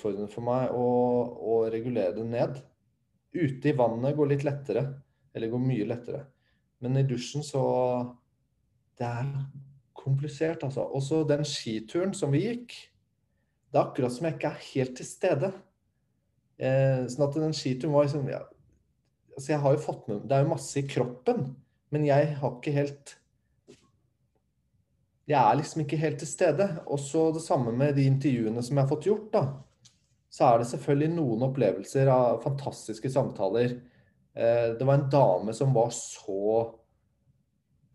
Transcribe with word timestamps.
utfordrende 0.00 0.32
for 0.32 0.46
meg 0.46 0.72
å, 0.72 0.88
å 1.36 1.56
regulere 1.70 2.16
det 2.16 2.24
ned. 2.24 2.60
Ute 3.36 3.70
i 3.70 3.76
vannet 3.76 4.16
går 4.16 4.32
litt 4.32 4.44
lettere. 4.46 4.86
Eller 5.36 5.52
går 5.52 5.62
mye 5.62 5.86
lettere. 5.86 6.24
Men 6.80 6.96
i 6.96 7.06
dusjen 7.06 7.44
så 7.44 7.62
Det 8.98 9.06
er 9.06 9.28
komplisert, 9.96 10.64
altså. 10.64 10.82
Også 10.92 11.22
den 11.28 11.44
skituren 11.44 12.12
som 12.14 12.32
vi 12.32 12.42
gikk. 12.44 12.74
Det 13.70 13.78
er 13.78 13.86
akkurat 13.86 14.12
som 14.12 14.26
jeg 14.26 14.36
ikke 14.36 14.50
er 14.50 14.66
helt 14.74 14.96
til 14.98 15.06
stede. 15.06 15.52
Eh, 16.60 17.06
sånn 17.08 17.24
at 17.24 17.38
den 17.38 17.56
skituren 17.56 17.94
var 17.94 18.04
liksom 18.04 18.28
ja, 18.28 18.42
Altså, 19.30 19.52
jeg 19.54 19.60
har 19.62 19.72
jo 19.72 19.80
fått 19.80 20.08
med 20.10 20.24
Det 20.28 20.34
er 20.36 20.42
jo 20.42 20.50
masse 20.50 20.76
i 20.76 20.84
kroppen, 20.84 21.54
men 21.94 22.02
jeg 22.04 22.34
har 22.36 22.50
ikke 22.58 22.74
helt 22.74 23.14
Jeg 25.30 25.38
er 25.38 25.56
liksom 25.56 25.84
ikke 25.84 26.00
helt 26.02 26.18
til 26.20 26.28
stede. 26.28 26.66
Og 26.90 27.00
så 27.00 27.30
det 27.32 27.44
samme 27.44 27.72
med 27.72 27.94
de 27.96 28.04
intervjuene 28.10 28.64
som 28.66 28.76
jeg 28.76 28.82
har 28.82 28.90
fått 28.90 29.06
gjort, 29.06 29.28
da. 29.32 29.44
Så 30.30 30.46
er 30.46 30.60
det 30.60 30.68
selvfølgelig 30.70 31.14
noen 31.16 31.46
opplevelser 31.48 32.10
av 32.12 32.42
fantastiske 32.44 33.10
samtaler. 33.10 33.74
Eh, 34.34 34.68
det 34.78 34.86
var 34.86 35.00
en 35.00 35.08
dame 35.10 35.54
som 35.56 35.74
var 35.74 35.90
så 35.94 36.76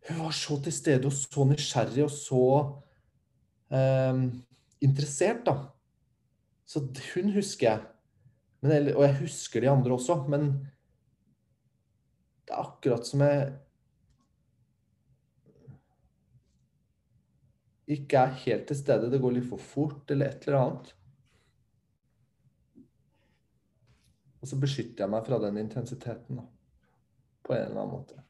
Hun 0.06 0.20
var 0.20 0.34
så 0.38 0.60
til 0.62 0.74
stede 0.76 1.10
og 1.10 1.16
så 1.18 1.46
nysgjerrig 1.50 2.04
og 2.04 2.12
så 2.14 2.42
eh, 3.74 4.20
interessert, 4.86 5.42
da. 5.48 5.56
Så 6.70 6.84
hun 7.16 7.32
husker 7.34 7.70
jeg. 7.72 7.88
Men, 8.62 8.92
og 8.94 9.02
jeg 9.02 9.18
husker 9.24 9.64
de 9.64 9.72
andre 9.72 9.96
også, 9.96 10.20
men 10.30 10.52
det 12.46 12.54
er 12.54 12.62
akkurat 12.62 13.08
som 13.08 13.24
jeg 13.26 13.48
ikke 17.98 18.22
er 18.22 18.38
helt 18.46 18.68
til 18.70 18.78
stede. 18.78 19.10
Det 19.10 19.22
går 19.22 19.36
litt 19.40 19.50
for 19.50 19.62
fort, 19.62 20.06
eller 20.14 20.30
et 20.30 20.46
eller 20.48 20.62
annet. 20.62 20.94
Og 24.46 24.50
så 24.50 24.58
beskytter 24.62 25.02
jeg 25.02 25.10
meg 25.10 25.24
fra 25.26 25.40
den 25.42 25.56
intensiteten, 25.58 26.38
da. 26.38 26.44
På 27.42 27.56
en 27.56 27.64
eller 27.66 27.82
annen 27.82 27.94
måte. 27.98 28.22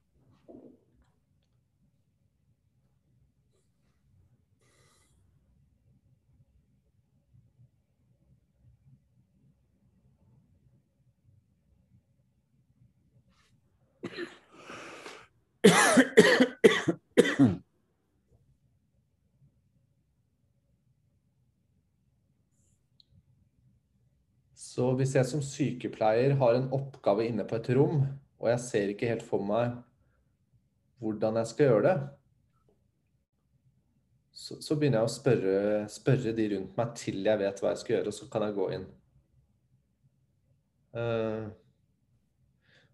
Så 24.76 24.90
hvis 25.00 25.14
jeg 25.16 25.28
som 25.30 25.44
sykepleier 25.46 26.36
har 26.42 26.58
en 26.58 26.68
oppgave 26.76 27.30
inne 27.30 27.46
på 27.48 27.56
et 27.62 27.70
rom, 27.78 28.02
og 28.42 28.50
jeg 28.52 28.64
ser 28.66 28.92
ikke 28.92 29.08
helt 29.14 29.24
for 29.24 29.44
meg 29.48 29.78
hvordan 31.00 31.40
jeg 31.40 31.52
skal 31.52 31.70
gjøre 31.70 31.84
det, 31.86 31.96
så, 34.36 34.58
så 34.60 34.76
begynner 34.76 35.00
jeg 35.00 35.08
å 35.08 35.14
spørre, 35.14 35.60
spørre, 35.92 36.34
de 36.36 36.48
rundt 36.52 36.76
meg 36.76 36.96
til 37.00 37.22
jeg 37.24 37.40
vet 37.40 37.62
hva 37.64 37.72
jeg 37.72 37.82
skal 37.84 37.96
gjøre, 37.96 38.12
og 38.12 38.18
så 38.18 38.28
kan 38.34 38.44
jeg 38.44 38.58
gå 38.58 38.66
inn. 38.76 38.90
Uh, 40.96 41.46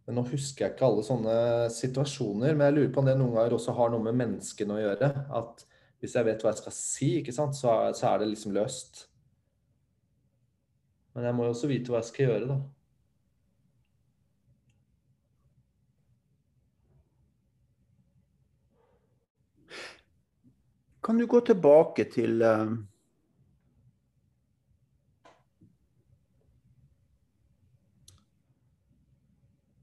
men 0.05 0.17
nå 0.17 0.25
husker 0.29 0.65
jeg 0.65 0.75
ikke 0.75 0.85
alle 0.85 1.05
sånne 1.05 1.35
situasjoner. 1.73 2.53
Men 2.53 2.67
jeg 2.67 2.77
lurer 2.77 2.93
på 2.93 3.01
om 3.01 3.09
det 3.09 3.17
noen 3.17 3.35
ganger 3.37 3.57
også 3.57 3.75
har 3.77 3.93
noe 3.93 4.05
med 4.05 4.17
menneskene 4.21 4.77
å 4.77 4.81
gjøre. 4.81 5.11
At 5.41 5.65
hvis 6.01 6.17
jeg 6.17 6.27
vet 6.29 6.45
hva 6.45 6.53
jeg 6.53 6.61
skal 6.61 6.75
si, 6.77 7.11
så, 7.33 7.47
så, 7.57 7.73
er 8.09 8.21
det 8.21 8.31
liksom 8.33 8.53
løst. 8.57 9.05
Men 11.13 11.25
jeg 11.25 11.35
må 11.35 11.43
jo 11.43 11.55
også 11.55 11.67
vite 11.67 11.91
hva 11.91 11.99
jeg 11.99 12.09
skal 12.11 12.29
gjøre, 12.29 12.47
da. 12.51 12.61
Kan 21.01 21.17
du 21.17 21.25
gå 21.27 21.39
tilbake 21.45 22.05
til 22.13 22.43
uh, 22.45 22.77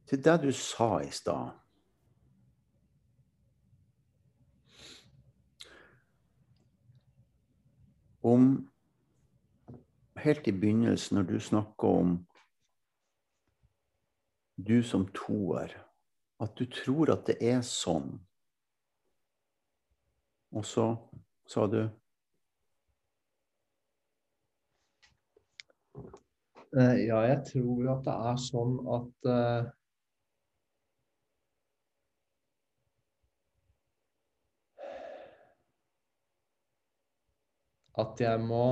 Til 0.09 0.25
det 0.25 0.37
du 0.43 0.53
sa 0.57 1.03
i 1.05 1.11
stad. 1.13 1.51
Om 8.23 8.47
helt 10.23 10.47
i 10.47 10.53
begynnelsen, 10.53 11.19
når 11.19 11.23
du 11.23 11.41
snakker 11.41 11.89
om 11.89 12.17
du 14.59 14.83
som 14.83 15.07
toer, 15.15 15.75
at 16.41 16.59
du 16.59 16.67
tror 16.71 17.13
at 17.15 17.27
det 17.27 17.39
er 17.43 17.63
sånn. 17.67 18.17
Og 20.57 20.65
så 20.65 20.87
sa 21.49 21.67
du 21.69 21.81
eh, 26.73 26.97
Ja, 27.05 27.21
jeg 27.29 27.43
tror 27.51 27.91
at 27.97 28.07
det 28.07 28.15
er 28.31 28.39
sånn 28.49 28.79
at 28.99 29.29
uh, 29.29 29.75
At 37.99 38.21
jeg 38.23 38.39
må 38.39 38.65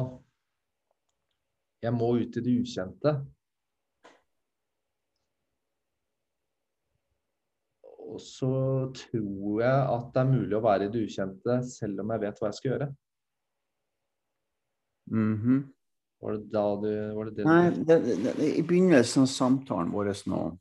jeg 1.87 1.95
må 1.95 2.13
ut 2.19 2.37
i 2.39 2.43
det 2.43 2.55
ukjente. 2.61 3.15
Og 8.07 8.21
så 8.23 8.51
tror 8.97 9.63
jeg 9.63 9.81
at 9.93 10.13
det 10.15 10.23
er 10.23 10.31
mulig 10.31 10.57
å 10.57 10.65
være 10.65 10.87
i 10.87 10.93
det 10.93 11.07
ukjente 11.09 11.59
selv 11.69 12.05
om 12.05 12.15
jeg 12.15 12.23
vet 12.27 12.39
hva 12.41 12.51
jeg 12.51 12.59
skal 12.59 12.73
gjøre. 12.73 12.93
Mm 15.11 15.35
-hmm. 15.41 15.65
Var 16.21 16.33
det 16.33 16.51
da 16.51 16.77
du 16.81 17.15
var 17.15 17.25
det 17.25 17.35
det 17.37 17.45
Nei, 17.45 17.71
det, 17.71 17.99
det, 18.25 18.57
i 18.57 18.63
begynnelsen 18.63 19.23
av 19.23 19.27
samtalen 19.27 19.93
vår 19.93 20.09
nå 20.27 20.59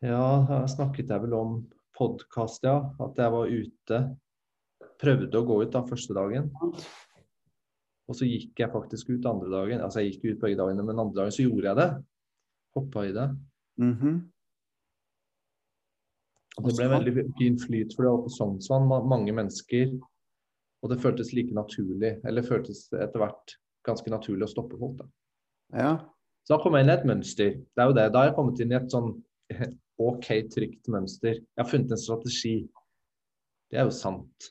Ja, 0.00 0.44
her 0.48 0.66
snakket 0.66 1.10
jeg 1.10 1.22
vel 1.22 1.32
om 1.32 1.70
podkast, 1.96 2.62
ja. 2.62 2.94
At 3.00 3.16
jeg 3.16 3.32
var 3.32 3.46
ute. 3.46 4.16
Prøvde 5.00 5.38
å 5.38 5.46
gå 5.46 5.62
ut 5.62 5.72
da 5.72 5.82
første 5.86 6.14
dagen. 6.14 6.50
Og 8.06 8.14
så 8.18 8.28
gikk 8.28 8.60
jeg 8.62 8.70
faktisk 8.70 9.10
ut 9.10 9.26
andre 9.26 9.50
dagen. 9.50 9.82
Altså 9.82 10.02
jeg 10.02 10.14
gikk 10.14 10.24
ut 10.36 10.42
begge 10.44 10.58
dagene, 10.60 10.84
men 10.86 11.02
andre 11.02 11.22
dagen 11.22 11.34
så 11.34 11.46
gjorde 11.46 11.68
jeg 11.68 11.78
det. 11.80 11.90
Hoppa 12.76 13.04
i 13.04 13.12
det. 13.12 13.28
Mm 13.82 13.94
-hmm. 13.94 14.16
Det 16.56 16.72
ble 16.76 16.84
en 16.84 16.90
veldig 16.90 17.24
fin 17.38 17.58
flyt, 17.60 17.92
for 17.96 18.02
det 18.02 18.12
var 18.12 18.22
på 18.22 18.28
Sognsvann 18.32 18.88
mange 19.08 19.32
mennesker. 19.32 19.92
Og 20.82 20.90
det 20.90 21.00
føltes 21.02 21.32
like 21.32 21.54
naturlig, 21.54 22.20
eller 22.24 22.42
føltes 22.42 22.92
etter 22.92 23.18
hvert 23.18 23.56
ganske 23.84 24.10
naturlig 24.10 24.46
å 24.46 24.54
stoppe 24.54 24.78
folk. 24.78 24.98
da. 24.98 25.06
Ja. 25.74 25.92
Så 26.44 26.54
da 26.54 26.62
kom 26.62 26.74
jeg 26.74 26.84
inn 26.84 26.90
i 26.90 26.94
et 26.94 27.06
mønster. 27.08 27.50
Det 27.50 27.82
er 27.82 27.90
jo 27.90 27.96
det. 27.96 28.12
Da 28.12 28.18
har 28.18 28.28
jeg 28.30 28.36
kommet 28.36 28.60
inn 28.60 28.72
i 28.72 28.78
et 28.78 28.90
sånn 28.92 29.12
OK, 30.08 30.26
trygt 30.52 30.88
mønster. 30.92 31.34
Jeg 31.34 31.62
har 31.62 31.70
funnet 31.70 31.90
en 31.90 31.98
strategi. 31.98 32.56
Det 33.70 33.80
er 33.80 33.88
jo 33.88 33.94
sant. 33.94 34.50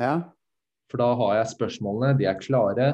Ja. 0.00 0.32
For 0.92 1.00
da 1.00 1.08
har 1.16 1.38
jeg 1.38 1.54
spørsmålene, 1.54 2.18
de 2.18 2.26
er 2.28 2.36
klare. 2.36 2.86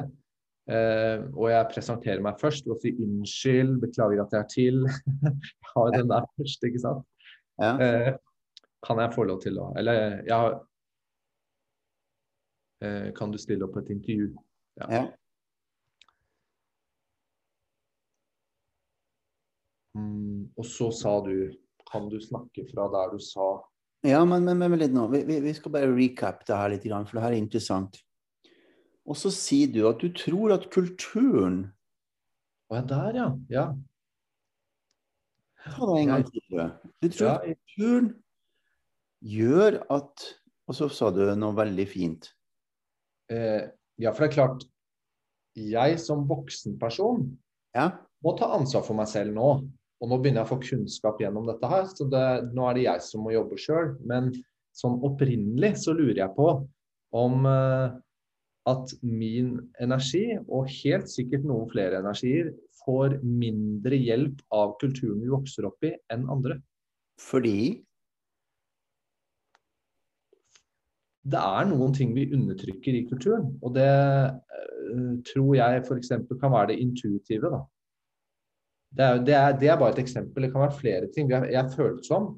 Eh, 0.71 1.25
og 1.33 1.49
jeg 1.51 1.67
presenterer 1.73 2.21
meg 2.23 2.39
først 2.39 2.67
og 2.71 2.79
sier 2.79 2.95
unnskyld, 3.03 3.73
beklager 3.81 4.21
at 4.23 4.35
jeg 4.35 4.39
er 4.39 4.49
til. 4.53 4.77
jeg 5.27 5.71
har 5.73 5.91
den 5.97 6.11
der 6.11 6.27
først, 6.37 6.63
ikke 6.63 6.81
sant. 6.85 7.07
Ja. 7.59 7.73
Eh, 7.83 8.11
kan 8.87 9.01
jeg 9.03 9.11
få 9.11 9.25
lov 9.27 9.41
til 9.43 9.57
å 9.59 9.65
Eller 9.75 10.21
jeg 10.23 10.31
har 10.31 10.53
eh, 12.79 13.09
Kan 13.11 13.33
du 13.33 13.37
stille 13.41 13.67
opp 13.67 13.73
på 13.75 13.81
et 13.83 13.91
intervju? 13.91 14.29
Ja. 14.79 14.87
ja. 14.93 15.01
Mm, 19.99 20.47
og 20.55 20.63
så 20.63 20.87
sa 20.95 21.17
du 21.25 21.49
Kan 21.91 22.07
du 22.07 22.21
snakke 22.23 22.63
fra 22.71 22.87
der 22.95 23.11
du 23.11 23.19
sa 23.19 23.49
ja, 24.07 24.19
men, 24.25 24.45
men, 24.47 24.61
men 24.61 24.79
litt 24.79 24.93
nå. 24.95 25.07
Vi, 25.11 25.23
vi, 25.27 25.53
skal 25.55 25.73
bare 25.73 25.91
recap 25.91 26.45
det 26.47 26.55
her 26.55 26.71
litt, 26.71 26.85
for 26.87 27.17
det 27.17 27.23
her 27.25 27.33
er 27.33 27.41
interessant. 27.41 27.99
Og 29.09 29.17
så 29.17 29.31
sier 29.33 29.71
du 29.73 29.81
at 29.89 29.99
du 29.99 30.11
tror 30.15 30.53
at 30.55 30.69
kulturen 30.73 31.63
Å 32.69 32.77
ja, 32.77 32.83
der, 32.85 33.15
ja. 33.17 33.27
Ja. 33.49 33.65
Ta 35.65 35.87
det 35.89 35.95
en 36.03 36.11
gang 36.13 36.25
til. 36.29 36.59
Du 37.01 37.07
tror 37.09 37.31
at 37.33 37.47
kulturen 37.49 38.11
gjør 39.25 39.81
at 39.91 40.27
Og 40.69 40.77
så 40.77 40.87
sa 40.93 41.09
du 41.11 41.23
noe 41.33 41.57
veldig 41.57 41.87
fint. 41.89 42.29
Eh, 43.33 43.65
ja, 43.99 44.13
for 44.13 44.23
det 44.23 44.29
er 44.29 44.35
klart 44.35 44.67
Jeg 45.57 45.97
som 46.01 46.27
voksenperson 46.29 47.25
ja. 47.75 47.89
må 48.23 48.35
ta 48.37 48.53
ansvar 48.55 48.85
for 48.85 48.97
meg 48.97 49.09
selv 49.09 49.33
nå. 49.35 49.49
Og 49.99 50.11
nå 50.11 50.19
begynner 50.19 50.43
jeg 50.43 50.47
å 50.47 50.53
få 50.53 50.59
kunnskap 50.63 51.19
gjennom 51.19 51.47
dette 51.49 51.69
her, 51.69 51.87
så 51.91 52.07
det, 52.07 52.25
nå 52.55 52.67
er 52.69 52.77
det 52.77 52.85
jeg 52.85 53.03
som 53.03 53.25
må 53.25 53.33
jobbe 53.35 53.59
sjøl. 53.59 53.93
Men 54.07 54.31
sånn 54.75 54.99
opprinnelig 55.03 55.73
så 55.83 55.95
lurer 55.97 56.21
jeg 56.21 56.35
på 56.37 56.53
om 57.19 57.45
eh, 57.49 57.97
at 58.69 58.95
min 59.03 59.57
energi, 59.81 60.23
og 60.47 60.71
helt 60.83 61.11
sikkert 61.11 61.45
noen 61.47 61.69
flere 61.71 61.99
energier, 62.03 62.53
får 62.85 63.19
mindre 63.25 63.97
hjelp 63.99 64.41
av 64.55 64.77
kulturen 64.81 65.19
vi 65.23 65.31
vokser 65.33 65.67
opp 65.67 65.83
i, 65.85 65.93
enn 66.13 66.27
andre. 66.31 66.61
Fordi 67.19 67.83
Det 71.29 71.37
er 71.37 71.67
noen 71.67 71.91
ting 71.93 72.13
vi 72.15 72.29
undertrykker 72.33 72.95
i 72.95 73.03
kulturen, 73.05 73.51
og 73.61 73.75
det 73.75 73.89
uh, 73.91 75.09
tror 75.27 75.49
jeg 75.57 75.81
f.eks. 75.83 76.13
kan 76.31 76.53
være 76.55 76.71
det 76.71 76.79
intuitive. 76.81 77.51
da. 77.51 77.59
Det 78.89 79.05
er, 79.05 79.21
det, 79.21 79.33
er, 79.37 79.51
det 79.59 79.69
er, 79.69 79.77
bare 79.77 79.93
et 79.93 80.01
eksempel. 80.01 80.43
Det 80.43 80.51
kan 80.51 80.63
være 80.63 80.79
flere 80.79 81.09
ting. 81.13 81.29
Jeg 81.29 81.53
er 81.61 81.71
følsom. 81.75 82.31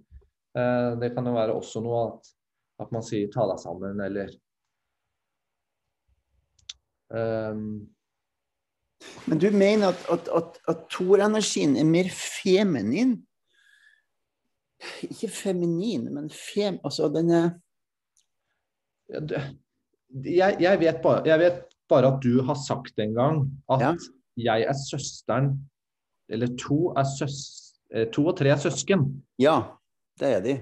Uh, 0.58 1.00
det 1.00 1.14
kan 1.16 1.28
jo 1.28 1.34
være 1.38 1.56
også 1.56 1.82
noe 1.84 2.04
at, 2.10 2.32
at 2.84 2.92
man 2.92 3.06
sier 3.08 3.30
'ta 3.32 3.48
deg 3.48 3.60
sammen', 3.62 4.02
eller 4.04 4.34
um, 7.16 7.88
Men 9.28 9.40
du 9.40 9.48
mener 9.52 9.94
at, 9.94 10.04
at, 10.12 10.28
at, 10.36 10.60
at 10.68 10.86
torenergien 10.92 11.78
er 11.78 11.88
mer 11.88 12.12
feminin? 12.12 13.16
Ikke 15.08 15.30
feminin, 15.30 16.14
men 16.14 16.30
fem... 16.30 16.80
Altså 16.84 17.08
den 17.08 17.32
er 17.32 17.50
jeg, 19.12 20.58
jeg, 20.60 20.80
vet 20.80 21.02
bare, 21.04 21.24
jeg, 21.28 21.40
vet 21.40 21.64
bare, 21.90 22.14
at 22.14 22.24
du 22.24 22.42
har 22.48 22.58
sagt 22.68 23.00
en 23.00 23.14
gang 23.16 23.42
at 23.72 23.84
ja. 23.84 23.92
jeg 24.38 24.68
er 24.72 24.78
søsteren 24.90 25.54
Eller 26.32 26.52
to, 26.60 26.94
er 26.98 27.08
søs, 27.18 27.38
eh, 27.94 28.08
to 28.14 28.26
og 28.32 28.38
tre 28.40 28.54
er 28.54 28.60
søsken. 28.62 29.06
Ja, 29.40 29.58
det 30.20 30.34
er 30.38 30.44
de. 30.46 30.58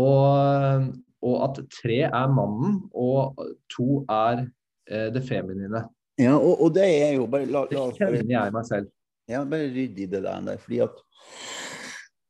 Og, 0.00 0.88
og, 1.22 1.36
at 1.44 1.60
tre 1.82 1.98
er 2.08 2.32
mannen, 2.32 2.80
og 2.94 3.36
to 3.72 4.02
er 4.08 4.46
eh, 4.88 5.08
det 5.14 5.24
feminine. 5.28 5.84
Ja, 6.18 6.36
og, 6.36 6.62
og, 6.62 6.74
det 6.74 6.86
er 6.88 7.14
jo 7.18 7.26
bare 7.26 7.46
la, 7.46 7.66
la, 7.70 7.86
Det 7.90 7.98
kjenner 8.00 8.34
jeg 8.34 8.54
meg 8.54 8.68
selv. 8.68 8.92
Ja, 9.28 9.44
bare 9.48 9.70
rydd 9.72 10.00
i 10.00 10.06
det 10.10 10.22
der. 10.24 10.56
Fordi 10.60 10.80
at 10.84 11.02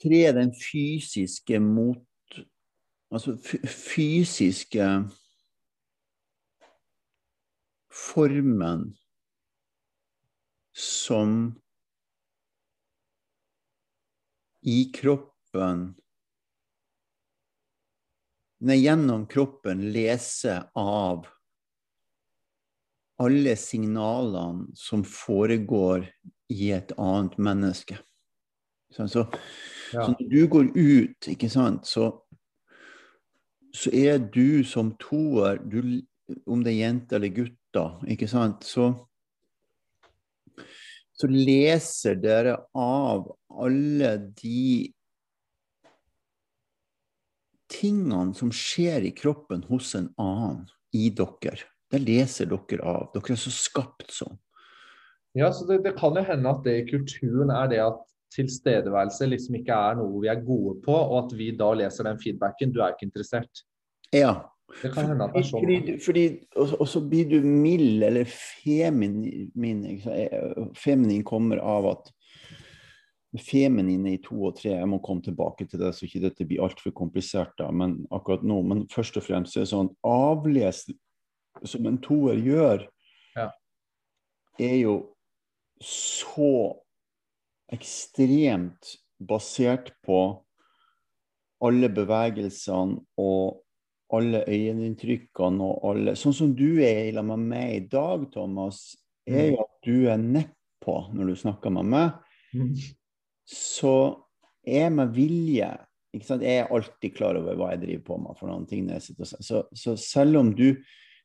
tre 0.02 0.24
er 0.28 0.34
den 0.38 0.54
fysiske 0.58 1.60
mot 1.60 2.02
Altså 3.12 3.34
fysiske 3.68 4.84
formen 7.92 8.86
som 10.72 11.61
i 14.62 14.84
kroppen 14.94 15.92
Nei, 18.62 18.76
gjennom 18.78 19.24
kroppen 19.26 19.80
lese 19.90 20.60
av 20.78 21.24
alle 23.18 23.56
signalene 23.58 24.68
som 24.78 25.02
foregår 25.02 26.06
i 26.54 26.68
et 26.70 26.92
annet 26.94 27.34
menneske. 27.42 27.98
Så, 28.94 29.08
så, 29.08 29.24
ja. 29.92 30.04
så 30.04 30.12
når 30.12 30.30
du 30.30 30.46
går 30.52 30.70
ut, 30.76 31.28
ikke 31.32 31.50
sant, 31.50 31.90
så, 31.90 32.06
så 33.74 33.90
er 33.90 34.22
du 34.30 34.62
som 34.68 34.94
toer 35.00 35.58
du, 35.64 36.02
Om 36.46 36.62
det 36.62 36.70
er 36.72 36.84
jente 36.86 37.16
eller 37.18 37.34
gutter, 37.34 37.98
ikke 38.08 38.28
sant, 38.30 38.62
så, 38.64 38.92
så 41.18 41.28
leser 41.28 42.16
dere 42.20 42.56
av 42.78 43.26
alle 43.52 44.14
de 44.38 44.92
tingene 47.72 48.36
som 48.36 48.52
skjer 48.52 49.08
i 49.08 49.12
kroppen 49.16 49.64
hos 49.68 49.94
en 49.98 50.10
annen 50.20 50.64
i 50.96 51.08
dere. 51.14 51.58
Det 51.92 52.00
leser 52.00 52.48
dere 52.50 52.84
av. 52.84 53.10
Dere 53.14 53.34
er 53.34 53.40
så 53.40 53.52
skapt 53.52 54.12
sånn. 54.12 54.38
Ja, 55.36 55.48
så 55.52 55.64
det, 55.68 55.80
det, 55.86 55.94
kan 55.96 56.16
jo 56.16 56.24
hende 56.26 56.50
at 56.50 56.64
det 56.64 56.74
i 56.82 56.88
kulturen 56.90 57.52
er 57.54 57.70
det 57.72 57.80
at 57.80 58.00
tilstedeværelse 58.32 59.28
liksom 59.28 59.56
ikke 59.60 59.76
er 59.76 59.96
noe 60.00 60.20
vi 60.20 60.28
er 60.32 60.40
gode 60.44 60.78
på, 60.84 60.92
og 60.92 61.18
at 61.24 61.36
vi 61.36 61.50
da 61.56 61.70
leser 61.76 62.08
den 62.08 62.20
feedbacken. 62.20 62.72
Du 62.72 62.80
er 62.80 62.92
ikke 62.92 63.08
interessert. 63.08 63.64
Ja, 64.12 64.51
det 64.80 64.90
kan 64.94 65.10
hende 65.10 65.26
at 65.26 65.34
det 65.34 65.42
er 65.42 65.46
sånn. 65.48 65.60
Fordi, 65.62 65.96
fordi, 66.02 66.24
og, 66.56 66.86
så 66.88 67.02
blir 67.04 67.28
du 67.30 67.38
mild 67.44 68.02
eller 68.06 68.24
feminin. 68.28 69.50
Feminin 70.78 71.24
kommer 71.28 71.60
av 71.60 71.88
at 71.92 72.12
feminine 73.40 74.12
i 74.12 74.20
to 74.20 74.36
og 74.48 74.58
tre 74.58 74.74
Jeg 74.74 74.88
må 74.90 74.98
komme 75.04 75.24
tilbake 75.24 75.64
til 75.68 75.80
det, 75.80 75.94
så 75.96 76.04
ikke 76.06 76.24
dette 76.26 76.46
blir 76.48 76.64
altfor 76.64 76.92
komplisert. 76.96 77.54
da, 77.58 77.70
men 77.70 78.06
akkurat 78.10 78.44
nå, 78.44 78.60
men 78.62 78.84
først 78.92 79.16
og 79.20 79.26
fremst 79.28 79.56
er 79.56 79.64
det 79.64 79.72
sånn 79.72 79.92
avles 80.06 80.84
som 81.68 81.86
en 81.86 81.98
toer 82.02 82.40
gjør, 82.40 82.86
ja. 83.36 83.48
er 84.60 84.76
jo 84.80 84.94
så 85.82 86.76
ekstremt 87.72 88.96
basert 89.22 89.92
på 90.04 90.20
alle 91.62 91.88
bevegelsene 91.92 93.00
og 93.20 93.62
alle 94.12 94.42
øyeinntrykkene 94.48 95.68
og 95.68 95.86
alle 95.90 96.16
Sånn 96.18 96.34
som 96.36 96.50
du 96.56 96.82
er 96.84 97.08
i 97.08 97.14
lag 97.14 97.26
med 97.28 97.46
meg 97.52 97.76
i 97.76 97.84
dag, 97.92 98.26
Thomas, 98.34 98.82
er 99.28 99.52
jo 99.52 99.56
mm. 99.56 99.62
at 99.62 99.86
du 99.86 99.94
er 100.12 100.20
nedpå 100.20 100.96
når 101.14 101.30
du 101.30 101.38
snakker 101.44 101.72
med 101.74 101.88
meg. 101.94 102.18
Mm. 102.52 102.74
Så 103.48 103.94
er 104.62 104.92
med 104.94 105.14
vilje 105.16 105.70
ikke 106.12 106.28
sant? 106.28 106.44
Jeg 106.44 106.60
er 106.60 106.72
alltid 106.74 107.14
klar 107.16 107.38
over 107.40 107.56
hva 107.56 107.70
jeg 107.72 107.82
driver 107.86 108.04
på 108.10 108.18
med. 108.20 108.36
for 108.38 108.50
noen 108.50 108.66
ting 108.68 108.90
så, 109.00 109.62
så, 109.72 109.96
selv 109.96 110.42
om 110.42 110.52
du, 110.54 110.76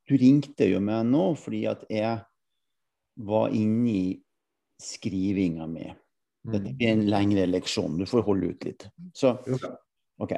du 0.07 0.16
ringte 0.16 0.69
jo 0.69 0.80
meg 0.84 1.10
nå 1.10 1.34
fordi 1.39 1.66
at 1.68 1.84
jeg 1.92 2.22
var 3.28 3.56
inne 3.56 3.92
i 3.92 4.06
skrivinga 4.81 5.68
mi. 5.68 5.88
Dette 6.48 6.72
blir 6.78 6.94
en 6.94 7.07
lengre 7.10 7.48
leksjon. 7.50 7.98
Du 8.00 8.06
får 8.07 8.24
holde 8.24 8.54
ut 8.54 8.68
litt. 8.68 8.88
Så 9.18 9.34
OK. 10.24 10.38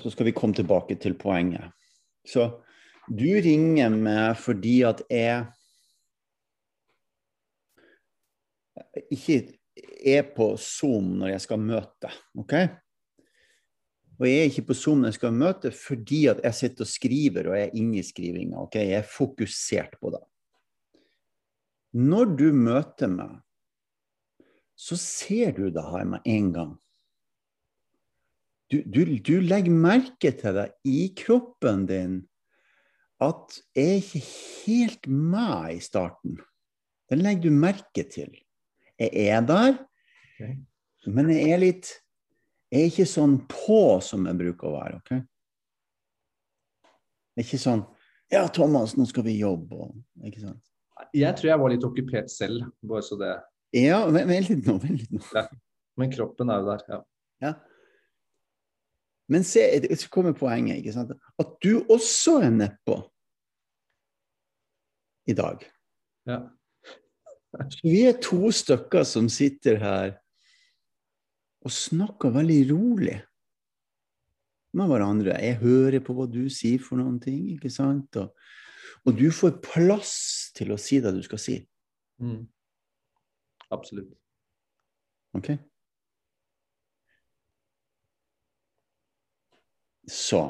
Så 0.00 0.10
skal 0.10 0.26
vi 0.26 0.34
komme 0.34 0.56
tilbake 0.56 0.96
til 1.00 1.14
poenget. 1.18 1.70
Så 2.26 2.48
du 3.08 3.26
ringer 3.44 3.92
meg 3.94 4.38
fordi 4.40 4.80
at 4.88 5.02
jeg 5.12 5.44
ikke 9.14 9.38
er 10.04 10.24
på 10.34 10.54
Zoom 10.60 11.14
når 11.20 11.34
jeg 11.34 11.44
skal 11.44 11.62
møte. 11.62 12.10
OK? 12.40 12.56
Og 14.14 14.28
jeg 14.28 14.40
er 14.40 14.50
ikke 14.50 14.68
på 14.70 14.76
Zoom 14.78 15.02
når 15.02 15.12
jeg 15.12 15.18
skal 15.18 15.34
møte 15.36 15.72
fordi 15.74 16.20
at 16.32 16.42
jeg 16.44 16.58
sitter 16.60 16.86
og 16.86 16.90
skriver 16.90 17.50
og 17.50 17.58
jeg 17.58 17.68
er 17.68 17.80
inne 17.80 18.00
i 18.00 18.06
skrivinga. 18.06 18.62
Okay? 18.66 18.86
Jeg 18.90 19.02
er 19.02 19.10
fokusert 19.16 19.98
på 20.00 20.14
det. 20.14 20.22
Når 21.94 22.32
du 22.38 22.48
møter 22.56 23.10
meg, 23.10 23.36
så 24.74 24.96
ser 24.98 25.52
du 25.54 25.68
det 25.70 25.84
her 25.86 26.08
med 26.08 26.24
en 26.26 26.48
gang 26.54 26.72
du, 28.74 28.82
du, 29.04 29.18
du, 29.22 29.34
legger 29.44 29.74
merke 29.74 30.32
til 30.34 30.56
det 30.56 30.68
i 30.88 31.06
kroppen 31.16 31.84
din 31.86 32.14
at 33.22 33.58
jeg 33.76 33.84
er 33.86 34.00
ikke 34.00 34.22
helt 34.66 35.06
med 35.06 35.76
i 35.76 35.82
starten. 35.82 36.38
Den 37.10 37.22
legger 37.22 37.46
du 37.46 37.54
merke 37.54 38.02
til. 38.10 38.32
Jeg 38.98 39.10
er 39.28 39.44
der, 39.46 39.76
okay. 40.34 40.56
men 41.06 41.30
jeg 41.32 41.54
er 41.54 41.62
litt 41.62 41.92
Jeg 42.74 42.80
er 42.80 42.90
ikke 42.90 43.06
sånn 43.06 43.34
på 43.46 44.00
som 44.02 44.24
jeg 44.26 44.38
bruker 44.38 44.66
å 44.66 44.74
være. 44.74 44.96
ok? 44.98 45.10
Det 47.34 47.42
er 47.42 47.46
ikke 47.46 47.60
sånn 47.62 47.84
Ja, 48.32 48.46
Thomas, 48.50 48.96
nå 48.98 49.06
skal 49.06 49.26
vi 49.28 49.36
jobbe. 49.38 49.92
ikke 50.26 50.42
sant? 50.42 50.62
Jeg 51.14 51.36
tror 51.38 51.50
jeg 51.50 51.60
var 51.60 51.70
litt 51.70 51.86
okkupert 51.86 52.32
selv, 52.32 52.66
bare 52.82 53.04
så 53.06 53.18
det 53.20 53.30
Ja, 53.78 54.00
vent 54.10 54.50
litt 54.50 54.66
nå. 54.66 54.78
Vent 54.82 55.04
litt 55.04 55.14
nå. 55.14 55.22
Ja. 55.36 55.46
Men 56.00 56.10
kroppen 56.10 56.50
er 56.50 56.62
jo 56.62 56.70
der, 56.72 56.84
ja. 56.90 57.00
ja. 57.44 57.52
Men 59.32 59.44
se, 59.46 59.64
så 59.96 60.10
kommer 60.12 60.36
poenget. 60.36 60.78
ikke 60.78 60.92
sant? 60.92 61.14
At 61.40 61.54
du 61.64 61.84
også 61.88 62.38
er 62.44 62.52
nedpå 62.52 62.98
i 65.26 65.36
dag. 65.36 65.64
Ja. 66.28 66.40
Så 67.70 67.80
vi 67.86 68.02
er 68.08 68.18
to 68.20 68.50
stykker 68.52 69.06
som 69.08 69.30
sitter 69.32 69.78
her 69.80 70.16
og 71.64 71.72
snakker 71.72 72.34
veldig 72.34 72.60
rolig 72.74 73.20
med 74.74 74.90
hverandre. 74.90 75.38
Jeg 75.40 75.60
hører 75.62 76.02
på 76.04 76.16
hva 76.16 76.26
du 76.28 76.42
sier 76.52 76.82
for 76.82 77.00
noen 77.00 77.20
ting, 77.22 77.46
ikke 77.54 77.70
sant? 77.72 78.18
Og, 78.20 78.34
og 79.06 79.16
du 79.16 79.30
får 79.32 79.60
plass 79.64 80.16
til 80.56 80.74
å 80.74 80.80
si 80.80 81.00
det 81.00 81.14
du 81.14 81.22
skal 81.24 81.40
si. 81.40 81.56
Mm. 82.20 82.42
Absolutt. 83.72 84.12
Ok? 85.34 85.54
Så 90.10 90.42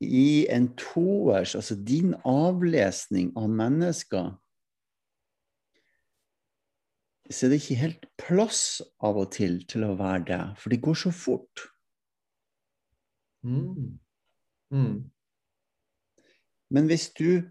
i 0.00 0.46
en 0.48 0.70
toers, 0.80 1.54
altså 1.54 1.76
din 1.76 2.14
avlesning 2.24 3.32
av 3.36 3.50
mennesker, 3.52 4.30
så 7.30 7.46
er 7.46 7.52
det 7.52 7.60
ikke 7.60 7.78
helt 7.78 8.06
plass 8.18 8.62
av 9.04 9.20
og 9.20 9.30
til 9.36 9.60
til 9.70 9.84
å 9.86 9.94
være 9.98 10.24
det, 10.30 10.40
for 10.58 10.72
det 10.72 10.80
går 10.82 10.98
så 10.98 11.12
fort. 11.14 11.66
Mm. 13.46 13.98
Mm. 14.74 14.96
Men 16.70 16.88
hvis 16.90 17.10
du 17.18 17.42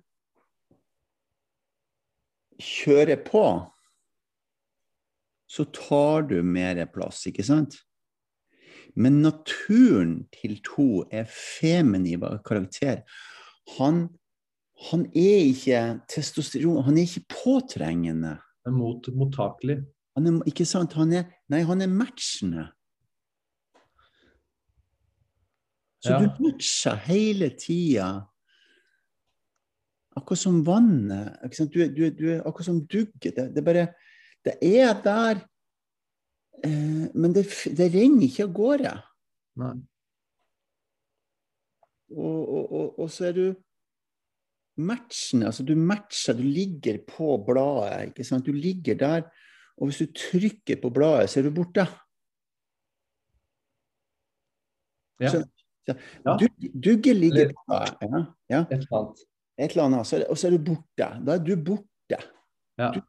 kjører 2.59 3.21
på, 3.23 3.45
så 5.49 5.65
tar 5.73 6.27
du 6.29 6.41
mer 6.45 6.81
plass, 6.93 7.23
ikke 7.29 7.45
sant? 7.45 7.79
Men 8.99 9.21
naturen 9.23 10.25
til 10.35 10.57
to 10.65 11.05
er 11.11 11.23
feminin 11.31 12.19
karakter. 12.45 13.01
Han, 13.77 14.01
han 14.91 15.05
er 15.15 15.37
ikke 15.53 15.83
testosteron, 16.11 16.83
han 16.83 16.97
er 16.99 17.05
ikke 17.07 17.23
påtrengende. 17.43 18.35
Mot, 18.69 19.07
mottakelig. 19.15 19.79
Han 20.17 20.27
er, 20.27 20.41
ikke 20.51 20.65
sant? 20.67 20.93
Han 20.99 21.13
er, 21.15 21.29
nei, 21.49 21.61
han 21.63 21.81
er 21.81 21.87
matchende. 21.87 22.67
Så 26.03 26.11
Ja. 26.13 26.19
du 26.19 26.43
matcher 26.43 26.95
hele 27.07 27.49
tida. 27.59 28.09
Akkurat 30.15 30.39
som 30.39 30.61
vannet. 30.65 31.39
Du, 31.73 31.79
er- 31.83 31.93
du, 31.95 32.03
er- 32.05 32.15
du 32.15 32.25
er 32.29 32.41
akkurat 32.47 32.65
som 32.65 32.85
dugget. 32.87 33.35
Det, 33.35 33.49
det 33.55 33.57
er 33.57 33.61
bare 33.65 33.87
Det 34.45 34.53
er 34.61 34.93
der, 35.03 35.39
men 36.63 37.33
det, 37.35 37.45
det 37.77 37.87
renner 37.93 38.25
ikke 38.27 38.43
av 38.47 38.53
gårde. 38.53 38.91
Nei. 39.59 39.73
Og, 42.09 42.39
og, 42.49 42.71
og, 42.73 42.99
og 42.99 43.09
så 43.13 43.27
er 43.29 43.33
du 43.37 43.45
matchende. 44.81 45.45
Altså 45.51 45.63
du 45.67 45.75
matcher, 45.77 46.33
du 46.39 46.43
ligger 46.43 46.97
på 47.07 47.35
bladet. 47.47 48.09
ikke 48.09 48.23
sant? 48.27 48.45
Du 48.47 48.51
ligger 48.55 48.95
der, 48.97 49.27
og 49.77 49.87
hvis 49.89 49.99
du 50.01 50.07
trykker 50.15 50.81
på 50.81 50.89
bladet, 50.95 51.29
så 51.29 51.39
er 51.39 51.49
du 51.49 51.53
borte. 51.55 51.85
Ja. 55.19 55.29
Så- 55.29 55.45
Ja. 55.89 55.93
Dugg- 56.37 56.71
Dugge 56.83 57.13
ligger 57.13 57.49
på 57.53 57.63
bladet. 57.67 57.97
Ja, 58.01 58.25
ja. 58.49 58.65
Et 59.57 59.71
eller 59.71 59.83
annet. 59.83 60.07
Så 60.07 60.23
og 60.29 60.37
så 60.37 60.47
er 60.47 60.51
du 60.57 60.63
borte. 60.63 61.07
Da 61.25 61.33
er 61.33 61.43
du 61.43 61.55
borte. 61.55 62.19
Ja. 62.77 62.91
Du- 62.93 63.01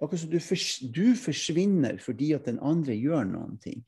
Akkurat 0.00 0.22
som 0.22 0.32
du, 0.32 0.38
fors, 0.42 0.66
du 0.94 1.14
forsvinner 1.18 1.98
fordi 2.02 2.32
at 2.36 2.48
den 2.48 2.58
andre 2.64 2.96
gjør 2.96 3.26
noen 3.28 3.58
ting. 3.62 3.82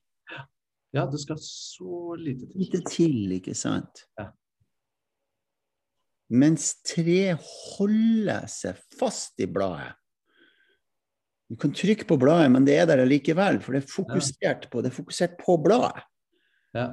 ja, 0.94 1.06
det 1.10 1.20
skal 1.24 1.40
så 1.42 2.14
lite 2.20 2.46
til. 2.46 2.60
Lite 2.60 2.82
til, 2.86 3.36
ikke 3.40 3.54
sant? 3.58 4.04
Ja. 4.20 4.28
Mens 6.34 6.72
tre 6.86 7.34
holder 7.36 8.46
seg 8.50 8.78
fast 8.98 9.40
i 9.42 9.48
bladet. 9.50 9.92
Du 11.50 11.58
kan 11.60 11.74
trykke 11.76 12.06
på 12.08 12.16
bladet, 12.18 12.50
men 12.50 12.64
det 12.66 12.78
er 12.78 12.86
der 12.88 13.02
allikevel, 13.02 13.60
for 13.62 13.76
det 13.76 13.82
er 13.82 13.90
fokusert 13.92 14.70
på, 14.72 14.80
det 14.82 14.90
er 14.90 14.96
fokusert 14.96 15.36
på 15.42 15.58
bladet. 15.62 16.06
Ja. 16.74 16.86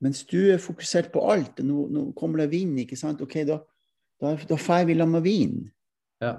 Mens 0.00 0.22
du 0.24 0.38
er 0.48 0.62
fokusert 0.62 1.10
på 1.12 1.22
alt. 1.28 1.60
Nå, 1.62 1.84
nå 1.92 2.06
kommer 2.16 2.40
det 2.42 2.50
vind, 2.54 2.78
ikke 2.80 2.96
sant? 2.96 3.20
Ok, 3.20 3.42
da, 3.48 3.58
da, 4.22 4.32
da 4.48 4.56
får 4.58 4.86
vi 4.88 4.96
la 4.96 5.06
med 5.06 5.26
vind. 5.26 5.66
Ja. 6.24 6.38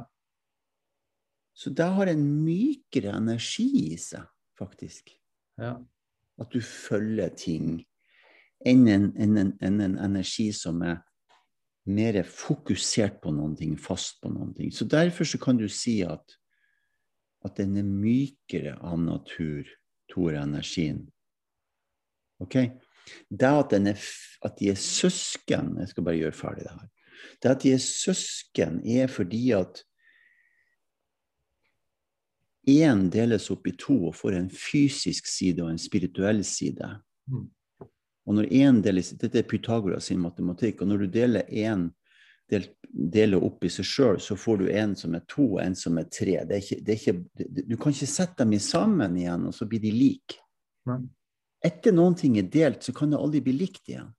Så 1.62 1.70
det 1.70 1.86
har 1.94 2.10
en 2.10 2.22
mykere 2.42 3.14
energi 3.14 3.68
i 3.92 3.98
seg, 4.02 4.26
faktisk. 4.58 5.12
Ja. 5.62 5.76
At 6.42 6.50
du 6.50 6.58
følger 6.66 7.30
ting, 7.38 7.76
enn 8.66 8.88
en, 8.90 9.12
enn 9.14 9.38
en, 9.38 9.52
enn 9.62 9.84
en 9.86 9.98
energi 10.02 10.48
som 10.58 10.82
er 10.82 11.04
mer 11.92 12.18
fokusert 12.26 13.20
på 13.22 13.34
noen 13.36 13.54
ting, 13.60 13.76
fast 13.78 14.18
på 14.24 14.32
noen 14.34 14.56
ting. 14.58 14.72
Så 14.74 14.88
derfor 14.90 15.28
så 15.28 15.38
kan 15.42 15.60
du 15.62 15.68
si 15.70 16.00
at, 16.02 16.34
at 17.46 17.62
den 17.62 17.78
er 17.78 17.86
mykere 17.86 18.78
av 18.82 18.98
natur, 19.02 19.70
Tor-energien. 20.12 21.06
Ok? 22.42 22.58
Det 23.30 23.48
at, 23.48 23.70
den 23.72 23.94
er, 23.94 24.02
at 24.44 24.58
de 24.60 24.68
er 24.74 24.78
søsken 24.78 25.78
Jeg 25.80 25.94
skal 25.94 26.04
bare 26.04 26.20
gjøre 26.20 26.36
ferdig 26.36 26.66
det 26.66 26.74
her. 26.74 26.90
Det 27.42 27.54
at 27.54 27.64
de 27.64 27.72
er 27.78 27.86
søsken, 27.86 28.82
er 28.84 29.08
fordi 29.08 29.46
at 29.56 29.86
én 32.68 33.08
deles 33.10 33.50
opp 33.52 33.68
i 33.68 33.74
to 33.78 33.96
og 34.10 34.16
får 34.16 34.38
en 34.38 34.50
fysisk 34.54 35.28
side 35.30 35.64
og 35.64 35.72
en 35.72 35.82
spirituell 35.82 36.44
side. 36.46 36.90
Mm. 37.32 37.48
Og 38.28 38.38
når 38.38 38.52
én 38.54 38.82
deles 38.86 39.14
Dette 39.18 39.42
er 39.42 39.48
Pythagoras 39.50 40.12
sin 40.12 40.22
matematikk. 40.22 40.82
Og 40.82 40.92
når 40.92 41.04
du 41.04 41.08
deler 41.16 41.50
én 41.50 41.90
del, 42.52 42.68
deler 42.92 43.42
opp 43.44 43.66
i 43.66 43.72
seg 43.72 43.88
sjøl, 43.88 44.20
så 44.22 44.38
får 44.38 44.62
du 44.62 44.70
en 44.70 44.96
som 45.00 45.16
er 45.18 45.26
to, 45.30 45.48
og 45.56 45.62
en 45.64 45.76
som 45.78 45.98
er 45.98 46.10
tre. 46.12 46.38
Det 46.46 46.58
er 46.58 46.64
ikke, 46.64 46.80
det 46.86 46.94
er 46.94 47.02
ikke, 47.02 47.66
du 47.72 47.76
kan 47.80 47.96
ikke 47.96 48.12
sette 48.12 48.44
dem 48.44 48.56
sammen 48.62 49.18
igjen, 49.18 49.48
og 49.50 49.56
så 49.56 49.68
blir 49.70 49.82
de 49.84 49.94
like. 49.96 50.42
Etter 51.64 51.96
noen 51.96 52.18
ting 52.18 52.38
er 52.42 52.50
delt, 52.52 52.84
så 52.84 52.94
kan 52.94 53.14
det 53.14 53.22
aldri 53.22 53.44
bli 53.46 53.56
likt 53.60 53.90
igjen. 53.90 54.10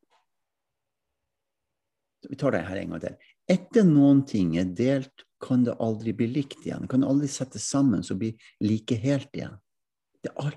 Vi 2.31 2.39
tar 2.39 2.55
det 2.55 2.63
her 2.69 2.79
en 2.79 2.95
gang 2.95 3.03
til. 3.03 3.31
Etter 3.51 3.87
noen 3.87 4.23
ting 4.29 4.55
er 4.61 4.69
delt, 4.79 5.25
kan 5.43 5.65
det 5.67 5.75
aldri 5.83 6.15
bli 6.17 6.29
likt 6.31 6.67
igjen. 6.67 6.87
Kan 6.89 7.03
Det 7.03 7.11
aldri 7.11 7.29
settes 7.31 7.67
sammen 7.69 8.05
så 8.07 8.17
bli 8.19 8.33
like 8.63 8.97
helt 9.03 9.31
igjen. 9.35 9.59
Det 10.23 10.33
all... 10.37 10.55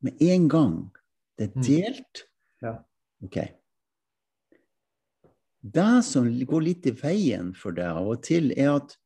Med 0.00 0.16
en 0.22 0.48
gang 0.48 0.76
det 1.36 1.50
er 1.50 1.56
Mm. 1.56 1.64
delt 1.64 2.22
Ja. 2.60 2.84
Ok. 3.24 3.36
Det 5.60 6.04
som 6.04 6.28
går 6.28 6.62
litt 6.64 6.86
i 6.86 6.92
veien 6.96 7.54
for 7.54 7.72
deg 7.72 7.84
av 7.84 8.08
og 8.08 8.22
til, 8.24 8.52
er 8.56 8.76
at 8.78 8.96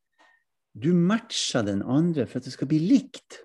du 0.75 0.93
matcher 0.95 1.67
den 1.67 1.83
andre 1.83 2.27
for 2.27 2.39
at 2.39 2.47
det 2.47 2.55
skal 2.55 2.71
bli 2.71 2.79
likt. 2.79 3.41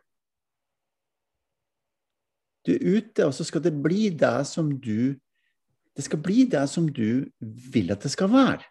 Du 2.65 2.73
er 2.73 2.97
ute, 2.97 3.25
og 3.25 3.33
så 3.33 3.45
skal 3.45 3.63
det 3.65 3.73
bli 3.81 4.09
det 4.09 4.45
som 4.47 4.79
du 4.79 5.17
Det 5.97 6.05
skal 6.05 6.21
bli 6.23 6.45
det 6.45 6.69
som 6.69 6.85
du 6.87 7.27
vil 7.41 7.91
at 7.91 7.99
det 8.05 8.11
skal 8.13 8.29
være. 8.31 8.63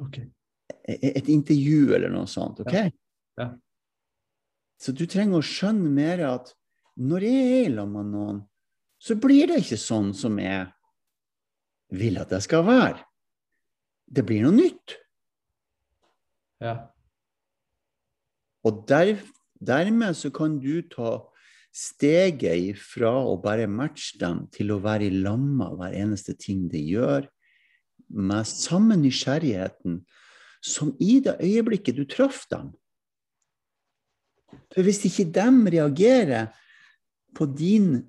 Ok. 0.00 0.22
E- 0.88 1.12
Et 1.18 1.28
intervju 1.28 1.94
eller 1.94 2.10
noe 2.12 2.26
sånt. 2.30 2.60
ok? 2.60 2.74
Ja. 3.38 3.50
Så 4.80 4.92
du 4.92 5.06
trenger 5.06 5.40
å 5.40 5.44
skjønne 5.44 5.90
mer 5.90 6.22
at 6.26 6.52
når 6.96 7.26
jeg 7.26 7.66
er 7.66 7.74
sammen 7.76 7.92
med 7.96 8.12
noen, 8.14 8.42
så 8.98 9.16
blir 9.20 9.50
det 9.50 9.60
ikke 9.62 9.78
sånn 9.80 10.12
som 10.16 10.38
jeg 10.40 10.66
vil 11.96 12.16
at 12.18 12.32
det 12.32 12.42
skal 12.44 12.64
være. 12.66 13.04
Det 14.08 14.24
blir 14.26 14.42
noe 14.46 14.54
nytt. 14.56 14.96
Ja. 16.62 16.76
Og 18.66 18.86
der, 18.88 19.18
dermed 19.60 20.16
så 20.16 20.32
kan 20.34 20.58
du 20.62 20.80
ta 20.88 21.18
steget 21.76 22.72
ifra 22.72 23.12
å 23.28 23.36
bare 23.42 23.68
matche 23.68 24.16
dem 24.20 24.46
til 24.54 24.72
å 24.72 24.80
være 24.82 25.10
i 25.10 25.18
lamma 25.20 25.68
hver 25.76 25.94
eneste 25.98 26.34
ting 26.40 26.64
de 26.72 26.80
gjør, 26.80 27.28
med 28.08 28.48
samme 28.48 28.96
nysgjerrigheten 28.96 30.00
som 30.62 30.94
i 31.00 31.20
det 31.24 31.36
øyeblikket 31.40 31.96
du 31.96 32.04
traff 32.08 32.44
dem. 32.50 32.72
For 34.74 34.82
hvis 34.86 35.04
ikke 35.08 35.30
de 35.34 35.48
reagerer 35.76 36.52
på 37.36 37.46
din 37.56 38.04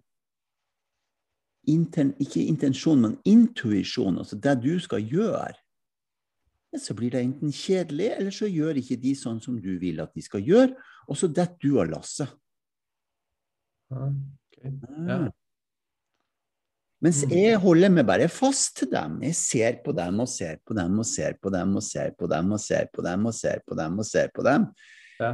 ikke 1.67 2.45
intensjon, 2.47 3.01
men 3.01 3.17
intuisjon, 3.25 4.17
altså 4.17 4.37
det 4.39 4.55
du 4.63 4.79
skal 4.79 5.03
gjøre, 5.03 5.53
så 6.77 6.93
blir 6.93 7.11
det 7.11 7.23
enten 7.23 7.51
kjedelig, 7.51 8.11
eller 8.17 8.31
så 8.31 8.47
gjør 8.47 8.79
ikke 8.79 8.99
de 9.01 9.13
sånn 9.15 9.41
som 9.43 9.57
du 9.61 9.77
vil 9.79 9.99
at 9.99 10.13
de 10.15 10.21
skal 10.23 10.43
gjøre, 10.43 10.75
og 11.07 11.17
så 11.17 11.27
detter 11.27 11.57
du 11.63 11.79
av 11.81 11.89
lasset. 11.91 12.31
Ja. 13.91 14.07
ok. 14.07 14.63
Ja. 15.07 15.19
Mens 17.01 17.23
Mm. 17.23 17.29
jeg 17.29 17.57
holder 17.61 17.89
meg 17.93 18.05
bare 18.07 18.27
fast 18.27 18.77
til 18.77 18.89
dem. 18.89 19.19
Jeg 19.21 19.35
ser 19.35 19.75
på 19.85 19.91
dem 19.93 20.19
og 20.19 20.27
ser 20.27 20.57
på 20.65 20.73
dem 20.73 20.97
og 20.99 21.05
ser 21.05 21.33
på 21.41 21.49
dem 21.53 21.75
og 21.77 21.83
ser 21.83 22.09
på 22.17 22.27
dem 22.27 22.51
og 22.51 22.59
ser 22.59 22.87
på 22.95 23.03
dem 23.05 23.25
og 23.27 23.33
ser 23.33 23.59
på 23.67 23.75
dem 23.77 23.99
og 23.99 24.05
ser 24.05 24.31
på 24.33 24.43
dem. 24.47 24.65
Ja. 25.19 25.33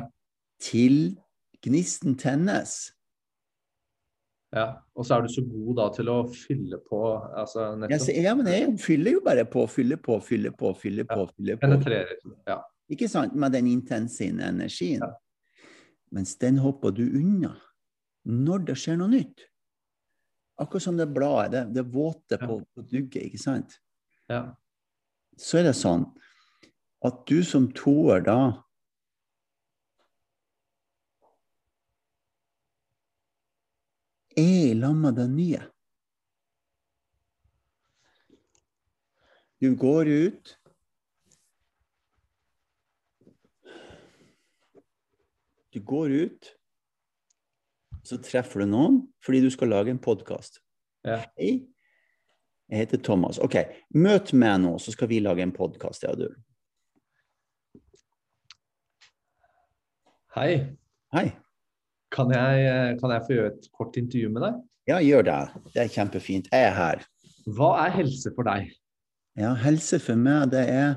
Til 0.60 1.18
gnisten 1.64 2.18
tennes. 2.20 2.92
ja. 4.54 4.74
Og 4.96 5.06
så 5.06 5.16
er 5.16 5.22
du 5.22 5.28
så 5.34 5.42
god 5.42 5.76
da 5.80 5.88
til 5.96 6.10
å 6.12 6.18
fylle 6.30 6.78
på 6.90 7.00
altså 7.40 7.72
nettopp. 7.80 8.10
ja, 8.24 8.36
men 8.36 8.46
jeg 8.52 8.80
fyller 8.80 9.12
jo 9.16 9.22
bare 9.26 9.46
på, 9.46 9.64
fyller 9.68 9.98
på, 9.98 10.20
fyller 10.22 10.52
på, 10.52 10.74
fyller 10.78 11.06
på. 11.10 11.26
fyller 11.36 11.56
på. 11.56 11.62
Penetrerer. 11.62 12.20
Ja. 12.48 12.60
Ikke 12.92 13.08
sant? 13.10 13.34
Med 13.36 13.52
den 13.56 13.68
intense 13.68 14.24
energien. 14.28 15.02
Mens 16.12 16.36
den 16.38 16.58
hopper 16.58 16.92
du 16.92 17.04
unna 17.08 17.56
når 18.26 18.66
det 18.68 18.76
skjer 18.78 18.98
noe 19.00 19.10
nytt. 19.10 19.48
Akkurat 20.56 20.84
som 20.84 20.98
det 20.98 21.08
bladet, 21.10 21.52
det, 21.52 21.82
det 21.82 21.94
våte 21.94 22.38
på, 22.38 22.60
på 22.76 22.82
dugget, 22.82 23.24
ikke 23.24 23.42
sant? 23.42 23.80
ja. 24.30 24.46
Så 25.34 25.58
er 25.58 25.64
det 25.66 25.74
sånn 25.74 26.04
at 27.04 27.24
du 27.26 27.40
som 27.42 27.66
toer 27.74 28.22
da 28.22 28.38
er 34.38 34.70
i 34.70 34.76
lag 34.78 34.94
med 34.98 35.18
det 35.18 35.26
nye. 35.34 35.64
Du 39.58 39.74
går 39.80 40.12
ut 40.12 40.58
Du 45.74 45.80
går 45.82 46.12
ut, 46.12 46.50
så 48.04 48.20
treffer 48.24 48.64
du 48.64 48.72
noen 48.72 49.02
fordi 49.24 49.44
du 49.44 49.50
skal 49.54 49.72
lage 49.74 49.94
en 49.94 50.02
podkast. 50.02 50.60
Ja. 51.08 51.22
Hei, 51.40 51.66
jeg 52.72 52.86
heter 52.86 53.02
Thomas. 53.04 53.40
Ok, 53.44 53.60
møt 53.96 54.34
meg 54.34 54.60
nå, 54.64 54.76
så 54.82 54.94
skal 54.96 55.10
vi 55.12 55.22
lage 55.24 55.44
en 55.46 55.56
podkast, 55.56 56.06
jeg 56.06 56.16
og 56.16 56.24
du. 56.24 57.82
Hei. 60.34 60.54
Hei. 61.14 61.28
Kan 62.14 62.32
jeg, 62.34 62.64
eh, 62.66 62.94
kan 62.98 63.12
jeg 63.14 63.26
få 63.28 63.36
gjøre 63.36 63.52
et 63.54 63.68
kort 63.74 63.98
intervju 64.00 64.30
med 64.34 64.46
deg? 64.48 64.62
Ja, 64.90 64.98
gjør 65.00 65.28
det. 65.28 65.40
Det 65.74 65.84
er 65.84 65.92
kjempefint. 65.94 66.50
Jeg 66.52 66.70
er 66.70 66.74
her. 66.78 67.04
Hva 67.54 67.70
er 67.86 67.94
helse 68.00 68.32
for 68.36 68.48
deg? 68.48 68.72
Ja, 69.38 69.54
helse 69.58 70.00
for 70.02 70.18
meg, 70.20 70.52
det 70.54 70.64
er 70.70 70.96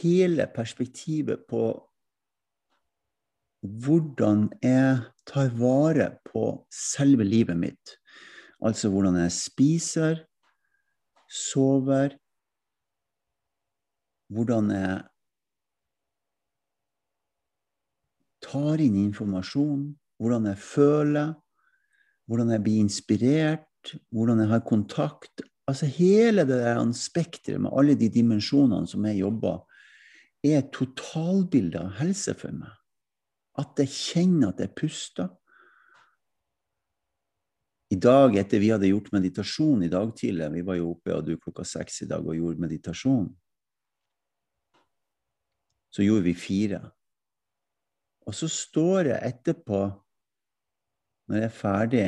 hele 0.00 0.46
perspektivet 0.52 1.44
på 1.48 1.62
hvordan 3.62 4.48
jeg 4.62 5.00
tar 5.28 5.50
vare 5.58 6.10
på 6.28 6.48
selve 6.72 7.24
livet 7.26 7.58
mitt. 7.58 7.96
Altså 8.64 8.90
hvordan 8.92 9.18
jeg 9.20 9.34
spiser, 9.34 10.22
sover, 11.26 12.14
hvordan 14.32 14.70
jeg 14.74 15.02
tar 18.46 18.82
inn 18.82 18.98
informasjon, 19.06 19.88
hvordan 20.20 20.48
jeg 20.52 20.62
føler, 20.62 21.34
hvordan 22.26 22.54
jeg 22.54 22.64
blir 22.64 22.82
inspirert, 22.84 23.94
hvordan 24.10 24.42
jeg 24.42 24.50
har 24.50 24.64
kontakt. 24.66 25.44
Altså 25.66 25.86
hele 25.90 26.46
det 26.46 26.60
der 26.62 26.80
spekteret 26.94 27.60
med 27.60 27.74
alle 27.74 27.94
de 27.98 28.08
dimensjonene 28.12 28.86
som 28.86 29.04
jeg 29.06 29.22
jobber, 29.22 29.62
er 30.46 30.60
et 30.60 30.70
av 31.80 31.94
helse 31.98 32.34
for 32.38 32.54
meg. 32.54 32.70
At 33.60 33.80
jeg 33.80 33.92
kjenner 33.92 34.52
at 34.52 34.60
jeg 34.60 34.74
puster. 34.76 35.30
I 37.92 37.98
dag, 38.02 38.34
etter 38.36 38.60
vi 38.60 38.72
hadde 38.74 38.90
gjort 38.90 39.12
meditasjon 39.14 39.84
i 39.86 39.90
dag 39.92 40.10
tidlig, 40.18 40.48
vi 40.56 40.64
var 40.66 40.78
jo 40.80 40.90
oppe 40.96 41.14
og 41.14 41.26
du 41.26 41.36
klokka 41.38 41.64
seks 41.64 42.02
i 42.02 42.08
dag 42.10 42.26
og 42.26 42.34
gjorde 42.34 42.64
meditasjon, 42.64 43.28
så 45.94 46.04
gjorde 46.04 46.26
vi 46.26 46.34
fire. 46.34 46.80
Og 48.26 48.34
så 48.34 48.50
står 48.50 49.12
jeg 49.12 49.30
etterpå, 49.30 49.80
når 51.30 51.38
jeg 51.38 51.46
er 51.46 51.54
ferdig, 51.54 52.06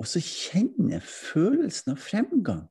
og 0.00 0.08
så 0.08 0.22
kjenner 0.24 0.96
jeg 0.96 1.04
følelsen 1.04 1.92
av 1.92 2.00
fremgang. 2.00 2.64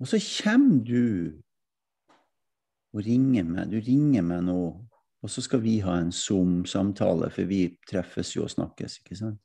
Og 0.00 0.08
så 0.08 0.20
kommer 0.22 0.80
du 0.86 1.36
og 2.94 3.04
ringer 3.04 3.44
meg. 3.44 3.68
Du 3.68 3.76
ringer 3.82 4.24
meg 4.24 4.46
nå, 4.46 4.60
og 5.22 5.30
så 5.30 5.42
skal 5.42 5.62
vi 5.64 5.78
ha 5.82 5.96
en 5.98 6.12
Zoom-samtale, 6.14 7.30
for 7.34 7.50
vi 7.50 7.64
treffes 7.90 8.36
jo 8.36 8.44
og 8.46 8.52
snakkes, 8.52 9.00
ikke 9.02 9.18
sant? 9.18 9.40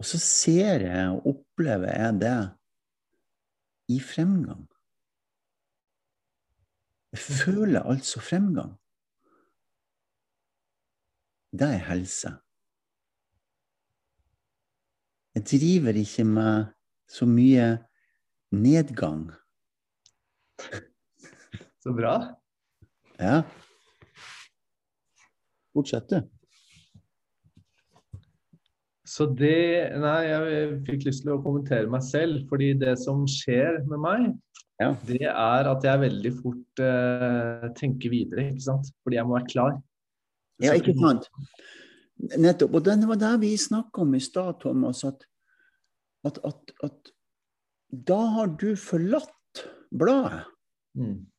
Og 0.00 0.08
så 0.08 0.18
ser 0.24 0.86
jeg 0.86 1.08
og 1.12 1.26
opplever 1.28 1.92
jeg 1.92 2.20
det 2.22 2.38
i 3.92 3.98
fremgang. 4.00 4.64
Jeg 7.12 7.20
føler 7.20 7.82
altså 7.82 8.22
fremgang. 8.24 8.72
Det 11.52 11.66
er 11.66 11.84
helse. 11.90 12.30
Jeg 15.34 15.44
driver 15.50 16.00
ikke 16.00 16.24
med 16.24 16.64
så 17.10 17.26
mye 17.26 17.66
nedgang. 18.50 19.28
Så 21.80 21.94
bra. 21.96 22.14
Ja. 23.20 23.42
Fortsett, 25.74 26.08
du. 26.10 26.20
Så 29.10 29.26
det 29.34 29.90
Nei, 29.98 30.18
jeg 30.28 30.74
fikk 30.86 31.06
lyst 31.08 31.24
til 31.24 31.34
å 31.34 31.40
kommentere 31.42 31.90
meg 31.90 32.04
selv. 32.06 32.44
Fordi 32.50 32.72
det 32.78 32.96
som 33.02 33.24
skjer 33.28 33.80
med 33.88 34.02
meg, 34.04 34.26
Ja. 34.80 34.94
det 35.06 35.24
er 35.28 35.70
at 35.70 35.84
jeg 35.84 36.00
veldig 36.04 36.32
fort 36.42 36.82
eh, 36.84 37.66
tenker 37.76 38.12
videre, 38.12 38.50
ikke 38.50 38.66
sant. 38.68 38.92
Fordi 39.04 39.18
jeg 39.18 39.26
må 39.26 39.36
være 39.38 39.50
klar. 39.50 39.80
Ja, 40.60 40.76
ikke 40.76 40.94
sant? 41.00 41.28
Nettopp. 42.36 42.76
Og 42.76 42.84
det 42.84 43.00
var 43.08 43.16
det 43.20 43.34
vi 43.40 43.54
snakka 43.56 44.04
om 44.04 44.14
i 44.14 44.20
stad, 44.20 44.60
Thomas, 44.60 45.02
at, 45.04 45.24
at, 46.24 46.38
at, 46.44 46.72
at 46.84 47.12
da 47.90 48.20
har 48.36 48.52
du 48.60 48.74
forlatt 48.76 49.64
bladet. 49.90 50.44
Mm. 50.94 51.29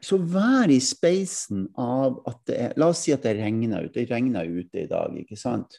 Så 0.00 0.16
vær 0.16 0.70
i 0.72 0.78
speisen 0.80 1.66
av 1.78 2.22
at 2.28 2.40
det 2.48 2.56
er 2.56 2.74
La 2.80 2.88
oss 2.92 3.02
si 3.04 3.12
at 3.12 3.24
det 3.26 3.36
regner 3.36 3.84
ute. 3.84 3.98
Det 4.00 4.08
regner 4.10 4.48
ute 4.48 4.84
i 4.84 4.88
dag, 4.88 5.16
ikke 5.20 5.36
sant? 5.36 5.76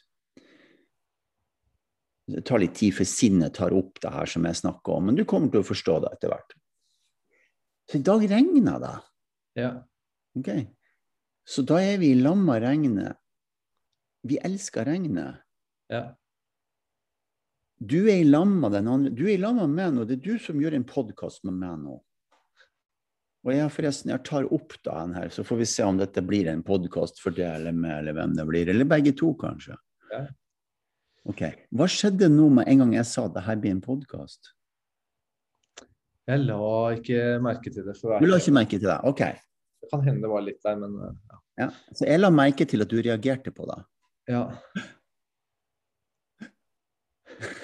Det 2.30 2.44
tar 2.46 2.62
litt 2.62 2.76
tid 2.78 2.94
før 2.94 3.08
sinnet 3.08 3.56
tar 3.58 3.74
opp 3.74 3.98
det 4.00 4.12
her 4.14 4.30
som 4.30 4.46
jeg 4.46 4.60
snakker 4.60 4.94
om, 4.94 5.08
men 5.10 5.18
du 5.18 5.24
kommer 5.28 5.50
til 5.50 5.64
å 5.64 5.66
forstå 5.66 5.96
det 6.04 6.12
etter 6.14 6.30
hvert. 6.30 6.54
Så 7.90 7.98
i 7.98 8.04
dag 8.06 8.22
regner 8.30 8.78
det. 8.80 8.94
Ja. 9.58 9.72
ok? 10.38 10.52
Så 11.44 11.66
da 11.66 11.80
er 11.82 11.98
vi 12.00 12.12
i 12.14 12.20
lamma 12.22 12.60
regnet. 12.62 13.18
Vi 14.22 14.38
elsker 14.38 14.86
regnet. 14.86 15.42
ja. 15.90 16.12
Du 17.82 18.06
er 18.06 18.20
i 18.22 18.24
lamma 18.28 18.68
den 18.70 18.86
andre. 18.86 19.10
Du 19.10 19.24
er 19.26 19.34
i 19.34 19.40
lamma 19.42 19.64
med 19.66 19.74
meg 19.74 19.94
nå. 19.96 20.04
Det 20.06 20.20
er 20.20 20.22
du 20.22 20.38
som 20.38 20.60
gjør 20.62 20.76
en 20.76 20.84
podkast 20.86 21.42
med 21.48 21.56
meg 21.58 21.80
nå. 21.82 21.96
Og 23.42 23.50
jeg 23.50 23.72
forresten, 23.74 24.12
jeg 24.12 24.22
tar 24.26 24.46
opp 24.54 24.76
da 24.86 25.00
den 25.02 25.16
her, 25.16 25.30
så 25.34 25.42
får 25.42 25.58
vi 25.58 25.66
se 25.66 25.82
om 25.82 25.96
dette 25.98 26.22
blir 26.22 26.46
en 26.52 26.62
podkast 26.62 27.18
for 27.22 27.34
det 27.34 27.48
eller 27.48 27.74
meg, 27.74 27.96
eller 27.98 28.14
hvem 28.14 28.36
det 28.38 28.46
blir. 28.46 28.70
Eller 28.70 28.86
begge 28.86 29.14
to, 29.18 29.32
kanskje. 29.38 29.74
Ja. 30.12 30.22
Ok. 31.26 31.42
Hva 31.74 31.88
skjedde 31.90 32.28
nå 32.30 32.48
med 32.54 32.70
en 32.70 32.84
gang 32.84 32.94
jeg 33.00 33.08
sa 33.10 33.26
det 33.34 33.42
her 33.46 33.58
blir 33.62 33.74
en 33.74 33.82
podkast? 33.82 34.52
Jeg 36.30 36.44
la 36.46 36.70
ikke 36.94 37.22
merke 37.42 37.72
til 37.74 37.86
det. 37.88 37.96
Du 37.98 38.28
la 38.30 38.38
ikke 38.38 38.54
merke 38.54 38.78
til 38.78 38.86
det? 38.86 38.98
Ok. 39.10 39.24
Det 39.82 39.90
kan 39.90 40.04
hende 40.06 40.22
det 40.22 40.30
var 40.30 40.46
litt 40.46 40.62
der, 40.62 40.78
men 40.78 40.94
ja. 41.02 41.38
Ja. 41.64 41.68
Så 41.90 42.06
jeg 42.06 42.22
la 42.22 42.30
merke 42.32 42.66
til 42.68 42.86
at 42.86 42.90
du 42.90 43.00
reagerte 43.02 43.54
på 43.54 43.66
det. 43.70 43.80
ja. 44.30 44.46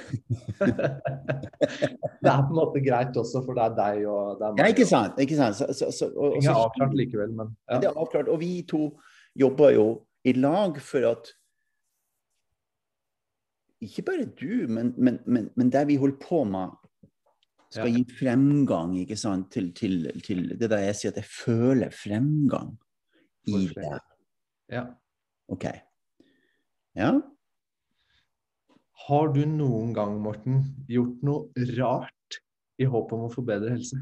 det 2.23 2.31
er 2.31 2.43
på 2.43 2.53
en 2.53 2.59
måte 2.59 2.83
greit 2.85 3.17
også, 3.21 3.43
for 3.47 3.59
det 3.59 3.65
er 3.69 3.75
deg 3.79 4.05
og 4.09 4.39
det 4.41 4.47
er 4.49 4.55
meg. 4.55 4.63
Ja, 4.63 4.71
ikke 4.75 4.87
sant? 4.89 5.21
Ikke 5.23 5.39
sant? 5.39 5.59
Så, 5.59 5.69
så, 5.77 5.91
så, 5.95 6.09
og, 6.15 6.37
og 6.37 6.41
Ting 6.41 6.51
er 6.53 6.61
avklart 6.65 6.97
likevel, 6.99 7.35
men 7.39 7.53
ja. 7.69 7.81
Det 7.83 7.91
er 7.91 8.01
avklart. 8.01 8.31
Og 8.33 8.41
vi 8.43 8.53
to 8.69 8.83
jobber 9.39 9.75
jo 9.77 9.87
i 10.27 10.35
lag 10.39 10.81
for 10.83 11.07
at 11.13 11.33
Ikke 13.85 14.03
bare 14.03 14.25
du, 14.27 14.67
men, 14.67 14.91
men, 14.99 15.21
men, 15.27 15.51
men 15.55 15.69
det 15.71 15.85
vi 15.87 15.97
holder 16.03 16.19
på 16.23 16.43
med, 16.45 16.73
skal 17.71 17.93
Ja. 17.93 18.01
gi 18.01 18.17
fremgang 18.19 18.97
ikke 18.99 19.17
sant? 19.21 19.51
Til, 19.53 19.69
til, 19.77 20.09
til 20.25 20.49
det 20.59 20.71
der 20.73 20.87
jeg 20.89 20.97
sier 20.97 21.13
at 21.13 21.21
jeg 21.21 21.29
føler 21.29 21.93
fremgang 21.95 22.73
i 23.47 23.67
det. 23.77 23.99
ja. 24.73 24.87
OK. 25.49 25.65
Ja? 26.97 27.13
Har 29.07 29.33
du 29.33 29.45
noen 29.47 29.93
gang, 29.97 30.19
Morten, 30.21 30.63
gjort 30.91 31.21
noe 31.25 31.69
rart 31.79 32.41
i 32.79 32.87
håp 32.89 33.13
om 33.15 33.27
å 33.29 33.33
få 33.33 33.45
bedre 33.47 33.77
helse? 33.77 34.01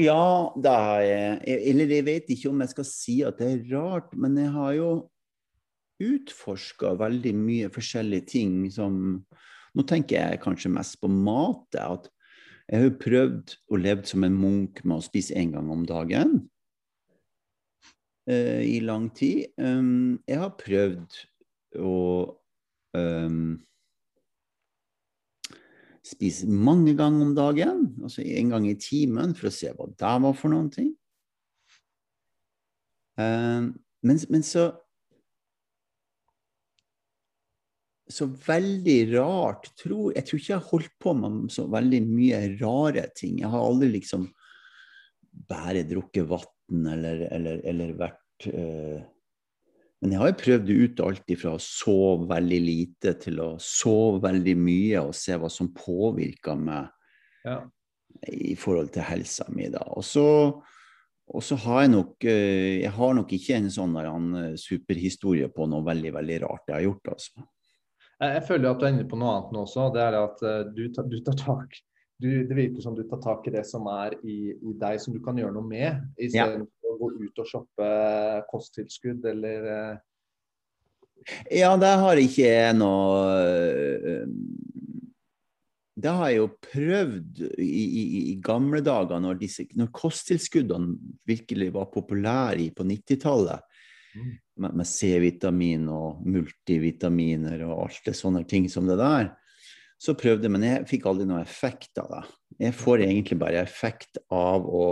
Ja, 0.00 0.52
det 0.56 0.72
har 0.72 1.02
jeg. 1.04 1.40
Eller 1.72 1.90
jeg 1.92 2.06
vet 2.06 2.30
ikke 2.32 2.52
om 2.52 2.60
jeg 2.62 2.72
skal 2.72 2.86
si 2.88 3.16
at 3.26 3.40
det 3.40 3.48
er 3.50 3.64
rart, 3.74 4.12
men 4.16 4.38
jeg 4.38 4.52
har 4.54 4.76
jo 4.76 4.90
utforska 6.00 6.94
veldig 7.00 7.32
mye 7.36 7.72
forskjellige 7.72 8.28
ting 8.36 8.60
som 8.72 9.22
Nå 9.70 9.84
tenker 9.86 10.16
jeg 10.16 10.40
kanskje 10.42 10.72
mest 10.74 10.96
på 10.98 11.06
mat. 11.06 11.76
At 11.78 12.08
jeg 12.66 12.74
har 12.74 12.88
jo 12.88 12.94
prøvd 13.04 13.52
å 13.70 13.78
leve 13.78 14.02
som 14.08 14.24
en 14.26 14.34
munk 14.34 14.80
med 14.82 14.96
å 14.96 15.04
spise 15.04 15.36
én 15.38 15.52
gang 15.54 15.68
om 15.70 15.84
dagen 15.86 16.32
eh, 18.26 18.66
i 18.66 18.80
lang 18.82 19.06
tid. 19.14 19.52
Um, 19.62 20.18
jeg 20.26 20.40
har 20.42 20.56
prøvd 20.58 21.20
å 21.78 21.96
um, 22.96 23.58
spise 26.06 26.48
mange 26.50 26.94
ganger 26.98 27.28
om 27.28 27.34
dagen, 27.36 27.84
altså 28.02 28.24
en 28.24 28.54
gang 28.54 28.68
i 28.70 28.78
timen, 28.80 29.34
for 29.38 29.50
å 29.50 29.54
se 29.54 29.72
hva 29.76 29.88
det 29.90 30.14
var 30.24 30.36
for 30.38 30.52
noen 30.52 30.70
ting. 30.74 30.92
Um, 33.20 33.74
men, 34.06 34.22
men 34.32 34.46
så 34.46 34.70
Så 38.10 38.26
veldig 38.26 39.12
rart 39.12 39.68
tror, 39.78 40.08
Jeg 40.16 40.26
tror 40.26 40.38
ikke 40.40 40.50
jeg 40.50 40.58
har 40.58 40.70
holdt 40.72 40.94
på 40.98 41.12
med 41.14 41.52
så 41.54 41.68
veldig 41.70 42.00
mye 42.08 42.40
rare 42.58 43.04
ting. 43.14 43.36
Jeg 43.38 43.50
har 43.52 43.62
aldri 43.62 43.86
liksom 43.92 44.24
bare 45.46 45.84
drukket 45.86 46.26
vann 46.26 46.88
eller, 46.90 47.22
eller, 47.30 47.60
eller 47.70 47.92
vært 48.00 48.48
eh, 48.50 49.04
Men 50.00 50.14
jeg 50.14 50.20
har 50.22 50.30
jo 50.30 50.38
prøvd 50.40 50.70
ut 50.70 51.02
alt 51.04 51.32
ifra 51.34 51.52
å 51.56 51.60
sove 51.60 52.28
veldig 52.30 52.60
lite 52.64 53.12
til 53.20 53.42
å 53.44 53.50
sove 53.60 54.22
veldig 54.24 54.54
mye 54.56 55.02
og 55.04 55.12
se 55.16 55.36
hva 55.36 55.50
som 55.52 55.72
påvirker 55.76 56.56
meg 56.56 56.88
Ja. 57.44 57.60
i 58.32 58.54
forhold 58.56 58.90
til 58.92 59.02
helsa 59.02 59.44
mi. 59.48 59.68
da. 59.68 59.84
Og 59.86 60.04
så, 60.04 61.56
har 61.56 61.82
jeg 61.82 61.90
nok 61.90 62.24
eh, 62.24 62.80
Jeg 62.82 62.90
har 62.90 63.14
nok 63.14 63.32
ikke 63.32 63.56
en 63.56 63.70
sånn 63.70 63.96
eh, 63.96 64.56
superhistorie 64.56 65.48
på 65.48 65.66
noe 65.66 65.84
veldig 65.84 66.12
veldig 66.16 66.40
rart 66.42 66.68
jeg 66.68 66.74
har 66.74 66.82
gjort. 66.88 67.12
altså. 67.12 67.44
Jeg 68.20 68.42
føler 68.48 68.70
at 68.70 68.80
du 68.80 68.84
er 68.84 68.92
inne 68.92 69.08
på 69.08 69.16
noe 69.16 69.36
annet 69.36 69.52
nå 69.52 69.62
også. 69.64 69.92
Det 69.92 70.00
er 70.00 70.16
at 70.16 70.42
eh, 70.42 70.64
du 70.72 70.88
tar, 70.92 71.04
du 71.08 71.20
tar 71.24 71.36
tak 71.36 71.80
du, 72.20 72.46
det 72.46 72.56
virker 72.56 72.84
som 72.84 72.94
du 72.96 73.02
tar 73.08 73.20
tak 73.24 73.46
i 73.48 73.52
det 73.54 73.62
som 73.68 73.86
er 73.88 74.16
i, 74.20 74.52
i 74.52 74.74
deg, 74.76 75.00
som 75.00 75.14
du 75.14 75.20
kan 75.24 75.38
gjøre 75.40 75.54
noe 75.56 75.64
med, 75.64 76.02
istedenfor 76.20 76.68
ja. 76.68 76.79
Å 76.90 76.98
gå 77.00 77.10
ut 77.20 77.42
og 77.42 77.48
shoppe 77.48 77.88
kosttilskudd 78.50 79.26
eller 79.30 79.70
eh, 79.74 79.96
Ja, 81.60 81.74
det 81.80 81.94
har 82.02 82.20
ikke 82.20 82.46
jeg 82.48 82.76
noe 82.78 83.24
eh, 83.44 84.28
Det 86.00 86.14
har 86.16 86.30
jeg 86.30 86.40
jo 86.40 86.50
prøvd 86.66 87.42
i, 87.60 87.82
i, 87.84 88.04
i 88.32 88.36
gamle 88.42 88.82
dager, 88.84 89.20
når, 89.22 89.40
disse, 89.42 89.66
når 89.76 89.92
kosttilskuddene 89.96 90.96
virkelig 91.28 91.72
var 91.74 91.90
populære 91.92 92.70
på 92.72 92.86
90-tallet. 92.88 93.66
Mm. 94.16 94.30
Med, 94.64 94.78
med 94.80 94.88
C-vitamin 94.88 95.84
og 95.92 96.24
multivitaminer 96.26 97.66
og 97.68 97.84
alt 97.84 98.08
det 98.08 98.16
sånne 98.18 98.42
ting 98.48 98.66
som 98.72 98.88
det 98.88 98.96
der 98.98 99.30
så 100.00 100.16
prøvde 100.16 100.48
jeg, 100.48 100.54
men 100.54 100.64
jeg 100.64 100.88
fikk 100.88 101.06
aldri 101.10 101.26
noe 101.28 101.42
effekt 101.44 102.00
av 102.00 102.08
det. 102.14 102.22
Jeg 102.64 102.76
får 102.76 103.04
egentlig 103.04 103.36
bare 103.40 103.60
effekt 103.60 104.20
av 104.32 104.64
å 104.64 104.84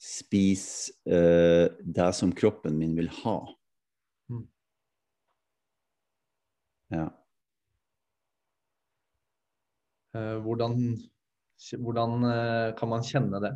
spise 0.00 0.92
uh, 1.12 1.68
det 1.80 2.10
som 2.16 2.32
kroppen 2.32 2.78
min 2.80 2.96
vil 2.96 3.10
ha. 3.20 3.36
Mm. 4.32 4.46
Ja. 6.96 7.06
Uh, 10.16 10.38
hvordan, 10.42 10.78
hvordan 11.78 12.16
uh, 12.24 12.70
kan 12.78 12.90
man 12.90 13.04
kjenne 13.06 13.42
det? 13.44 13.52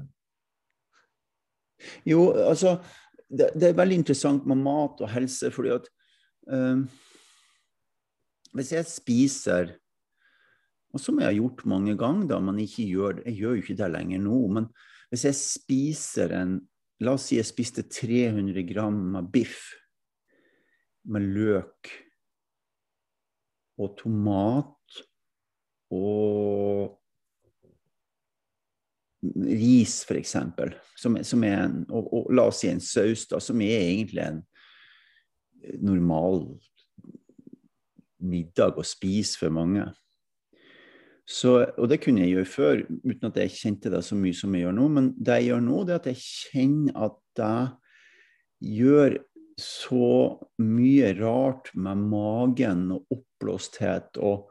Jo, 2.06 2.28
altså 2.32 2.76
det, 3.28 3.50
det, 3.56 3.70
er 3.70 3.80
veldig 3.80 4.02
interessant 4.04 4.44
med 4.46 4.60
mat 4.62 5.00
og 5.02 5.10
helse, 5.10 5.50
fordi 5.50 5.72
at 5.74 5.88
hvis 8.54 8.70
jeg 8.76 8.86
spiser 8.86 9.72
og 10.94 11.02
som 11.02 11.18
jeg 11.18 11.26
har 11.26 11.34
gjort 11.34 11.64
mange 11.66 11.96
ganger, 11.98 12.28
da, 12.30 12.38
men 12.38 12.60
ikke 12.62 12.84
gjør, 12.86 13.22
jeg 13.24 13.40
gjør 13.40 13.56
jo 13.56 13.62
ikke 13.64 13.76
det 13.80 13.88
lenger 13.90 14.20
nå. 14.22 14.40
Men 14.54 14.68
hvis 15.14 15.28
jeg 15.30 15.38
spiser 15.38 16.34
en 16.34 16.56
La 17.02 17.16
oss 17.16 17.26
si 17.28 17.36
jeg 17.36 17.46
spiste 17.48 17.82
300 17.90 18.62
gram 18.68 18.94
med 19.16 19.26
biff 19.34 19.72
med 21.10 21.26
løk 21.34 21.90
og 23.82 23.96
tomat 23.98 25.00
og 25.92 26.94
ris, 29.34 29.96
f.eks., 30.06 30.36
som, 31.00 31.18
som 31.24 31.44
er 31.48 31.58
en 31.64 31.76
og, 31.88 32.08
og, 32.12 32.30
la 32.34 32.46
oss 32.50 32.62
si 32.62 32.70
en 32.70 32.82
saus, 32.82 33.26
da, 33.30 33.40
som 33.42 33.60
er 33.64 33.74
egentlig 33.80 34.22
en 34.22 34.40
normal 35.82 36.44
middag 38.24 38.78
å 38.78 38.86
spise 38.86 39.40
for 39.40 39.52
mange. 39.52 39.86
Så, 41.24 41.54
og 41.80 41.88
det 41.88 42.02
kunne 42.04 42.20
jeg 42.20 42.34
gjøre 42.34 42.48
før, 42.52 42.80
uten 43.04 43.30
at 43.30 43.38
jeg 43.40 43.54
kjente 43.56 43.92
det 43.92 44.02
så 44.04 44.16
mye 44.18 44.36
som 44.36 44.52
jeg 44.54 44.66
gjør 44.66 44.74
nå. 44.76 44.88
Men 44.92 45.12
det 45.16 45.38
jeg 45.40 45.48
gjør 45.50 45.62
nå, 45.64 45.78
det 45.84 45.94
er 45.94 46.02
at 46.02 46.10
jeg 46.10 46.24
kjenner 46.24 46.98
at 47.06 47.40
jeg 47.40 48.74
gjør 48.74 49.16
så 49.60 50.08
mye 50.62 51.12
rart 51.20 51.70
med 51.78 52.02
magen 52.10 52.88
og 52.92 53.14
oppblåsthet 53.14 54.18
og, 54.20 54.50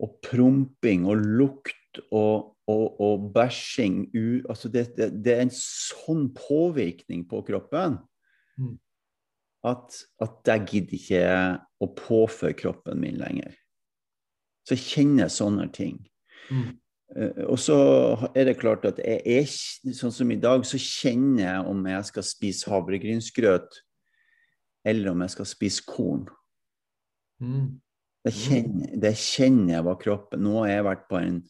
og 0.00 0.16
promping 0.24 1.04
og 1.10 1.24
lukt 1.40 2.00
og, 2.08 2.54
og, 2.70 3.00
og 3.02 3.30
bæsjing. 3.34 4.04
Altså 4.48 4.70
det, 4.72 4.86
det, 4.96 5.10
det, 5.24 5.34
er 5.34 5.44
en 5.44 5.56
sånn 5.56 6.28
påvirkning 6.36 7.26
på 7.28 7.42
kroppen 7.48 7.98
mm. 8.56 8.76
at, 9.68 10.00
at 10.22 10.54
jeg 10.54 10.68
gidder 10.72 11.00
ikke 11.00 11.24
å 11.80 11.90
påføre 11.98 12.56
kroppen 12.56 13.02
min 13.02 13.20
lenger. 13.20 13.52
Så 14.70 14.76
jeg 14.78 14.86
kjenner 14.86 15.30
sånne 15.34 15.64
ting. 15.74 15.96
Mm. 16.46 16.76
Uh, 17.10 17.40
og 17.50 17.56
så 17.58 17.76
er 18.38 18.46
det 18.46 18.60
klart 18.60 18.84
at 18.86 19.00
jeg 19.02 19.18
er 19.26 19.94
sånn 19.98 20.14
som 20.14 20.30
i 20.30 20.38
dag, 20.38 20.62
så 20.62 20.78
kjenner 20.78 21.42
jeg 21.42 21.70
om 21.72 21.80
jeg 21.90 22.10
skal 22.12 22.26
spise 22.28 22.70
havregrynsgrøt 22.70 23.80
eller 24.86 25.10
om 25.10 25.24
jeg 25.26 25.34
skal 25.34 25.48
spise 25.50 25.82
korn. 25.88 26.28
Mm. 27.42 27.80
Det, 28.22 28.34
kjenner, 28.36 28.94
det 29.02 29.12
kjenner 29.18 29.74
jeg 29.74 29.84
hva 29.86 29.94
kroppen 29.96 30.42
Nå 30.44 30.58
har 30.60 30.70
jeg 30.70 30.84
vært 30.84 31.04
på 31.08 31.18
en, 31.18 31.40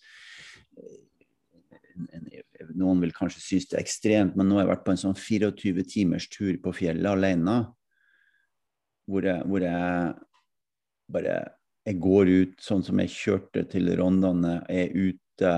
en, 1.99 2.27
en 2.31 2.73
Noen 2.79 3.05
vil 3.05 3.13
kanskje 3.13 3.43
synes 3.43 3.69
det 3.69 3.77
er 3.77 3.85
ekstremt, 3.85 4.37
men 4.39 4.49
nå 4.49 4.57
har 4.57 4.65
jeg 4.65 4.73
vært 4.73 4.89
på 4.89 4.95
en 4.95 5.05
sånn 5.05 5.17
24 5.19 5.87
timers 5.93 6.31
tur 6.33 6.57
på 6.63 6.73
fjellet 6.77 7.11
alene. 7.11 7.59
Hvor 9.11 9.29
jeg, 9.29 9.45
hvor 9.51 9.65
jeg 9.67 10.13
bare 11.11 11.37
jeg 11.91 11.99
går 12.03 12.31
ut 12.31 12.63
sånn 12.63 12.85
som 12.87 13.01
jeg 13.03 13.11
kjørte 13.15 13.65
til 13.73 13.91
Rondane. 13.99 14.61
Jeg 14.71 14.87
er 14.87 15.11
ute 15.11 15.53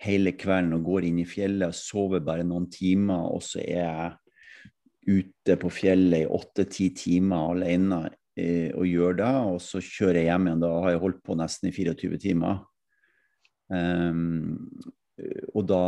hele 0.00 0.32
kvelden 0.40 0.78
og 0.78 0.86
går 0.88 1.08
inn 1.10 1.20
i 1.20 1.28
fjellet. 1.28 1.76
Sover 1.76 2.22
bare 2.24 2.46
noen 2.46 2.70
timer, 2.72 3.26
og 3.34 3.44
så 3.44 3.60
er 3.60 3.82
jeg 3.84 5.20
ute 5.20 5.56
på 5.60 5.72
fjellet 5.72 6.24
i 6.24 6.30
åtte-ti 6.30 6.90
timer 6.96 7.52
alene 7.54 8.00
eh, 8.38 8.70
og 8.72 8.88
gjør 8.88 9.20
det. 9.20 9.34
Og 9.52 9.60
så 9.64 9.82
kjører 9.84 10.22
jeg 10.22 10.30
hjem 10.30 10.48
igjen. 10.48 10.64
Da 10.64 10.72
har 10.78 10.94
jeg 10.94 11.02
holdt 11.04 11.20
på 11.26 11.36
nesten 11.40 11.68
i 11.68 11.74
24 11.76 12.22
timer. 12.24 12.64
Um, 13.70 14.56
og 15.54 15.68
da 15.68 15.84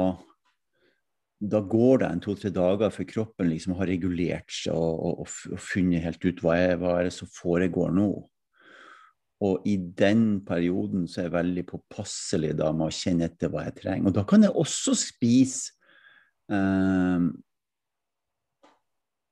da 1.43 1.59
går 1.67 2.03
det 2.03 2.09
en 2.09 2.21
to-tre 2.23 2.53
dager 2.55 2.93
før 2.95 3.07
kroppen 3.09 3.49
liksom 3.51 3.75
har 3.75 3.89
regulert 3.91 4.53
seg 4.55 4.77
og, 4.79 5.25
og, 5.25 5.33
og, 5.51 5.59
funnet 5.59 6.05
helt 6.05 6.23
ut 6.23 6.43
hva 6.45 6.55
er, 6.55 6.77
hva 6.79 6.93
er 7.01 7.09
det 7.09 7.15
som 7.17 7.31
foregår 7.35 7.91
nå. 7.97 8.11
Og 9.43 9.65
i 9.67 9.77
den 9.77 10.43
perioden 10.47 11.09
så 11.11 11.23
er 11.23 11.29
jeg 11.29 11.37
veldig 11.37 11.65
påpasselig 11.73 12.53
da 12.59 12.69
med 12.77 12.91
å 12.91 12.95
kjenne 12.95 13.27
etter 13.27 13.51
hva 13.51 13.65
jeg 13.67 13.79
trenger. 13.81 14.11
Og 14.11 14.19
da 14.19 14.27
kan 14.29 14.45
jeg 14.47 14.55
også 14.63 14.95
spise 14.99 15.73
eh, 16.53 17.25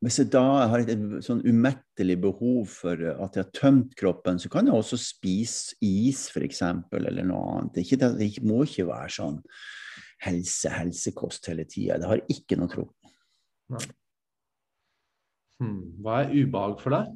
Hvis 0.01 0.17
jeg 0.23 0.31
da 0.33 0.43
har 0.73 0.81
et, 0.81 0.91
et 0.95 1.27
sånn 1.27 1.43
umettelig 1.45 2.17
behov 2.25 2.71
for 2.73 2.97
at 2.97 3.37
jeg 3.37 3.45
har 3.45 3.53
tømt 3.53 3.93
kroppen, 4.01 4.41
så 4.41 4.49
kan 4.49 4.67
jeg 4.67 4.73
også 4.73 4.97
spise 4.97 5.77
is, 5.85 6.25
f.eks., 6.33 6.63
eller 6.97 7.27
noe 7.29 7.43
annet. 7.53 7.75
Det, 7.75 7.85
ikke, 7.85 7.99
det, 8.17 8.31
må 8.41 8.63
ikke 8.65 8.89
være 8.89 9.13
sånn 9.19 9.37
helse, 10.25 10.73
helsekost 10.73 11.51
hele 11.53 11.69
tida. 11.69 12.01
Det 12.01 12.09
har 12.09 12.25
ikke 12.33 12.57
noe 12.57 12.73
tro 12.73 12.87
på. 12.89 13.13
Hmm. 15.61 15.83
Hva 16.01 16.23
er 16.23 16.33
ubehag 16.33 16.81
for 16.81 16.97
deg? 16.97 17.13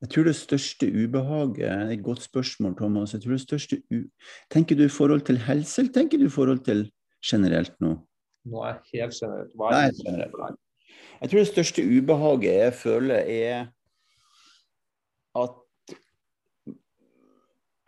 Jeg 0.00 0.10
tror 0.10 0.28
det 0.28 0.36
største 0.36 0.86
ubehaget 0.86 1.64
er 1.66 1.90
Et 1.90 2.02
godt 2.04 2.22
spørsmål, 2.22 2.76
Thomas. 2.76 3.12
Jeg 3.12 3.22
tror 3.22 3.30
det 3.30 3.40
største 3.40 3.82
u... 3.90 4.02
Tenker 4.50 4.76
du 4.76 4.84
i 4.84 4.88
forhold 4.88 5.20
til 5.20 5.38
helse, 5.38 5.80
eller 5.80 5.92
tenker 5.92 6.18
du 6.18 6.26
i 6.26 6.30
forhold 6.30 6.58
til 6.64 6.90
generelt 7.26 7.74
nå? 7.80 7.96
Nå 8.44 8.62
er 8.62 8.78
jeg 8.92 9.02
helt 9.02 9.14
generelt. 9.14 9.54
Hva 9.56 9.70
er 9.72 9.88
Nei, 9.90 10.02
generelt. 10.06 10.60
Jeg 11.20 11.30
tror 11.30 11.38
det 11.38 11.48
største 11.48 11.82
ubehaget 11.82 12.54
jeg 12.54 12.74
føler, 12.74 13.14
er 13.14 13.66
at 15.38 15.56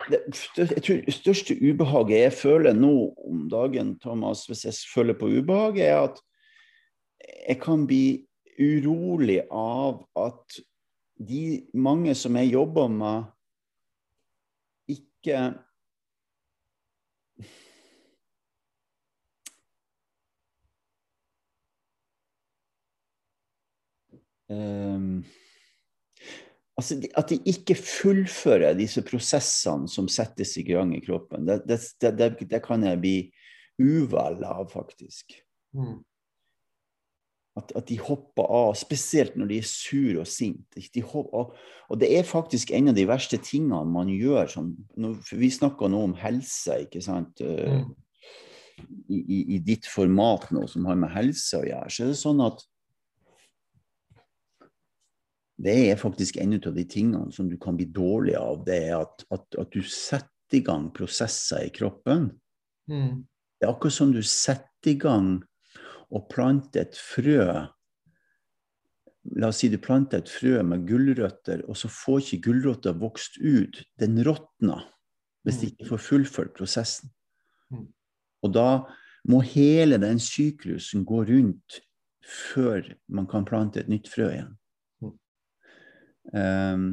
det, 0.09 0.19
jeg 0.57 0.83
tror 0.83 0.99
det 1.05 1.13
største 1.13 1.55
ubehaget 1.61 2.19
jeg 2.19 2.33
føler 2.33 2.73
nå 2.73 2.95
om 3.29 3.47
dagen, 3.49 3.99
Thomas, 3.99 4.45
hvis 4.45 4.65
jeg 4.65 4.73
føler 4.95 5.13
på 5.13 5.29
ubehag, 5.29 5.79
er 5.79 5.97
at 6.09 6.19
jeg 7.47 7.61
kan 7.61 7.87
bli 7.87 8.25
urolig 8.59 9.41
av 9.51 10.03
at 10.17 10.59
de 11.27 11.67
mange 11.73 12.15
som 12.17 12.35
jeg 12.39 12.53
jobber 12.53 12.87
med, 12.91 13.29
ikke 14.91 15.37
um, 24.51 25.21
altså 26.77 26.97
At 27.17 27.29
de 27.29 27.39
ikke 27.45 27.75
fullfører 27.77 28.75
disse 28.79 29.03
prosessene 29.05 29.89
som 29.91 30.09
settes 30.11 30.57
i 30.57 30.65
gang 30.67 30.95
i 30.97 31.03
kroppen. 31.03 31.45
Det, 31.47 31.61
det, 31.69 32.15
det, 32.17 32.31
det 32.49 32.63
kan 32.65 32.83
jeg 32.87 33.01
bli 33.01 33.17
uvel 33.81 34.41
av, 34.45 34.67
faktisk. 34.73 35.37
Mm. 35.77 36.01
At, 37.59 37.73
at, 37.75 37.83
de 37.89 37.97
hopper 37.99 38.47
av, 38.47 38.69
spesielt 38.79 39.33
når 39.35 39.49
de 39.49 39.57
er 39.59 39.65
sur 39.67 40.21
og 40.21 40.27
sinte. 40.29 40.79
Og, 41.03 41.51
og, 41.51 41.97
det 41.99 42.07
er 42.15 42.27
faktisk 42.27 42.71
en 42.71 42.93
av 42.93 42.95
de 42.95 43.03
verste 43.09 43.41
tingene 43.43 43.81
man 43.91 44.07
gjør. 44.13 44.47
Som, 44.53 44.69
når, 44.95 45.17
vi 45.35 45.51
snakker 45.51 45.91
nå 45.91 46.05
om 46.07 46.15
helse, 46.21 46.85
ikke 46.85 47.03
sant. 47.03 47.43
Eh, 47.43 47.81
mm. 47.81 47.89
I, 49.11 49.19
i, 49.19 49.39
I, 49.57 49.59
ditt 49.67 49.89
format 49.89 50.47
nå 50.55 50.63
som 50.71 50.87
har 50.87 50.95
med 50.97 51.11
helse 51.13 51.59
å 51.59 51.67
gjøre, 51.67 51.91
så 51.91 52.05
er 52.05 52.13
det 52.13 52.21
sånn 52.21 52.45
at 52.45 52.63
det 55.61 55.75
er 55.91 55.99
faktisk 55.99 56.39
en 56.41 56.55
av 56.57 56.73
de 56.73 56.85
tingene 56.89 57.35
som 57.35 57.49
du 57.51 57.57
kan 57.61 57.75
bli 57.77 57.85
dårlig 57.93 58.33
av. 58.39 58.63
Det 58.65 58.79
er 58.87 58.95
at, 59.03 59.27
at, 59.29 59.45
at 59.61 59.75
du 59.75 59.83
setter 59.85 60.57
i 60.57 60.63
gang 60.65 60.87
prosesser 60.95 61.67
i 61.67 61.73
kroppen. 61.73 62.31
Mm. 62.89 63.27
Det 63.59 63.67
er 63.67 63.75
akkurat 63.75 63.93
som 63.93 64.15
du 64.15 64.23
setter 64.25 64.95
i 64.95 64.97
gang 64.97 65.35
å 66.11 66.23
plante 66.31 66.81
et 66.83 66.97
frø 66.97 67.45
La 69.37 69.51
oss 69.51 69.59
si 69.61 69.67
du 69.69 69.77
planter 69.77 70.23
et 70.23 70.29
frø 70.33 70.63
med 70.65 70.87
gulrøtter, 70.89 71.59
og 71.69 71.77
så 71.77 71.85
får 71.93 72.23
ikke 72.23 72.39
gulrota 72.47 72.89
vokst 72.97 73.35
ut. 73.37 73.77
Den 74.01 74.17
råtner 74.25 74.87
hvis 75.45 75.59
de 75.61 75.69
ikke 75.69 75.89
får 75.91 76.01
fullført 76.07 76.55
prosessen. 76.57 77.11
Mm. 77.69 77.85
Og 78.41 78.53
da 78.53 78.65
må 79.29 79.43
hele 79.45 79.99
den 80.01 80.17
syklusen 80.21 81.05
gå 81.05 81.21
rundt 81.29 81.77
før 82.25 82.85
man 83.13 83.27
kan 83.29 83.45
plante 83.45 83.81
et 83.81 83.89
nytt 83.91 84.09
frø 84.09 84.31
igjen. 84.31 84.51
Mm. 85.05 85.15
Um, 86.33 86.85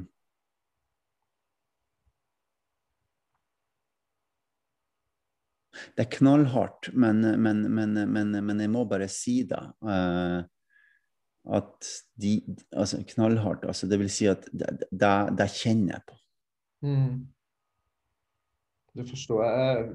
det 5.96 6.04
er 6.04 6.12
knallhardt, 6.18 6.90
men, 6.94 7.22
men, 7.40 7.64
men, 7.74 7.96
men, 8.14 8.60
jeg 8.62 8.70
må 8.72 8.84
bare 8.88 9.08
si 9.12 9.40
det. 9.48 9.60
Uh, 9.84 10.42
at 11.48 11.88
de 12.20 12.42
Altså 12.76 13.00
knallhardt, 13.08 13.64
altså 13.64 13.88
det 13.88 13.98
vil 13.98 14.10
si 14.12 14.26
at 14.28 14.44
det, 14.52 15.48
kjenner 15.54 15.94
jeg 15.94 16.02
på. 16.08 16.16
Mm. 16.84 17.14
Det 18.98 19.06
forstår 19.08 19.44
jeg. 19.44 19.86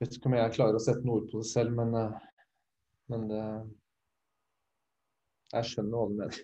Jeg 0.00 0.06
vet 0.06 0.16
ikke 0.16 0.30
om 0.30 0.36
jeg 0.38 0.54
klarer 0.54 0.78
å 0.78 0.82
sette 0.82 1.04
noe 1.04 1.20
ord 1.20 1.26
på 1.32 1.42
det 1.42 1.48
selv, 1.50 1.74
men, 1.76 1.94
eh, 1.96 2.12
men 3.12 3.28
det 3.28 3.44
Jeg 5.50 5.66
skjønner 5.66 5.98
hva 5.98 6.06
du 6.06 6.14
mener. 6.14 6.36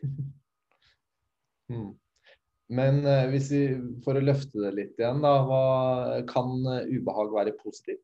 mm. 1.71 1.91
Men 2.69 3.05
eh, 3.07 3.29
hvis 3.31 3.51
vi, 3.53 3.63
for 4.03 4.19
å 4.19 4.25
løfte 4.25 4.59
det 4.65 4.73
litt 4.75 4.99
igjen, 4.99 5.23
da, 5.23 5.37
hva, 5.47 5.63
kan 6.27 6.57
eh, 6.73 6.89
ubehag 6.99 7.31
være 7.35 7.55
positivt? 7.61 8.03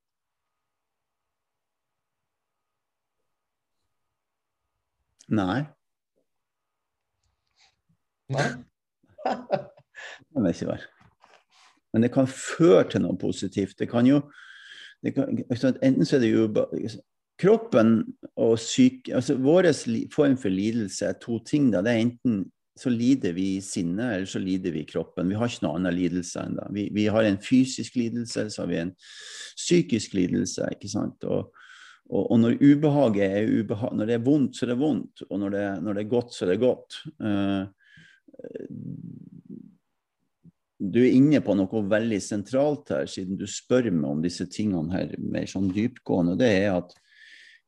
Nei. 5.32 5.62
Nei? 8.32 8.48
det 9.26 10.44
vet 10.44 10.56
ikke 10.60 10.72
være. 10.74 10.90
Men 11.92 12.06
det 12.06 12.12
kan 12.14 12.28
føre 12.30 12.86
til 12.92 13.04
noe 13.04 13.18
positivt. 13.20 13.78
Det 13.80 13.88
kan 13.90 14.06
jo 14.08 14.22
det 15.02 15.16
kan, 15.16 15.40
Enten 15.82 16.06
så 16.06 16.16
er 16.16 16.22
det 16.22 16.30
jo 16.30 16.44
Kroppen 17.42 18.04
og 18.38 18.52
syke 18.62 19.16
altså 19.18 19.34
Vår 19.42 19.66
form 20.14 20.36
for 20.38 20.52
lidelse 20.52 21.08
er 21.08 21.18
to 21.18 21.40
ting. 21.42 21.72
Da. 21.72 21.82
Det 21.82 21.90
er 21.90 22.04
enten 22.04 22.44
så 22.78 22.90
lider 22.90 23.34
vi 23.36 23.56
i 23.56 23.64
sinne, 23.64 24.06
eller 24.14 24.28
så 24.28 24.40
lider 24.40 24.72
vi 24.72 24.82
i 24.82 24.88
kroppen. 24.88 25.28
Vi 25.28 25.36
har 25.36 25.50
ikke 25.50 25.66
noe 25.66 25.76
annen 25.76 25.96
lidelse 25.96 26.40
enn 26.40 26.56
det. 26.56 26.68
Vi, 26.72 26.86
vi, 26.96 27.08
har 27.12 27.26
en 27.28 27.40
fysisk 27.42 27.98
lidelse, 28.00 28.46
så 28.50 28.62
har 28.64 28.70
vi 28.70 28.78
en 28.80 28.94
psykisk 29.58 30.16
lidelse. 30.16 30.70
ikke 30.72 30.88
sant? 30.88 31.26
Og, 31.28 31.52
og, 32.08 32.24
og 32.24 32.40
når 32.40 32.56
ubehaget 32.62 33.26
er 33.26 33.52
ubehag, 33.60 33.92
når 33.98 34.08
det 34.08 34.16
er 34.16 34.24
vondt, 34.24 34.56
så 34.56 34.66
er 34.66 34.72
det 34.72 34.80
vondt. 34.80 35.26
Og 35.28 35.42
når 35.44 35.54
det, 35.56 35.66
når 35.84 35.98
det 35.98 36.04
er 36.04 36.14
godt, 36.16 36.34
så 36.34 36.46
er 36.46 36.54
det 36.54 36.62
godt. 36.64 36.98
Uh, 37.20 37.68
du 40.82 40.98
er 41.04 41.12
inne 41.14 41.38
på 41.44 41.54
noe 41.54 41.84
veldig 41.92 42.18
sentralt 42.24 42.90
her, 42.90 43.06
siden 43.06 43.36
du 43.38 43.44
spør 43.46 43.92
meg 43.92 44.08
om 44.08 44.24
disse 44.24 44.48
tingene 44.50 44.96
her 44.96 45.12
mer 45.20 45.44
sånn 45.50 45.68
dyptgående. 45.76 46.40
Det 46.40 46.48
er 46.64 46.80
at 46.80 46.96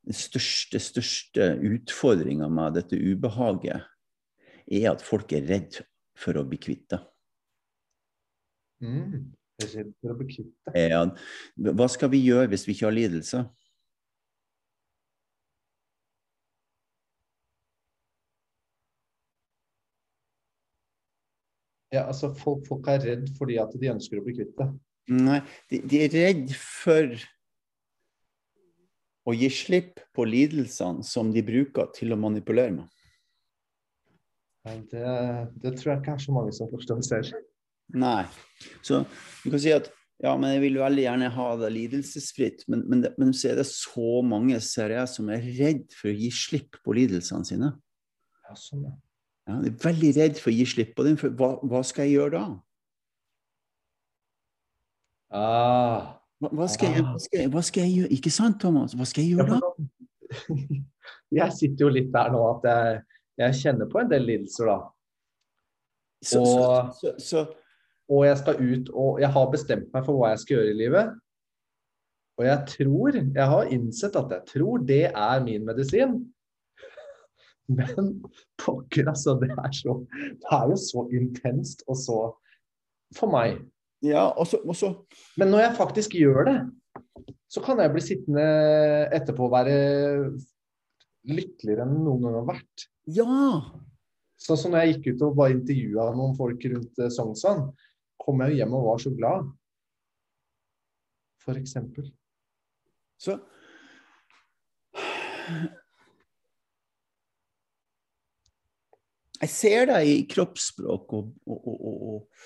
den 0.04 0.16
største, 0.16 0.80
største 0.82 1.54
utfordringa 1.64 2.48
med 2.52 2.80
dette 2.80 2.98
ubehaget 2.98 3.84
er 4.70 4.90
at 4.92 5.04
folk 5.04 5.32
er 5.36 5.46
redd 5.48 5.80
for 6.18 6.38
å 6.38 6.44
bli 6.48 6.60
kvitt 6.62 6.86
det. 6.94 7.00
Mm, 8.84 9.32
for 9.60 10.12
å 10.12 10.16
bli 10.18 10.30
kvitt 10.30 10.70
det. 10.70 10.86
Ja, 10.90 11.02
hva 11.72 11.88
skal 11.90 12.12
vi 12.12 12.22
gjøre 12.24 12.50
hvis 12.52 12.66
vi 12.68 12.76
ikke 12.76 12.88
har 12.88 12.96
lidelse? 12.96 13.44
Ja, 21.94 22.08
altså 22.08 22.32
folk, 22.34 22.64
folk, 22.66 22.88
er 22.90 23.04
redd 23.06 23.28
fordi 23.38 23.60
at 23.62 23.74
de 23.78 23.92
ønsker 23.92 24.18
å 24.18 24.24
bli 24.24 24.34
kvitt 24.40 24.56
det. 24.58 24.66
Nei, 25.14 25.38
de, 25.70 25.78
de, 25.84 26.00
er 26.02 26.14
redd 26.16 26.54
for 26.56 27.12
å 29.28 29.34
gi 29.36 29.50
slipp 29.52 30.00
på 30.16 30.26
lidelsene 30.26 31.04
som 31.06 31.30
de 31.32 31.44
bruker 31.44 31.92
til 31.94 32.14
å 32.14 32.18
manipulere 32.20 32.74
med. 32.80 33.03
Det, 34.64 35.04
det, 35.60 35.74
tror 35.76 35.98
jeg 35.98 36.20
så 36.24 36.32
mange 36.32 36.54
som 36.56 36.70
forstår 36.72 37.02
selv. 37.04 37.34
Nei. 37.92 38.24
Så 38.80 39.02
du 39.44 39.50
kan 39.52 39.60
si 39.60 39.74
at 39.74 39.90
ja, 40.22 40.32
men 40.38 40.54
jeg 40.54 40.62
vil 40.62 40.78
veldig 40.80 41.02
gjerne 41.04 41.30
ha 41.34 41.46
det 41.60 41.70
lidelsesfritt. 41.74 42.64
Men, 42.70 42.84
men, 42.88 43.06
men 43.20 43.32
så 43.36 43.50
er 43.50 43.58
det 43.60 43.66
så 43.68 44.22
mange, 44.24 44.60
ser 44.64 44.94
jeg, 44.94 45.10
som 45.10 45.28
er 45.34 45.42
redd 45.58 45.88
for 45.98 46.08
å 46.08 46.16
gi 46.16 46.30
slipp 46.32 46.78
på 46.86 46.94
lidelsene 46.96 47.48
sine. 47.48 47.72
Ja, 48.46 48.56
sånn, 48.56 48.86
ja. 48.86 48.94
Ja, 49.44 49.58
jeg 49.60 49.74
er 49.74 49.80
veldig 49.82 50.12
redd 50.16 50.38
for 50.40 50.48
å 50.48 50.54
gi 50.56 50.64
slipp 50.68 50.94
på 50.96 51.04
dem, 51.04 51.18
for 51.20 51.34
hva, 51.36 51.50
hva 51.68 51.82
skal 51.84 52.06
jeg 52.06 52.16
gjøre 52.16 52.38
da? 52.38 52.44
Ah. 55.34 56.14
Hva, 56.40 56.48
hva, 56.48 56.68
skal 56.70 56.94
jeg, 56.94 57.04
hva, 57.04 57.20
skal 57.20 57.42
jeg, 57.42 57.50
hva, 57.52 57.62
skal 57.66 57.84
jeg, 57.84 57.96
gjøre? 57.98 58.12
Ikke 58.16 58.32
sant, 58.32 58.56
Thomas? 58.62 58.94
Hva 58.96 59.08
skal 59.10 59.26
jeg 59.26 59.36
gjøre 59.36 59.58
da? 59.58 59.72
Jeg 61.34 61.52
sitter 61.52 61.84
jo 61.84 61.90
litt 61.92 62.08
der 62.14 62.30
nå 62.32 62.40
at 62.46 62.64
jeg, 62.66 63.00
jeg 63.40 63.58
kjenner 63.60 63.90
på 63.90 64.00
en 64.00 64.10
del 64.10 64.26
lidelser, 64.28 64.70
da. 64.70 64.78
Så, 66.24 66.40
og, 66.40 66.94
så, 66.96 67.12
så, 67.20 67.42
og 68.08 68.22
jeg 68.24 68.38
skal 68.40 68.60
ut 68.62 68.86
og 68.96 69.18
Jeg 69.20 69.28
har 69.34 69.50
bestemt 69.52 69.90
meg 69.92 70.06
for 70.06 70.16
hva 70.16 70.30
jeg 70.32 70.40
skal 70.40 70.56
gjøre 70.56 70.70
i 70.70 70.78
livet. 70.78 71.10
Og 72.40 72.46
jeg 72.48 72.70
tror, 72.70 73.18
jeg 73.18 73.50
har 73.52 73.74
innsett 73.74 74.16
at 74.18 74.32
jeg 74.32 74.46
tror 74.48 74.86
det 74.88 75.04
er 75.10 75.44
min 75.44 75.66
medisin. 75.66 76.16
Men 77.76 78.16
pokker, 78.60 79.10
altså. 79.12 79.36
Det 79.42 79.52
er, 79.52 79.70
så, 79.76 79.98
det 80.40 80.56
er 80.58 80.72
jo 80.72 80.80
så 80.80 81.04
intenst 81.14 81.84
og 81.86 82.00
så 82.00 82.18
For 83.14 83.30
meg. 83.30 83.60
Ja, 84.02 84.26
også, 84.34 84.58
også. 84.68 84.90
Men 85.38 85.52
når 85.54 85.60
jeg 85.62 85.76
faktisk 85.78 86.16
gjør 86.18 86.48
det, 86.48 86.56
så 87.48 87.62
kan 87.62 87.78
jeg 87.78 87.92
bli 87.94 88.02
sittende 88.02 88.46
etterpå 89.14 89.46
og 89.46 89.52
være 89.54 89.76
lykkeligere 91.28 91.86
enn 91.86 91.98
noen 92.04 92.24
gang 92.24 92.38
har 92.38 92.48
vært. 92.52 92.86
Ja! 93.16 93.36
Sånn 94.40 94.60
som 94.60 94.74
når 94.74 94.84
jeg 94.84 94.94
gikk 94.94 95.06
ut 95.14 95.26
og 95.28 95.36
bare 95.38 95.56
intervjua 95.56 96.08
noen 96.16 96.34
folk 96.36 96.64
rundt 96.72 97.00
eh, 97.00 97.12
Sognsvann, 97.12 97.68
kom 98.20 98.42
jeg 98.44 98.58
hjem 98.60 98.74
og 98.76 98.88
var 98.88 99.00
så 99.02 99.12
glad. 99.14 99.48
For 101.44 101.60
eksempel. 101.60 102.10
Så 103.20 103.38
Jeg 109.44 109.50
ser 109.52 109.88
deg 109.90 110.08
i 110.08 110.20
kroppsspråk 110.30 111.10
og, 111.18 111.32
og, 111.44 111.64
og, 111.68 112.44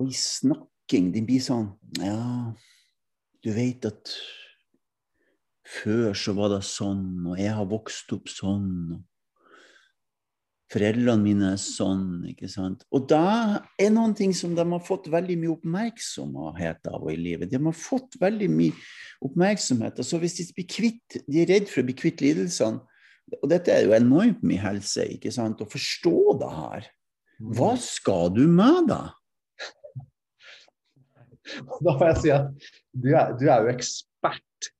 og, 0.00 0.06
i 0.08 0.16
snakking. 0.16 1.10
Din 1.12 1.26
blir 1.28 1.42
sånn 1.44 1.66
Ja, 2.00 2.54
du 3.44 3.50
vet 3.52 3.84
at 3.84 4.14
før 5.66 6.14
så 6.16 6.34
var 6.36 6.54
det 6.54 6.62
sånn, 6.66 7.04
og 7.26 7.40
jeg 7.40 7.52
har 7.56 7.68
vokst 7.70 8.12
opp 8.14 8.30
sånn. 8.30 8.70
og 8.96 9.04
Foreldrene 10.72 11.22
mine 11.22 11.52
er 11.54 11.60
sånn, 11.62 12.24
ikke 12.26 12.48
sant. 12.50 12.82
Og 12.90 13.04
da 13.10 13.62
er 13.78 13.92
noen 13.94 14.16
ting 14.18 14.32
som 14.34 14.54
de 14.56 14.64
har 14.66 14.82
fått 14.82 15.06
veldig 15.12 15.36
mye 15.38 15.52
oppmerksomhet 15.52 16.90
av 16.90 17.06
i 17.12 17.14
livet. 17.20 17.52
De 17.52 17.60
har 17.62 17.76
fått 17.78 18.18
veldig 18.18 18.48
mye 18.50 18.74
oppmerksomhet. 19.22 20.00
Og 20.02 20.08
så 20.08 20.18
hvis 20.22 20.34
de 20.40 20.48
blir 20.56 20.66
kvitt, 20.70 21.20
de 21.22 21.44
er 21.44 21.52
redd 21.52 21.70
for 21.70 21.84
å 21.84 21.86
bli 21.86 21.94
kvitt 21.98 22.24
lidelsene, 22.24 22.82
og 23.40 23.46
dette 23.50 23.72
er 23.74 23.86
jo 23.86 23.94
enormt 23.94 24.42
mye 24.46 24.62
helse, 24.62 25.06
ikke 25.16 25.32
sant, 25.34 25.62
å 25.62 25.70
forstå 25.70 26.18
det 26.42 26.50
her. 26.56 26.90
Hva 27.42 27.72
mm. 27.74 27.80
skal 27.82 28.30
du 28.34 28.44
med 28.50 28.90
da? 28.90 29.02
Da 31.78 31.94
får 31.94 32.08
jeg 32.08 32.18
si 32.24 32.30
at 32.34 32.70
du 32.90 33.12
er, 33.14 33.34
du 33.38 33.44
er 33.46 33.62
jo 33.62 33.70
ekspert 33.70 34.70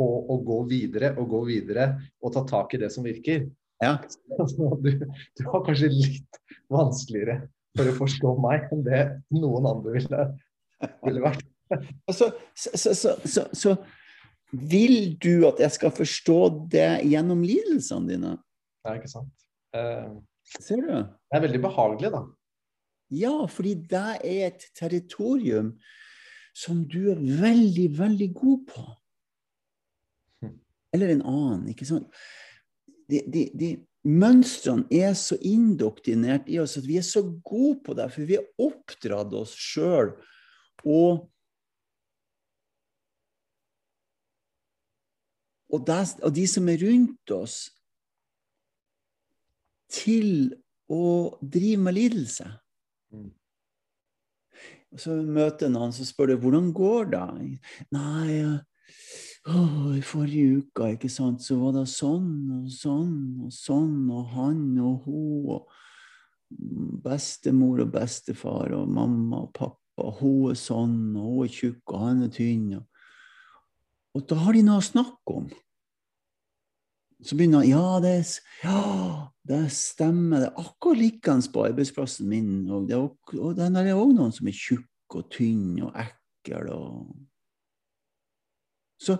på 0.00 0.08
å 0.32 0.40
gå 0.46 0.58
videre 0.70 1.12
og 1.20 1.28
gå 1.34 1.44
videre 1.50 1.90
og 2.24 2.32
ta 2.34 2.46
tak 2.48 2.74
i 2.74 2.80
det 2.80 2.88
som 2.94 3.04
virker. 3.04 3.44
Ja. 3.80 3.94
Du, 4.36 4.90
du 5.36 5.46
har 5.52 5.64
kanskje 5.64 5.92
litt 5.92 6.40
vanskeligere 6.72 7.42
for 7.76 7.88
å 7.88 7.96
forstå 8.00 8.34
meg 8.42 8.66
enn 8.74 8.84
det 8.86 9.04
noen 9.36 9.68
andre 9.70 9.94
ville, 9.96 10.26
ville 11.04 11.24
vært. 11.24 11.46
Altså, 12.10 12.32
så, 12.56 12.72
så, 12.74 13.14
så, 13.22 13.44
så 13.54 13.76
vil 14.50 15.14
du 15.22 15.46
at 15.48 15.60
jeg 15.62 15.76
skal 15.76 15.94
forstå 15.94 16.40
det 16.72 16.88
gjennom 17.06 17.44
lidelsene 17.46 18.10
dine? 18.10 18.34
Det 18.82 18.90
er 18.90 18.98
ikke 18.98 19.12
sant. 19.12 19.32
Uh, 19.76 20.18
Ser 20.50 20.82
du? 20.82 20.92
Det 21.30 21.38
er 21.38 21.44
veldig 21.46 21.62
behagelig, 21.62 22.10
da. 22.16 22.24
Ja, 23.14 23.34
fordi 23.50 23.74
det 23.90 24.08
er 24.26 24.48
et 24.50 24.66
territorium 24.78 25.74
som 26.56 26.82
du 26.90 27.12
er 27.12 27.20
veldig, 27.40 27.86
veldig 27.98 28.28
god 28.34 28.64
på. 28.70 28.84
Eller 30.94 31.14
en 31.14 31.22
annen, 31.22 31.68
ikke 31.70 31.86
sant. 31.88 32.08
De, 33.10 33.22
de, 33.30 33.46
de 33.58 33.70
mønstrene 34.06 34.86
er 34.94 35.12
så 35.18 35.36
indoktrinert 35.44 36.48
i 36.50 36.60
oss 36.62 36.78
at 36.80 36.86
vi 36.86 36.96
er 37.00 37.06
så 37.06 37.22
gode 37.44 37.80
på 37.84 37.96
det, 37.98 38.08
for 38.14 38.26
vi 38.26 38.38
har 38.38 38.68
oppdratt 38.68 39.34
oss 39.36 39.54
sjøl 39.58 40.14
og 40.86 41.28
Og, 45.70 45.86
og 45.86 46.32
de 46.34 46.44
som 46.50 46.66
er 46.66 46.80
rundt 46.82 47.30
oss, 47.30 47.68
til 49.90 50.50
å 50.90 51.38
drive 51.38 51.82
med 51.84 51.94
lidelse. 51.94 52.46
Mm. 53.14 53.28
Og 54.90 55.02
så 55.02 55.14
møter 55.22 55.70
noen 55.70 55.94
som 55.94 56.08
spør 56.08 56.32
deg, 56.32 56.42
hvordan 56.42 56.72
går 56.74 57.12
det? 57.12 57.22
Nei, 57.94 58.40
å, 59.48 59.60
i 59.96 60.02
forrige 60.04 60.60
uke 60.60 60.90
ikke 60.96 61.10
sant, 61.12 61.40
så 61.44 61.56
var 61.60 61.78
det 61.78 61.86
sånn 61.88 62.32
og 62.60 62.66
sånn 62.74 63.46
og 63.46 63.54
sånn, 63.54 64.10
og 64.12 64.34
han 64.34 64.64
og 64.82 65.06
hun, 65.06 65.54
og 65.56 67.00
bestemor 67.04 67.84
og 67.84 67.92
bestefar 67.94 68.74
og 68.76 68.90
mamma 68.90 69.44
og 69.46 69.54
pappa. 69.56 69.76
Og 70.00 70.20
hun 70.20 70.52
er 70.52 70.60
sånn, 70.60 71.00
og 71.16 71.26
hun 71.26 71.46
er 71.46 71.52
tjukk, 71.52 71.82
og 71.92 72.04
han 72.06 72.22
er 72.24 72.30
tynn. 72.34 72.68
Og, 72.78 72.86
og 74.16 74.28
da 74.30 74.38
har 74.44 74.56
de 74.56 74.62
noe 74.66 74.80
å 74.80 74.86
snakke 74.86 75.36
om. 75.36 75.50
Så 77.20 77.36
begynner 77.36 77.60
han 77.60 77.68
ja, 77.68 78.00
det, 78.00 78.14
ja, 78.64 78.82
det 79.44 79.64
stemmer. 79.76 80.40
Det 80.40 80.48
er 80.48 80.62
akkurat 80.62 81.00
likeens 81.02 81.50
på 81.52 81.66
arbeidsplassen 81.66 82.30
min. 82.30 82.52
Og 82.72 82.88
det 82.88 82.96
er, 82.96 83.10
og 83.36 83.58
det 83.58 83.66
er 83.68 83.92
òg 83.92 84.14
noen 84.16 84.32
som 84.32 84.48
er 84.48 84.56
tjukk 84.56 85.18
og 85.20 85.28
tynn 85.34 85.82
og 85.84 85.92
ekkel. 86.00 86.72
Og... 86.72 87.10
Så, 89.00 89.16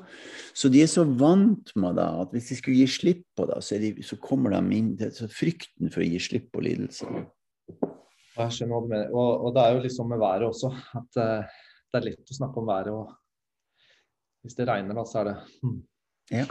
så, 0.52 0.68
de 0.68 0.82
er 0.84 0.88
så 0.92 1.06
vant 1.08 1.70
med 1.80 1.96
det 1.96 2.04
at 2.04 2.32
hvis 2.34 2.50
de 2.50 2.56
skulle 2.58 2.82
gi 2.82 2.88
slipp 2.90 3.22
på 3.38 3.46
det, 3.48 3.62
så, 3.64 3.78
de, 3.80 3.94
så 4.04 4.18
kommer 4.20 4.52
de 4.52 4.76
inn 4.76 4.90
til 5.00 5.30
frykten 5.32 5.92
for 5.92 6.04
å 6.04 6.08
gi 6.08 6.20
slipp 6.20 6.50
på 6.52 6.64
lidelse. 6.66 7.08
Jeg 8.36 8.56
skjønner 8.56 8.74
hva 8.74 8.82
du 8.84 8.90
mener. 8.92 9.14
Og, 9.14 9.30
og, 9.46 9.54
det 9.56 9.64
er 9.64 9.74
jo 9.74 9.82
liksom 9.86 10.12
med 10.12 10.20
været 10.20 10.46
også. 10.46 10.70
At 11.00 11.20
uh, 11.20 11.64
det 11.90 12.00
er 12.00 12.06
lett 12.10 12.32
å 12.32 12.36
snakke 12.36 12.60
om 12.60 12.68
været. 12.68 12.92
Og 12.92 14.44
hvis 14.44 14.56
det 14.58 14.68
regner, 14.68 14.96
da, 14.96 15.04
så 15.08 15.22
er 15.22 15.30
det 15.30 15.36
hmm. 15.62 15.78
Ja. 16.30 16.46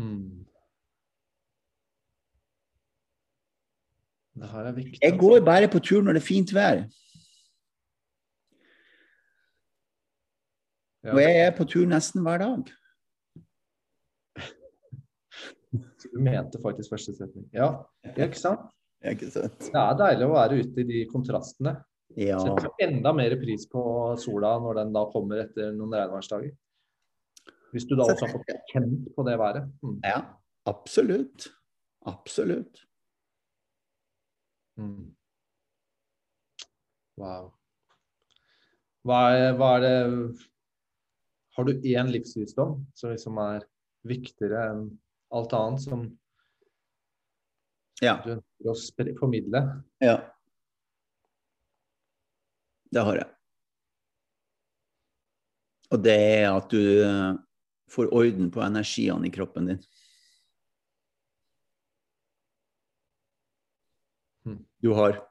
Hmm. 0.00 0.44
Det 4.36 4.48
her 4.52 4.68
er 4.68 4.76
viktig. 4.76 5.00
Jeg 5.04 5.18
går 5.20 5.44
bare 5.44 5.68
på 5.72 5.80
tur 5.84 6.02
når 6.04 6.16
det 6.16 6.24
er 6.24 6.30
fint 6.32 6.52
vær. 6.56 6.82
Og 11.12 11.20
jeg 11.22 11.40
er 11.44 11.52
på 11.56 11.66
tur 11.68 11.86
nesten 11.88 12.24
hver 12.26 12.42
dag. 12.42 12.72
Så 16.00 16.10
du 16.12 16.20
mente 16.22 16.60
faktisk 16.62 16.92
første 16.94 17.14
setning. 17.16 17.46
Ja, 17.54 17.72
ikke 18.16 18.38
sant? 18.38 18.66
Ikke 19.06 19.28
sant? 19.30 19.60
Det 19.60 19.76
er 19.76 19.98
deilig 20.00 20.24
å 20.24 20.32
være 20.32 20.56
ute 20.64 20.80
i 20.82 20.86
de 20.88 21.00
kontrastene. 21.10 21.74
Ja. 22.16 22.38
Setter 22.40 22.72
enda 22.86 23.12
mer 23.14 23.34
pris 23.38 23.66
på 23.70 23.82
sola 24.18 24.54
når 24.62 24.80
den 24.80 24.94
da 24.96 25.02
kommer 25.12 25.42
etter 25.44 25.68
noen 25.76 25.92
regnværsdager. 25.98 26.54
Hvis 27.74 27.84
du 27.86 27.92
da 27.92 28.06
også 28.06 28.24
har 28.24 28.32
fått 28.38 28.52
kjent 28.72 29.10
på 29.14 29.26
det 29.28 29.36
været. 29.38 29.68
Mm. 29.84 29.98
Ja, 30.00 30.22
absolutt. 30.70 31.50
Absolutt. 32.08 32.80
Mm. 34.80 35.12
Wow. 37.20 37.52
Hva 39.06 39.20
er, 39.36 39.52
hva 39.58 39.70
er, 39.76 39.84
det 39.84 40.46
Har 41.56 41.64
du 41.64 41.80
én 41.88 42.10
livsvisdom 42.12 42.86
som 42.94 43.10
liksom 43.10 43.38
er 43.40 43.62
viktigere 44.04 44.66
enn 44.74 44.82
alt 45.32 45.54
annet, 45.56 45.80
som 45.82 46.02
ja. 48.04 48.18
du 48.26 48.34
ønsker 48.68 49.08
å 49.08 49.16
formidle? 49.16 49.62
Ja. 50.04 50.18
Det 52.92 53.06
har 53.08 53.22
jeg. 53.22 53.30
Og 55.96 56.04
det 56.04 56.18
er 56.18 56.46
at 56.50 56.68
du 56.76 56.82
eh, 57.06 57.32
får 57.88 58.12
orden 58.12 58.52
på 58.52 58.60
energiene 58.60 59.28
i 59.28 59.32
kroppen 59.32 59.72
din. 59.72 59.82
Hmm. 64.44 64.62
Du 64.82 64.92
har 64.92 65.22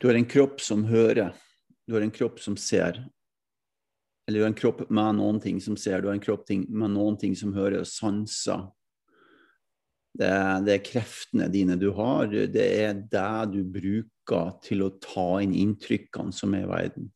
Du 0.00 0.08
har 0.08 0.16
en 0.16 0.24
kropp 0.24 0.62
som 0.64 0.86
hører, 0.88 1.34
du 1.84 1.92
har 1.92 2.00
en 2.00 2.10
kropp 2.10 2.38
som 2.40 2.56
ser. 2.56 3.02
Eller 4.30 4.46
en 4.46 4.54
kropp 4.54 4.84
med 4.94 5.16
noen 5.18 5.40
ting 5.42 5.58
som 5.62 5.74
ser, 5.80 6.04
du 6.04 6.10
en 6.12 6.22
kropp 6.22 6.46
med 6.68 6.94
noen 6.94 7.16
ting 7.18 7.34
som 7.34 7.50
hører, 7.56 7.80
og 7.82 7.90
sanser. 7.90 8.68
Det 10.14 10.28
det 10.66 10.74
er, 10.74 10.84
kreftene 10.86 11.48
dine 11.50 11.74
du 11.78 11.90
har. 11.98 12.30
Det 12.30 12.66
er 12.84 12.94
det 13.10 13.52
du 13.54 13.60
bruker 13.66 14.54
til 14.62 14.86
å 14.86 14.94
ta 15.02 15.40
inn 15.42 15.56
inntrykkene 15.58 16.34
som 16.34 16.54
er 16.54 16.66
i 16.66 16.70
verden 16.70 17.10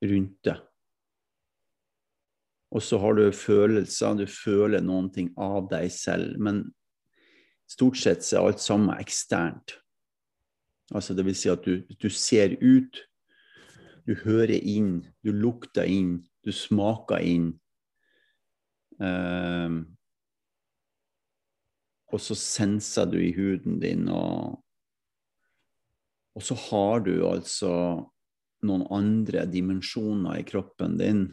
rundt 0.00 0.40
deg. 0.48 0.66
Og 2.70 2.84
så 2.86 3.00
har 3.02 3.16
du 3.18 3.24
følelser, 3.34 4.14
du 4.14 4.26
føler 4.30 4.82
noen 4.84 5.10
ting 5.12 5.32
av 5.36 5.66
deg 5.72 5.90
selv. 5.92 6.38
Men 6.38 6.68
stort 7.70 7.98
sett 7.98 8.24
så 8.24 8.38
er 8.38 8.50
alt 8.52 8.62
sammen 8.62 8.94
eksternt. 8.96 9.74
Altså 10.94 11.14
det 11.14 11.26
vil 11.26 11.36
si 11.38 11.50
at 11.50 11.66
du, 11.66 11.82
du 11.98 12.08
ser 12.10 12.56
ut, 12.62 13.02
du 14.06 14.14
hører 14.24 14.58
inn, 14.58 15.00
du 15.22 15.32
lukter 15.34 15.86
inn, 15.86 16.20
du 16.44 16.52
smaker 16.54 17.22
inn. 17.24 17.50
Um, 19.00 19.82
og 22.10 22.20
så 22.22 22.36
senser 22.36 23.08
du 23.10 23.18
i 23.22 23.32
huden 23.36 23.78
din, 23.82 24.08
og, 24.12 24.58
og 26.34 26.44
så 26.44 26.56
har 26.68 27.04
du 27.06 27.14
altså 27.28 27.72
noen 28.66 28.84
andre 28.92 29.46
dimensjoner 29.48 30.40
i 30.40 30.46
kroppen 30.48 30.98
din 31.00 31.28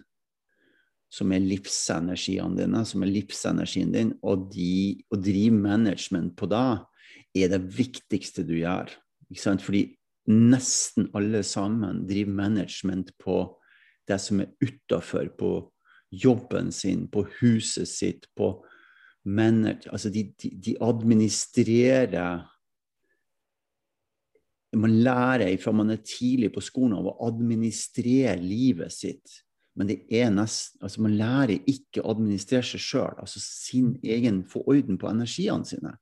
som 1.11 1.31
er 1.31 1.43
livsenergiene 1.43 2.59
dine, 2.59 2.83
som 2.85 3.03
er 3.03 3.11
livsenergien 3.11 3.93
din, 3.93 4.11
og 4.27 4.49
de, 4.51 4.99
å 5.07 5.19
drive 5.19 5.55
management 5.55 6.35
på 6.39 6.49
det 6.51 6.67
er 7.37 7.51
det 7.53 7.61
viktigste 7.77 8.43
du 8.47 8.57
gjør. 8.59 8.91
Ikke 9.31 9.43
sant? 9.43 9.63
Fordi 9.63 9.85
nesten 10.27 11.07
alle 11.15 11.43
sammen 11.47 12.03
driver 12.09 12.35
management 12.41 13.13
på 13.23 13.39
det 14.07 14.19
som 14.23 14.41
er 14.43 14.53
utafor, 14.63 15.29
på 15.37 15.51
jobben 16.11 16.71
sin, 16.71 17.07
på 17.11 17.25
huset 17.41 17.89
sitt, 17.89 18.27
på 18.35 18.53
manager, 19.27 19.91
altså 19.91 20.09
de, 20.09 20.23
de, 20.39 20.53
de 20.55 20.77
administrerer 20.81 22.45
Man 24.77 24.93
lærer 25.01 25.57
fra 25.57 25.71
man 25.71 25.89
er 25.89 26.03
tidlig 26.03 26.51
på 26.53 26.61
skolen 26.61 26.97
av 26.99 27.07
å 27.07 27.13
administrere 27.25 28.35
livet 28.37 28.91
sitt. 28.93 29.37
Men 29.77 29.87
det 29.87 29.95
er 30.11 30.27
nesten, 30.29 30.81
altså 30.83 31.01
man 31.05 31.15
lærer 31.17 31.63
ikke 31.71 32.03
å 32.03 32.11
administrere 32.11 32.67
seg 32.67 32.83
sjøl, 32.83 33.15
altså 33.21 33.41
sin 33.41 33.93
egen, 34.03 34.43
få 34.45 34.65
orden 34.67 34.99
på 34.99 35.09
energiene 35.09 35.65
sine. 35.65 35.93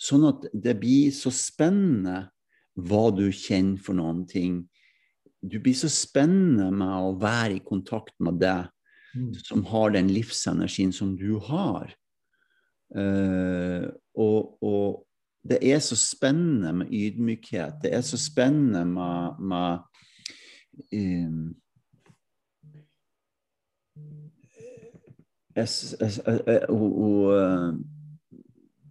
Sånn 0.00 0.24
at 0.30 0.46
det 0.52 0.76
blir 0.80 1.10
så 1.14 1.32
spennende 1.34 2.28
hva 2.78 3.06
du 3.14 3.26
kjenner 3.34 3.82
for 3.82 3.98
noen 3.98 4.22
ting. 4.28 4.62
Du 5.42 5.58
blir 5.60 5.74
så 5.74 5.90
spennende 5.90 6.70
med 6.70 6.92
å 6.92 7.16
være 7.18 7.56
i 7.56 7.64
kontakt 7.66 8.14
med 8.22 8.38
det 8.42 8.60
mm. 9.16 9.32
som 9.42 9.64
har 9.66 9.94
den 9.94 10.10
livsenergien 10.12 10.92
som 10.94 11.16
du 11.18 11.38
har. 11.42 11.94
Uh, 12.92 13.88
og, 14.14 14.62
og, 14.62 15.02
det 15.42 15.58
er 15.66 15.80
så 15.82 15.96
spennende 15.98 16.70
med 16.72 16.92
ydmykhet. 16.94 17.80
Det 17.82 17.90
er 17.90 18.04
så 18.06 18.18
spennende 18.20 18.84
med, 18.86 19.40
med 19.42 19.80
um, 20.94 21.48
jeg, 25.56 25.66
jeg, 25.98 26.12
jeg, 26.46 26.60
og, 26.70 26.94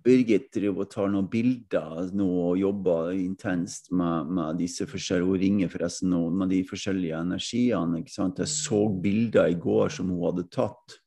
Birgit 0.02 0.48
driver 0.54 0.86
og 0.86 0.90
tar 0.92 1.10
noen 1.14 1.28
bilder 1.30 2.10
nå 2.18 2.28
og 2.48 2.60
jobber 2.60 3.12
intenst 3.14 3.92
med, 3.94 4.32
med 4.34 4.58
disse 4.62 4.88
forskjellige 4.90 5.30
Hun 5.30 5.42
ringer 5.44 5.72
forresten 5.74 6.10
nå 6.14 6.22
med 6.42 6.50
de 6.54 6.62
forskjellige 6.68 7.20
energiene. 7.20 8.02
ikke 8.02 8.16
sant? 8.16 8.42
Jeg 8.42 8.50
så 8.50 8.82
bilder 9.04 9.52
i 9.52 9.60
går 9.62 9.94
som 9.94 10.10
hun 10.10 10.24
hadde 10.26 10.48
tatt. 10.54 10.98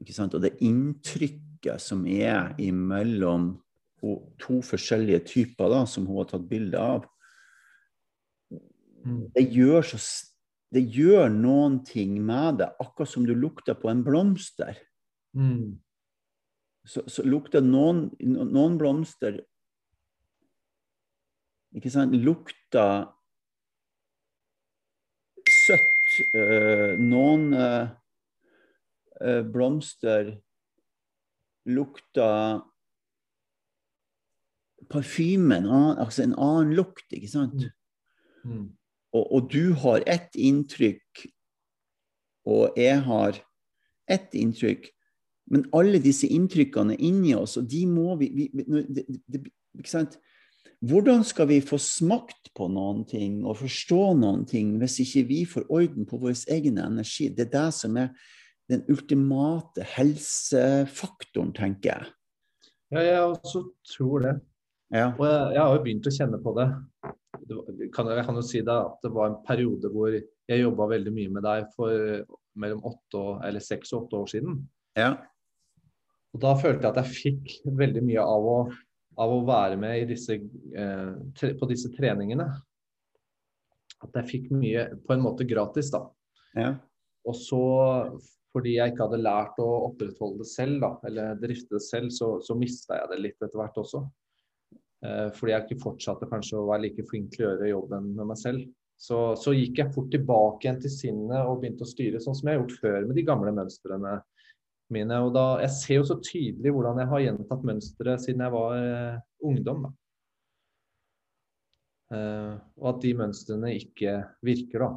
ikke 0.00 0.16
sant? 0.16 0.34
Og 0.34 0.44
det 0.44 0.56
inntrykket 0.64 1.82
som 1.82 2.06
er 2.06 2.54
imellom 2.62 3.54
to 4.40 4.60
forskjellige 4.62 5.24
typer 5.26 5.72
da, 5.72 5.84
som 5.88 6.06
hun 6.06 6.20
har 6.20 6.30
tatt 6.30 6.48
bilde 6.48 6.78
av, 6.78 7.06
mm. 9.04 9.32
det 9.34 9.48
gjør 9.50 9.82
så 9.90 10.00
det 10.74 10.82
gjør 10.92 11.30
noen 11.30 11.78
ting 11.86 12.18
med 12.26 12.58
det, 12.60 12.68
akkurat 12.82 13.08
som 13.08 13.24
du 13.26 13.32
lukter 13.38 13.76
på 13.78 13.88
en 13.88 14.02
blomster. 14.04 14.76
Mm. 15.36 15.78
Så, 16.86 17.02
så, 17.10 17.24
lukter 17.26 17.64
noen, 17.66 18.06
noen 18.22 18.76
blomster 18.78 19.40
Ikke 21.74 21.90
sant 21.90 22.14
Lukter 22.14 23.08
søtt. 25.50 25.92
Uh, 26.34 26.94
noen 27.02 27.50
uh, 27.54 27.88
uh, 29.18 29.42
blomster 29.52 30.36
lukter 31.66 32.62
parfyme, 34.90 35.58
altså 35.98 36.22
en 36.22 36.36
annen 36.38 36.76
lukt, 36.78 37.06
ikke 37.10 37.30
sant? 37.30 37.66
Mm. 38.46 38.52
Mm 38.52 38.66
og, 39.16 39.32
og 39.32 39.50
du 39.52 39.72
har 39.82 40.04
ett 40.06 40.36
inntrykk, 40.36 41.26
og 42.46 42.76
jeg 42.78 43.00
har 43.06 43.40
ett 44.10 44.34
inntrykk, 44.36 44.90
Men 45.52 45.66
alle 45.76 46.00
disse 46.02 46.26
inntrykkene 46.26 46.96
er 46.96 47.02
inni 47.06 47.34
oss, 47.38 47.56
og 47.60 47.68
de 47.70 47.84
må 47.86 48.16
vi, 48.20 48.30
vi, 48.34 48.46
det, 48.90 49.04
det, 49.30 49.44
Ikke 49.78 49.92
sant? 49.92 50.16
Hvordan 50.86 51.22
skal 51.24 51.48
vi 51.48 51.60
få 51.64 51.78
smakt 51.80 52.50
på 52.56 52.66
noen 52.68 53.04
ting 53.08 53.38
og 53.46 53.56
forstå 53.62 54.00
noen 54.18 54.42
ting 54.48 54.74
hvis 54.80 54.98
ikke 55.04 55.22
vi 55.28 55.38
får 55.48 55.70
orden 55.72 56.04
på 56.08 56.18
vår 56.20 56.34
egen 56.52 56.80
energi? 56.82 57.30
Det 57.32 57.46
er 57.46 57.52
det 57.54 57.68
som 57.78 57.96
er 58.00 58.10
den 58.68 58.82
ultimate 58.90 59.86
helsefaktoren, 59.94 61.54
tenker 61.56 61.92
jeg. 61.92 62.10
Ja, 62.92 63.02
jeg 63.02 63.22
også 63.22 63.62
tror 63.88 64.26
det. 64.26 64.34
Ja. 64.94 65.08
Og 65.16 65.24
jeg, 65.26 65.54
jeg 65.56 65.62
har 65.62 65.72
jo 65.74 65.84
begynt 65.86 66.08
å 66.10 66.14
kjenne 66.14 66.42
på 66.42 66.52
det. 66.58 66.66
det 67.46 67.56
var- 67.56 67.88
kan, 67.94 68.10
jeg 68.12 68.26
kan 68.26 68.34
jo 68.38 68.44
si 68.46 68.60
det 68.60 68.76
at 68.76 68.98
det 69.02 69.12
var 69.14 69.30
en 69.30 69.40
periode 69.46 69.90
hvor 69.94 70.12
jeg 70.12 70.60
jobba 70.62 70.90
veldig 70.92 71.14
mye 71.14 71.32
med 71.38 71.42
deg 71.46 71.70
for 71.74 72.26
mellom 72.56 72.84
åtte 72.86 73.18
og, 73.18 73.32
eller 73.46 73.60
seks 73.60 73.92
og 73.92 74.04
åtte 74.04 74.20
år 74.20 74.30
siden. 74.34 74.60
ja. 74.96 75.14
Og 76.36 76.42
da 76.42 76.52
følte 76.60 76.84
jeg 76.84 76.92
at 76.92 76.98
jeg 77.00 77.16
fikk 77.16 77.52
veldig 77.80 78.02
mye 78.04 78.24
av 78.28 78.46
å, 78.52 78.56
av 79.24 79.30
å 79.32 79.42
være 79.48 79.78
med 79.80 80.02
i 80.02 80.08
disse, 80.10 80.36
eh, 80.36 81.52
på 81.56 81.68
disse 81.70 81.88
treningene. 81.94 82.44
At 84.04 84.18
jeg 84.20 84.28
fikk 84.34 84.50
mye 84.52 84.90
på 85.06 85.16
en 85.16 85.24
måte 85.24 85.48
gratis, 85.48 85.88
da. 85.94 86.02
ja. 86.58 86.74
Og 87.26 87.34
så, 87.40 87.62
fordi 88.54 88.76
jeg 88.76 88.92
ikke 88.92 89.06
hadde 89.08 89.22
lært 89.24 89.56
å 89.64 89.70
opprettholde 89.88 90.44
det 90.44 90.50
selv, 90.50 90.76
da, 90.84 90.92
eller 91.08 91.40
drifte 91.40 91.78
det 91.78 91.82
selv, 91.82 92.12
så, 92.14 92.36
så 92.44 92.54
mista 92.54 93.00
jeg 93.00 93.10
det 93.14 93.22
litt 93.24 93.40
etter 93.40 93.56
hvert 93.58 93.80
også. 93.80 94.04
Eh, 95.08 95.32
fordi 95.40 95.56
jeg 95.56 95.64
ikke 95.64 95.82
fortsatte 95.88 96.28
kanskje 96.30 96.60
å 96.60 96.68
være 96.68 96.84
like 96.84 97.08
flink 97.08 97.32
til 97.32 97.46
å 97.46 97.50
gjøre 97.54 97.72
jobben 97.72 98.12
med 98.12 98.28
meg 98.34 98.44
selv. 98.44 98.68
Så, 99.00 99.32
så 99.40 99.56
gikk 99.56 99.80
jeg 99.80 99.92
fort 99.96 100.12
tilbake 100.12 100.68
igjen 100.68 100.84
til 100.84 100.92
sinnet 100.92 101.48
og 101.48 101.64
begynte 101.64 101.88
å 101.88 101.88
styre 101.88 102.20
sånn 102.20 102.36
som 102.36 102.48
jeg 102.48 102.56
har 102.56 102.62
gjort 102.62 102.80
før 102.84 103.08
med 103.08 103.16
de 103.16 103.24
gamle 103.28 103.56
mønstrene 103.56 104.18
mine. 104.94 105.20
Og 105.26 105.32
da, 105.34 105.44
jeg 105.64 105.74
ser 105.76 106.00
jo 106.00 106.08
så 106.08 106.18
tydelig 106.22 106.72
hvordan 106.74 107.00
jeg 107.02 107.10
har 107.12 107.24
gjentatt 107.24 107.66
mønstre 107.66 108.16
siden 108.22 108.44
jeg 108.46 108.54
var 108.54 108.74
eh, 108.78 109.20
ungdom. 109.46 109.86
Eh, 112.14 112.54
og 112.78 112.90
at 112.92 113.02
de 113.02 113.14
mønstrene 113.18 113.72
ikke 113.80 114.18
virker, 114.46 114.84
da. 114.86 114.90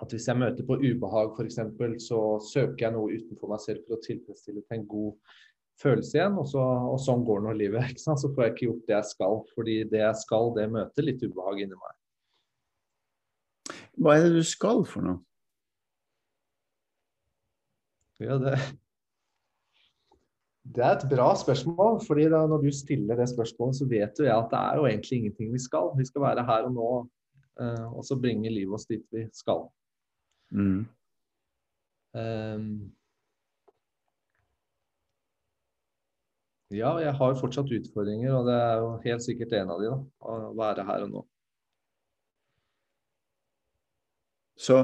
At 0.00 0.14
hvis 0.14 0.26
jeg 0.30 0.40
møter 0.40 0.64
på 0.64 0.78
ubehag 0.80 1.36
f.eks., 1.36 1.60
så 2.06 2.20
søker 2.44 2.86
jeg 2.86 2.94
noe 2.96 3.16
utenfor 3.16 3.52
meg 3.52 3.62
selv 3.64 3.84
for 3.84 3.98
å 3.98 4.04
tilfredsstille 4.04 4.64
til 4.64 4.78
en 4.78 4.86
god 4.88 5.38
følelse 5.80 6.16
igjen. 6.16 6.38
Og, 6.40 6.46
så, 6.48 6.60
og 6.62 7.00
sånn 7.04 7.24
går 7.28 7.44
nå 7.44 7.56
livet. 7.56 7.88
ikke 7.92 8.04
sant? 8.04 8.22
Så 8.22 8.32
får 8.32 8.46
jeg 8.46 8.56
ikke 8.56 8.68
gjort 8.68 8.86
det 8.88 8.96
jeg 8.96 9.10
skal. 9.12 9.42
Fordi 9.56 9.80
det 9.92 10.04
jeg 10.04 10.20
skal, 10.22 10.54
det 10.56 10.68
møter 10.72 11.08
litt 11.08 11.24
ubehag 11.24 11.64
inni 11.66 11.80
meg. 11.80 11.96
Hva 14.00 14.16
er 14.16 14.28
det 14.28 14.40
du 14.40 14.46
skal 14.46 14.86
for 14.88 15.04
noe? 15.04 15.20
Ja, 18.20 18.36
det, 18.36 18.58
det 20.74 20.84
er 20.84 20.92
et 20.96 21.08
bra 21.08 21.30
spørsmål. 21.38 22.00
fordi 22.06 22.28
da 22.28 22.44
når 22.46 22.62
du 22.66 22.70
stiller 22.74 23.16
det 23.16 23.28
spørsmålet, 23.32 23.76
så 23.76 23.88
vet 23.88 24.20
jo 24.20 24.28
jeg 24.28 24.36
at 24.36 24.52
det 24.52 24.60
er 24.60 24.76
jo 24.76 24.86
egentlig 24.86 25.18
ingenting 25.18 25.52
vi 25.52 25.58
skal. 25.58 25.92
Vi 25.98 26.04
skal 26.04 26.22
være 26.28 26.44
her 26.44 26.68
og 26.68 26.72
nå, 26.76 26.88
eh, 27.60 27.86
og 27.96 28.04
så 28.04 28.20
bringe 28.20 28.52
livet 28.52 28.74
oss 28.74 28.86
dit 28.90 29.04
vi 29.12 29.26
skal. 29.32 29.66
Mm. 30.50 30.86
Um, 32.10 32.92
ja, 36.70 36.96
jeg 36.98 37.14
har 37.14 37.36
fortsatt 37.38 37.70
utfordringer, 37.70 38.34
og 38.34 38.46
det 38.46 38.56
er 38.58 38.80
jo 38.82 38.88
helt 39.04 39.22
sikkert 39.22 39.54
en 39.58 39.70
av 39.70 39.82
de, 39.82 39.92
da. 39.92 40.00
Å 40.26 40.54
være 40.58 40.86
her 40.90 41.06
og 41.06 41.14
nå. 41.14 41.22
Så 44.60 44.76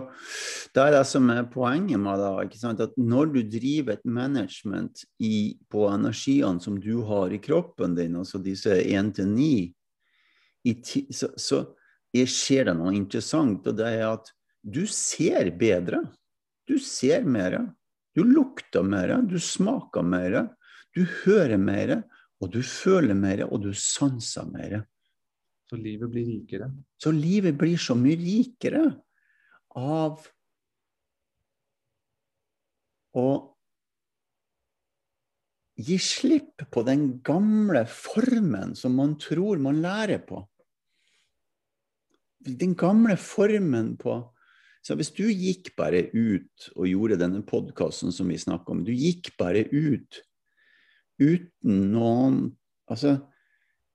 det 0.73 0.81
er 0.81 0.95
det 0.95 1.03
som 1.09 1.29
er 1.33 1.45
poenget 1.53 2.01
med 2.01 2.21
det. 2.23 2.61
At 2.87 2.95
når 2.97 3.33
du 3.35 3.41
driver 3.53 3.97
et 3.97 4.05
management 4.09 5.03
i, 5.21 5.59
på 5.69 5.85
energiene 5.91 6.63
som 6.65 6.79
du 6.81 7.03
har 7.05 7.35
i 7.35 7.41
kroppen 7.43 7.97
din, 7.99 8.17
altså 8.17 8.41
disse 8.43 8.73
1-9, 8.73 9.75
så, 11.13 11.29
så 11.37 11.61
er- 12.17 12.31
skjer 12.31 12.71
det 12.71 12.77
noe 12.79 12.97
interessant. 12.97 13.67
Og 13.69 13.77
det 13.77 13.93
er 13.99 14.07
at 14.15 14.33
du 14.65 14.87
ser 14.89 15.53
bedre. 15.59 16.07
Du 16.67 16.79
ser 16.83 17.29
mer. 17.29 17.61
Du 18.17 18.25
lukter 18.25 18.83
mer. 18.83 19.13
Du 19.29 19.37
smaker 19.39 20.03
mer. 20.03 20.49
Du 20.97 21.05
hører 21.05 21.61
mer. 21.61 21.99
Og 22.41 22.51
du 22.53 22.63
føler 22.65 23.17
mer, 23.17 23.47
og 23.49 23.63
du 23.65 23.71
sanser 23.73 24.45
mer. 24.53 24.83
Så 25.71 25.77
livet 25.81 26.11
blir 26.13 26.27
rikere. 26.29 26.69
Så 27.01 27.11
livet 27.13 27.57
blir 27.59 27.79
så 27.81 27.97
mye 27.99 28.17
rikere 28.21 28.83
av 29.77 30.25
å 33.17 33.29
gi 35.77 35.99
slipp 36.01 36.65
på 36.73 36.85
den 36.89 37.09
gamle 37.25 37.85
formen 37.91 38.73
som 38.77 38.97
man 38.97 39.17
tror 39.21 39.61
man 39.61 39.83
lærer 39.85 40.23
på. 40.25 40.41
Den 42.47 42.77
gamle 42.79 43.19
formen 43.21 43.95
på 44.01 44.23
så 44.87 44.95
Hvis 44.95 45.09
du 45.19 45.25
gikk 45.27 45.73
bare 45.75 46.05
ut 46.15 46.69
og 46.77 46.87
gjorde 46.87 47.17
denne 47.19 47.41
podkasten 47.43 48.13
som 48.15 48.29
vi 48.31 48.37
snakker 48.39 48.71
om, 48.71 48.85
du 48.87 48.93
gikk 48.95 49.33
bare 49.35 49.65
ut 49.73 50.21
uten 51.19 51.81
noen 51.91 52.37
Altså, 52.87 53.17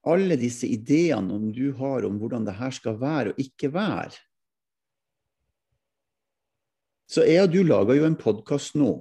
alle 0.03 0.35
disse 0.35 0.67
ideene 0.67 1.31
om 1.31 1.45
du 1.55 1.69
har 1.77 2.03
om 2.03 2.17
hvordan 2.19 2.43
det 2.43 2.57
her 2.57 2.73
skal 2.75 2.97
være 2.99 3.31
og 3.31 3.39
ikke 3.39 3.69
være 3.71 4.19
så 7.11 7.25
jeg 7.27 7.43
og 7.43 7.51
du 7.51 7.61
lager 7.67 7.97
jo 7.99 8.05
en 8.07 8.17
podkast 8.19 8.77
nå. 8.79 8.91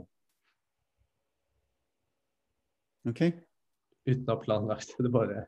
OK? 3.09 3.23
Uten 4.09 4.27
å 4.27 4.35
ha 4.35 4.41
planlagt. 4.43 4.97
Det 4.99 5.13
bare 5.13 5.47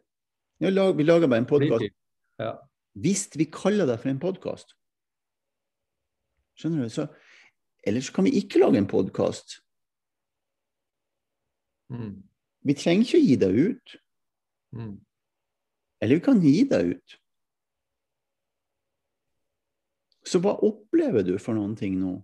Ja, 0.62 0.70
lag, 0.70 0.94
vi 0.96 1.04
lager 1.04 1.26
bare 1.26 1.42
en 1.42 1.48
podkast. 1.50 1.90
Ja. 2.38 2.54
Hvis 2.94 3.26
vi 3.34 3.48
kaller 3.50 3.88
det 3.88 3.98
for 4.02 4.12
en 4.12 4.20
podkast 4.20 4.74
Skjønner 6.60 6.84
du? 6.84 6.92
Så, 6.92 7.06
ellers 7.82 8.10
kan 8.12 8.26
vi 8.28 8.34
ikke 8.38 8.60
lage 8.60 8.76
en 8.78 8.86
podkast. 8.86 9.56
Mm. 11.88 12.20
Vi 12.62 12.74
trenger 12.78 13.06
ikke 13.06 13.18
å 13.18 13.22
gi 13.24 13.38
det 13.40 13.48
ut. 13.56 13.94
Mm. 14.76 14.92
Eller 16.04 16.20
vi 16.20 16.24
kan 16.24 16.42
gi 16.44 16.52
det 16.68 16.82
ut. 16.92 17.16
Så 20.28 20.42
hva 20.44 20.54
opplever 20.62 21.24
du 21.26 21.34
for 21.42 21.56
noen 21.58 21.72
ting 21.78 21.96
nå? 21.98 22.18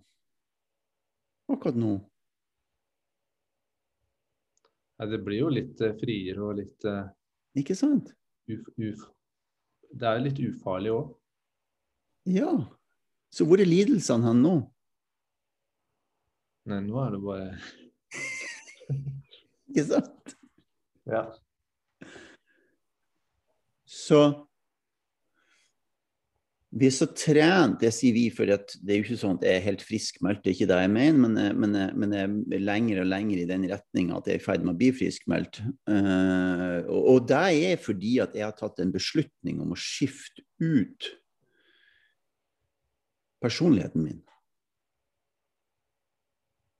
Akkurat 1.49 1.77
nå? 1.79 1.95
Nei, 4.99 5.07
det 5.09 5.19
blir 5.25 5.39
jo 5.45 5.49
litt 5.53 5.79
eh, 5.81 5.95
friere 5.97 6.43
og 6.43 6.57
litt 6.59 6.85
eh, 6.89 7.05
Ikke 7.61 7.75
sant? 7.77 8.11
uf, 8.49 8.65
uf. 8.77 9.05
Det 9.89 10.05
er 10.05 10.19
jo 10.19 10.25
litt 10.27 10.39
ufarlig 10.43 10.91
òg. 10.93 11.07
Ja. 12.29 12.51
Så 13.33 13.45
hvor 13.47 13.61
er 13.61 13.69
lidelsene 13.69 14.27
hen 14.27 14.43
nå? 14.43 14.53
Nei, 16.69 16.81
nå 16.85 16.99
er 17.01 17.15
det 17.15 17.21
bare 17.23 17.47
Ikke 19.69 19.85
sant? 19.87 20.35
Ja. 21.09 21.23
Så 23.89 24.19
vi 26.71 26.85
er 26.85 26.93
så 26.93 27.07
trent, 27.17 27.79
det 27.81 27.89
sier 27.95 28.13
vi, 28.13 28.27
for 28.29 28.45
det 28.45 28.59
er 28.85 28.99
jo 28.99 29.05
ikke 29.07 29.17
sånn 29.17 29.39
at 29.39 29.45
jeg 29.47 29.57
er 29.57 29.63
helt 29.65 29.81
friskmeldt, 29.81 30.43
det 30.43 30.51
er 30.51 30.55
ikke 30.57 30.67
det 30.69 30.77
jeg 30.83 30.91
mener, 30.93 31.17
men, 31.23 31.37
jeg- 31.41 31.55
men, 31.57 31.71
jeg- 31.73 31.95
men 31.97 32.11
jeg 32.13 32.59
er 32.59 32.59
lenger 32.61 32.99
og 33.01 33.07
lenger 33.09 33.37
i 33.41 33.45
den 33.49 33.65
retninga 33.71 34.17
at 34.17 34.27
jeg 34.29 34.35
er 34.35 34.41
i 34.41 34.43
ferd 34.45 34.63
med 34.65 34.75
å 34.75 34.77
bli 34.77 34.91
friskmeldt. 34.93 35.61
Uh, 35.89 36.85
og, 36.85 37.01
og 37.15 37.27
det 37.31 37.41
er 37.71 37.81
fordi 37.81 38.19
at 38.21 38.35
jeg 38.37 38.45
har 38.45 38.53
tatt 38.59 38.79
en 38.83 38.91
beslutning 38.93 39.61
om 39.63 39.73
å 39.73 39.79
skifte 39.81 40.45
ut 40.61 41.09
personligheten 43.41 44.03
min. 44.03 44.21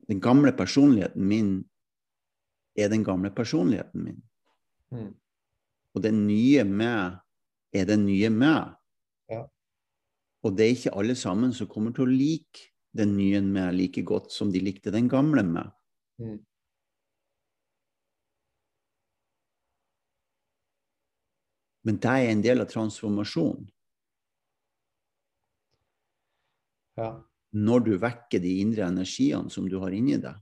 Den 0.09 0.19
gamle 0.21 0.51
personligheten 0.57 1.25
min 1.25 1.51
er 2.77 2.89
den 2.89 3.03
gamle 3.03 3.29
personligheten 3.33 4.03
min. 4.03 4.21
Mm. 4.93 5.13
Og 5.95 6.03
den 6.03 6.27
nye 6.27 6.63
meg 6.65 7.17
er 7.73 7.85
den 7.89 8.05
nye 8.05 8.29
meg. 8.33 8.75
Og 10.43 10.55
det 10.55 10.65
er 10.65 10.75
ikke 10.75 10.95
alle 10.99 11.15
sammen 11.19 11.51
som 11.55 11.67
kommer 11.67 11.95
til 11.95 12.05
å 12.05 12.11
like 12.11 12.69
den 12.95 13.15
nye 13.17 13.41
med 13.43 13.75
like 13.75 14.03
godt 14.07 14.31
som 14.33 14.53
de 14.53 14.61
likte 14.63 14.93
den 14.93 15.09
gamle 15.11 15.43
med. 15.45 15.73
Mm. 16.21 16.39
Men 21.87 21.99
det 22.03 22.11
er 22.11 22.29
en 22.29 22.41
del 22.43 22.63
av 22.63 22.71
transformasjonen. 22.71 23.67
ja. 26.99 27.09
Når 27.49 27.85
du 27.85 27.93
vekker 27.97 28.41
de 28.43 28.59
indre 28.61 28.85
energiene 28.85 29.49
som 29.49 29.65
du 29.69 29.79
har 29.81 29.93
inni 29.95 30.19
deg. 30.21 30.37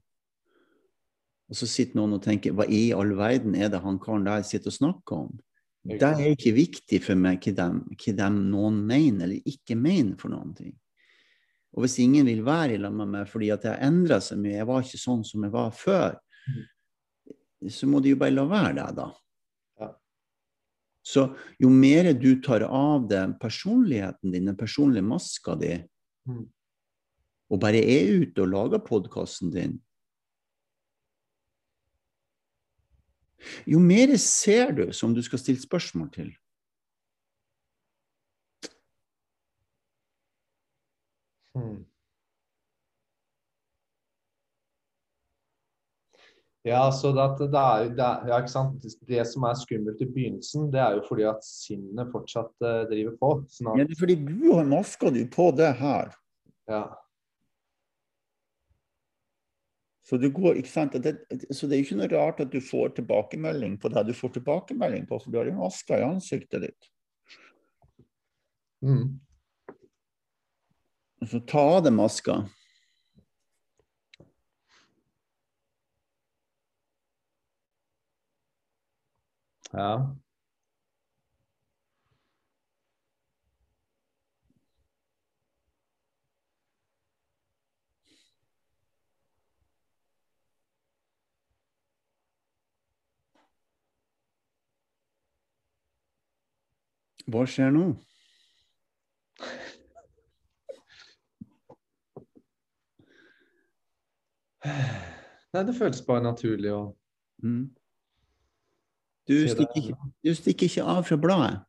Og 1.48 1.56
så 1.56 1.70
sitter 1.70 1.96
noen 2.00 2.18
og 2.18 2.24
tenker 2.26 2.56
hva 2.56 2.66
i 2.68 2.90
all 2.92 3.14
verden 3.16 3.56
er 3.56 3.70
det 3.72 3.80
han 3.84 4.00
karen 4.04 4.26
der 4.28 4.44
sitter 4.44 4.74
og 4.74 4.76
snakker 4.76 5.22
om? 5.28 5.38
Det 5.88 6.04
er 6.04 6.34
ikke 6.34 6.52
viktig 6.58 7.00
for 7.06 7.16
meg 7.16 7.40
hva 7.48 7.70
de, 8.18 8.28
noen 8.36 8.82
mener 8.88 9.24
eller 9.30 9.48
ikke 9.48 9.78
mener 9.80 10.18
for 10.20 10.34
noen 10.34 10.52
ting. 10.58 10.74
Og 11.78 11.86
hvis 11.86 12.00
ingen 12.04 12.28
vil 12.28 12.42
være 12.44 12.76
i 12.76 12.82
lag 12.82 12.96
med 12.96 13.12
meg 13.14 13.30
fordi 13.30 13.52
at 13.54 13.64
jeg 13.64 13.76
har 13.76 13.86
endra 13.88 14.18
så 14.24 14.36
mye, 14.40 14.58
jeg 14.58 14.68
var 14.68 14.84
ikke 14.84 15.00
sånn 15.00 15.24
som 15.28 15.46
jeg 15.46 15.54
var 15.54 15.72
før, 15.78 16.18
så 17.72 17.88
må 17.90 18.02
de 18.04 18.12
jo 18.14 18.20
bare 18.20 18.36
la 18.36 18.46
være 18.50 18.74
det, 18.78 18.90
da. 18.98 19.08
Så 21.08 21.24
jo 21.56 21.70
mer 21.72 22.10
du 22.20 22.34
tar 22.44 22.66
av 22.68 23.06
deg 23.08 23.38
personligheten 23.40 24.34
din, 24.34 24.50
den 24.52 24.58
personlige 24.60 25.08
maska 25.08 25.56
di, 25.60 25.78
Mm. 26.28 26.44
og 27.50 27.60
bare 27.64 27.80
er 27.80 28.10
ute 28.20 28.42
og 28.44 28.50
lager 28.52 28.82
podkasten 28.84 29.54
din 29.54 29.78
Jo 33.70 33.80
mer 33.80 34.16
ser 34.22 34.74
du 34.78 34.88
som 34.94 35.14
du 35.14 35.22
skal 35.26 35.42
stille 35.42 35.62
spørsmål 35.62 36.10
til. 36.14 36.32
Hmm. 41.58 41.86
Ja, 46.68 46.92
så 46.92 47.14
det, 47.16 47.48
det 47.52 47.60
er, 47.60 47.90
det 47.96 48.04
er, 48.04 48.28
ja, 48.28 48.38
ikke 48.42 48.52
sant? 48.52 48.86
Det 49.08 49.24
som 49.30 49.46
er 49.48 49.56
skummelt 49.56 50.02
i 50.04 50.08
begynnelsen, 50.10 50.68
det 50.74 50.82
er 50.84 50.98
jo 50.98 51.04
fordi 51.08 51.24
at 51.30 51.46
sinnet 51.46 52.12
fortsatt 52.12 52.52
uh, 52.60 52.84
driver 52.90 53.16
på. 53.22 53.30
Sånn 53.54 53.78
Ja, 53.80 53.86
det 53.88 53.96
er 53.96 54.02
fordi 54.02 54.18
du 54.28 54.50
har 54.52 54.68
maska 54.68 55.14
du 55.14 55.22
på 55.32 55.52
det 55.56 55.72
her. 55.80 56.12
ja. 56.68 56.86
Så, 60.08 60.18
det, 60.18 60.30
går? 60.30 60.62
Det, 61.04 61.12
så 61.52 61.68
det 61.68 61.76
er 61.76 61.82
ikke 61.84 61.98
noe 62.00 62.08
rart 62.14 62.38
at 62.40 62.52
du 62.54 62.62
får 62.64 62.94
tilbakemelding 62.96 63.74
på 63.82 63.92
det 63.92 64.06
du 64.08 64.14
får 64.16 64.38
tilbakemelding 64.38 65.04
på, 65.10 65.20
for 65.20 65.34
du 65.34 65.42
har 65.42 65.50
jo 65.50 65.66
aska 65.68 66.00
i 66.00 66.06
ansiktet 66.08 66.64
ditt. 66.64 66.88
Mm. 68.86 69.18
Så 71.28 71.42
ta 71.50 71.66
av 71.76 71.82
deg 71.84 71.98
maska. 71.98 72.38
ja. 79.72 80.16
Hva 97.28 97.44
skjer 97.50 97.74
nå? 97.76 97.88
Nei, 104.68 105.64
det 105.68 105.76
føles 105.76 106.06
bare 106.08 106.24
naturlig 106.26 106.72
å 106.76 106.86
Mm. 107.38 107.70
Du, 109.28 109.34
stikker 109.46 109.78
ikke, 109.78 109.96
du 110.26 110.32
stikker 110.34 110.66
ikke 110.66 110.84
av 110.90 111.04
fra 111.06 111.18
bladet. 111.22 111.60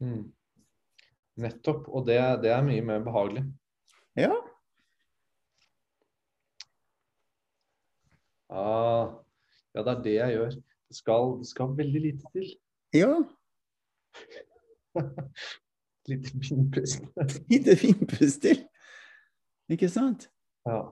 Mm. 0.00 0.22
Nettopp. 1.36 1.90
Og 1.92 2.06
det, 2.06 2.16
det 2.40 2.52
er 2.54 2.64
mye 2.64 2.84
mer 2.86 3.04
behagelig. 3.04 3.44
Ja. 4.16 4.32
Ah, 8.48 9.18
ja, 9.74 9.82
det 9.82 9.92
er 9.92 10.02
det 10.08 10.16
jeg 10.16 10.36
gjør. 10.38 10.56
Det 10.92 10.98
skal, 11.00 11.38
det 11.40 11.46
skal 11.48 11.70
veldig 11.76 12.00
lite 12.00 12.30
til. 12.34 12.48
ja. 12.92 13.12
Litt 16.08 16.26
vindpust. 16.42 17.06
Lite 17.48 17.76
vindpust 17.80 18.42
til. 18.44 18.58
Ikke 19.72 19.88
sant? 19.88 20.26
Ja. 20.68 20.82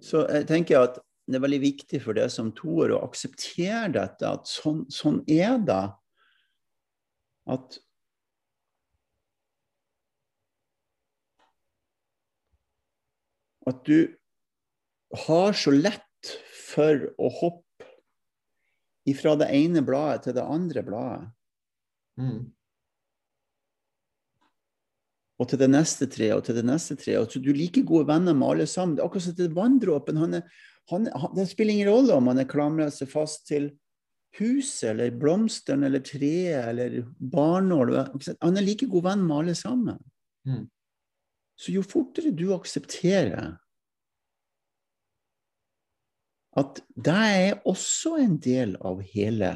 Så 0.00 0.24
jeg 0.32 0.48
tenker 0.48 0.80
at 0.86 0.96
det 1.28 1.36
er 1.36 1.44
veldig 1.44 1.60
viktig 1.60 2.00
for 2.06 2.16
deg 2.16 2.32
som 2.32 2.54
toer 2.56 2.96
å 2.96 3.02
akseptere 3.04 3.92
dette, 3.92 4.32
at 4.32 4.48
sånn, 4.48 4.86
sånn 4.88 5.20
er 5.28 5.60
det. 5.60 5.84
At 7.52 7.82
At 13.62 13.84
du 13.86 14.08
har 15.26 15.52
så 15.56 15.74
lett 15.74 16.32
for 16.72 17.06
å 17.20 17.28
hoppe 17.42 17.88
ifra 19.08 19.34
det 19.36 19.50
ene 19.52 19.82
bladet 19.84 20.26
til 20.26 20.36
det 20.36 20.44
andre 20.46 20.84
bladet. 20.86 21.30
Mm. 22.20 22.52
og 25.40 25.48
til 25.50 25.58
det 25.58 25.70
neste 25.72 26.06
treet 26.12 26.36
og 26.36 26.44
til 26.46 26.58
det 26.58 26.66
neste 26.68 26.94
treet. 26.94 27.18
Og 27.18 27.32
så 27.32 27.40
du 27.42 27.50
er 27.50 27.58
like 27.58 27.82
gode 27.88 28.06
venner 28.06 28.36
med 28.36 28.46
alle 28.46 28.66
sammen. 28.70 28.96
Det 28.96 29.02
er 29.02 29.08
akkurat 29.08 29.26
som 29.26 29.38
til 29.38 29.54
vanndråpen. 29.56 30.20
Han 30.22 30.36
er, 30.38 30.44
han, 30.92 31.08
han, 31.10 31.32
det 31.34 31.48
spiller 31.50 31.74
ingen 31.74 31.90
rolle 31.90 32.18
om 32.18 32.28
han 32.30 32.42
er 32.42 32.50
klamra 32.50 32.86
seg 32.94 33.10
fast 33.10 33.48
til 33.50 33.72
huset 34.38 34.92
eller 34.92 35.16
blomstene 35.18 35.88
eller 35.88 36.04
treet 36.06 36.68
eller 36.70 37.00
barnålet. 37.18 38.14
Han 38.44 38.60
er 38.60 38.66
like 38.66 38.86
god 38.92 39.08
venn 39.08 39.26
med 39.26 39.40
alle 39.40 39.56
sammen. 39.58 39.98
Mm. 40.46 40.68
Så 41.58 41.74
jo 41.74 41.82
fortere 41.84 42.32
du 42.34 42.48
aksepterer 42.54 43.56
at 46.58 46.82
det 46.94 47.12
er 47.16 47.60
også 47.68 48.16
en 48.20 48.36
del 48.42 48.74
av 48.84 49.00
hele 49.14 49.52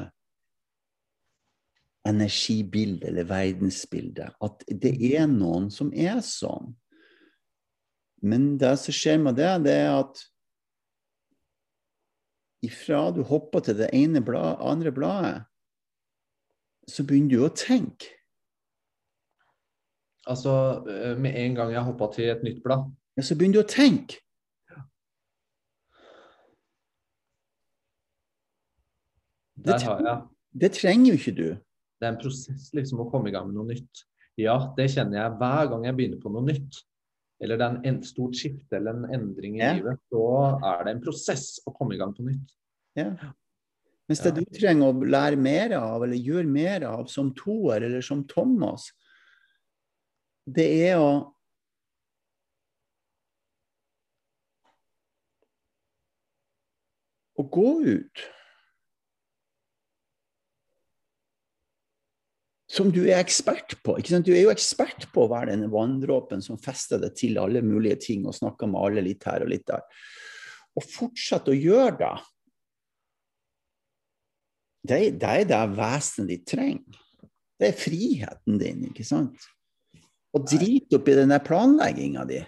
energibildet 2.07 3.09
eller 3.11 3.27
verdensbildet. 3.29 4.33
At 4.41 4.63
det 4.67 4.95
er 5.13 5.27
noen 5.29 5.69
som 5.73 5.91
er 5.93 6.23
sånn. 6.25 6.73
Men 8.25 8.55
det 8.57 8.73
som 8.81 8.95
skjer 8.95 9.19
med 9.21 9.37
det, 9.37 9.51
det 9.67 9.75
er 9.83 9.91
at 9.99 10.23
ifra 12.65 13.11
du 13.13 13.21
hopper 13.27 13.61
til 13.67 13.77
det 13.77 13.91
ene 13.93 14.23
blad, 14.25 14.57
andre 14.65 14.91
bladet, 14.91 15.41
så 16.89 17.03
begynner 17.05 17.35
du 17.35 17.43
å 17.45 17.53
tenke. 17.53 18.09
Altså, 20.27 20.83
eh, 20.89 21.13
med 21.19 21.37
en 21.39 21.55
gang 21.55 21.71
jeg 21.71 21.87
hoppa 21.87 22.09
til 22.15 22.31
et 22.31 22.41
nytt 22.43 22.63
blad 22.63 22.89
Ja, 23.15 23.23
så 23.23 23.35
begynner 23.37 23.61
du 23.61 23.65
å 23.65 23.69
tenke. 23.69 24.19
Det, 29.57 29.79
jeg 29.81 30.17
det 30.61 30.69
trenger 30.77 31.11
jo 31.11 31.17
ikke 31.17 31.35
du. 31.37 31.47
Det 31.97 32.05
er 32.05 32.13
en 32.13 32.19
prosess 32.21 32.69
liksom 32.77 33.01
å 33.01 33.07
komme 33.11 33.31
i 33.31 33.33
gang 33.33 33.47
med 33.49 33.57
noe 33.57 33.71
nytt. 33.71 34.03
Ja, 34.37 34.59
det 34.77 34.91
kjenner 34.93 35.17
jeg 35.23 35.37
hver 35.39 35.71
gang 35.71 35.87
jeg 35.87 35.97
begynner 35.97 36.21
på 36.21 36.29
noe 36.33 36.45
nytt. 36.45 36.83
Eller 37.41 37.57
det 37.57 37.65
er 37.67 37.89
en 37.89 37.97
stort 38.05 38.37
skifte 38.37 38.77
eller 38.77 38.97
en 38.97 39.09
endring 39.17 39.57
i 39.57 39.63
Ja. 39.63 39.73
livet. 39.77 39.99
Så 40.13 40.21
er 40.65 40.83
det 40.85 40.93
en 40.95 41.01
prosess 41.01 41.59
å 41.65 41.73
komme 41.73 41.95
i 41.95 41.97
gang 41.97 42.13
på 42.13 42.25
nytt. 42.25 42.53
Ja. 42.97 43.11
Mens 44.07 44.21
det 44.23 44.35
du 44.37 44.43
trenger 44.45 44.93
å 44.93 45.05
lære 45.05 45.37
mer 45.37 45.73
av, 45.77 46.03
eller 46.03 46.15
gjøre 46.15 46.47
mer 46.47 46.85
av, 46.87 47.07
som 47.11 47.33
toer 47.35 47.83
eller 47.83 48.01
som 48.01 48.23
Thomas, 48.29 48.91
det 50.47 50.69
er 50.87 50.97
å 51.01 51.33
Å 57.37 57.43
gå 57.53 57.71
ut. 57.85 58.23
Som 62.77 62.91
du 62.93 63.01
er 63.07 63.17
ekspert 63.17 63.73
på. 63.81 63.95
Du 64.05 64.31
er 64.35 64.43
jo 64.43 64.53
ekspert 64.53 65.07
på 65.13 65.23
å 65.25 65.31
være 65.31 65.55
denne 65.55 65.69
vanndråpen 65.73 66.43
som 66.45 66.59
fester 66.61 67.01
deg 67.01 67.15
til 67.17 67.39
alle 67.41 67.63
mulige 67.65 67.97
ting 68.09 68.27
og 68.27 68.35
snakker 68.37 68.69
med 68.69 68.83
alle 68.83 69.05
litt 69.07 69.25
her 69.25 69.45
og 69.45 69.49
litt 69.49 69.65
der. 69.69 69.85
Og 70.77 70.85
fortsett 70.85 71.49
å 71.49 71.57
gjøre 71.57 71.95
det 72.03 72.15
det, 74.87 74.99
det 75.19 75.31
er 75.41 75.47
det 75.49 75.63
vesenet 75.75 76.29
ditt 76.31 76.45
trenger. 76.47 76.99
Det 77.57 77.71
er 77.71 77.79
friheten 77.79 78.59
din, 78.61 78.85
ikke 78.91 79.05
sant? 79.07 79.47
Og 80.37 80.45
drit 80.47 80.93
oppi 80.93 81.15
den 81.17 81.33
der 81.33 81.41
planlegginga 81.43 82.23
di. 82.29 82.39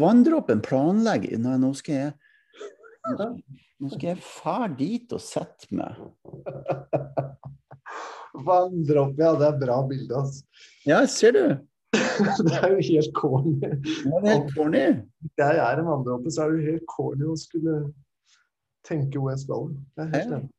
Vanndråpen 0.00 0.60
planlegger 0.62 1.40
Nei, 1.42 1.56
nå 1.58 1.72
skal 1.78 1.96
jeg 1.96 2.12
Nå 3.80 3.88
skal 3.90 4.10
jeg 4.10 4.20
fære 4.22 4.74
dit 4.78 5.14
og 5.16 5.22
sette 5.24 5.70
meg. 5.74 5.96
Vanndråpe, 8.34 9.22
ja. 9.22 9.34
Det 9.38 9.48
er 9.48 9.58
bra 9.60 9.80
bilde, 9.88 10.22
altså. 10.22 10.68
Ja, 10.86 11.02
ser 11.06 11.36
du? 11.36 11.42
Det 12.46 12.54
er 12.60 12.70
jo 12.70 12.84
helt 12.84 13.10
corny. 13.16 13.56
Ja, 13.64 14.20
det 14.20 14.28
er 14.28 14.34
helt 14.34 14.54
corny. 14.54 14.84
Hvis 15.24 15.40
jeg 15.40 15.58
er 15.64 15.80
en 15.80 15.88
vanndråpe, 15.88 16.30
så 16.30 16.44
er 16.44 16.52
det 16.52 16.60
jo 16.60 16.72
helt 16.74 16.88
corny 16.90 17.26
å 17.26 17.36
skulle 17.40 17.76
tenke 18.86 19.22
jeg 19.24 19.42
skal. 19.42 19.70
Det 19.96 20.04
er 20.04 20.10
helt 20.14 20.34
enig. 20.38 20.50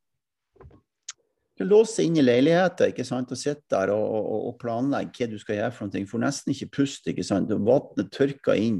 Du 1.62 1.68
låser 1.68 2.08
inn 2.08 2.18
i 2.18 2.24
leiligheter 2.24 2.90
ikke 2.90 3.06
sant? 3.06 3.30
og 3.32 3.38
sitter 3.38 3.68
der 3.70 3.92
og, 3.94 4.16
og, 4.18 4.48
og 4.50 4.56
planlegger 4.62 5.28
hva 5.28 5.30
du 5.30 5.38
skal 5.42 5.60
gjøre. 5.60 5.76
for 5.76 5.92
noe. 5.92 6.08
Får 6.10 6.24
nesten 6.24 6.56
ikke 6.56 6.72
puste. 6.80 7.12
ikke 7.12 7.26
sant? 7.28 7.54
Vannet 7.54 8.10
tørker 8.16 8.58
inn. 8.58 8.80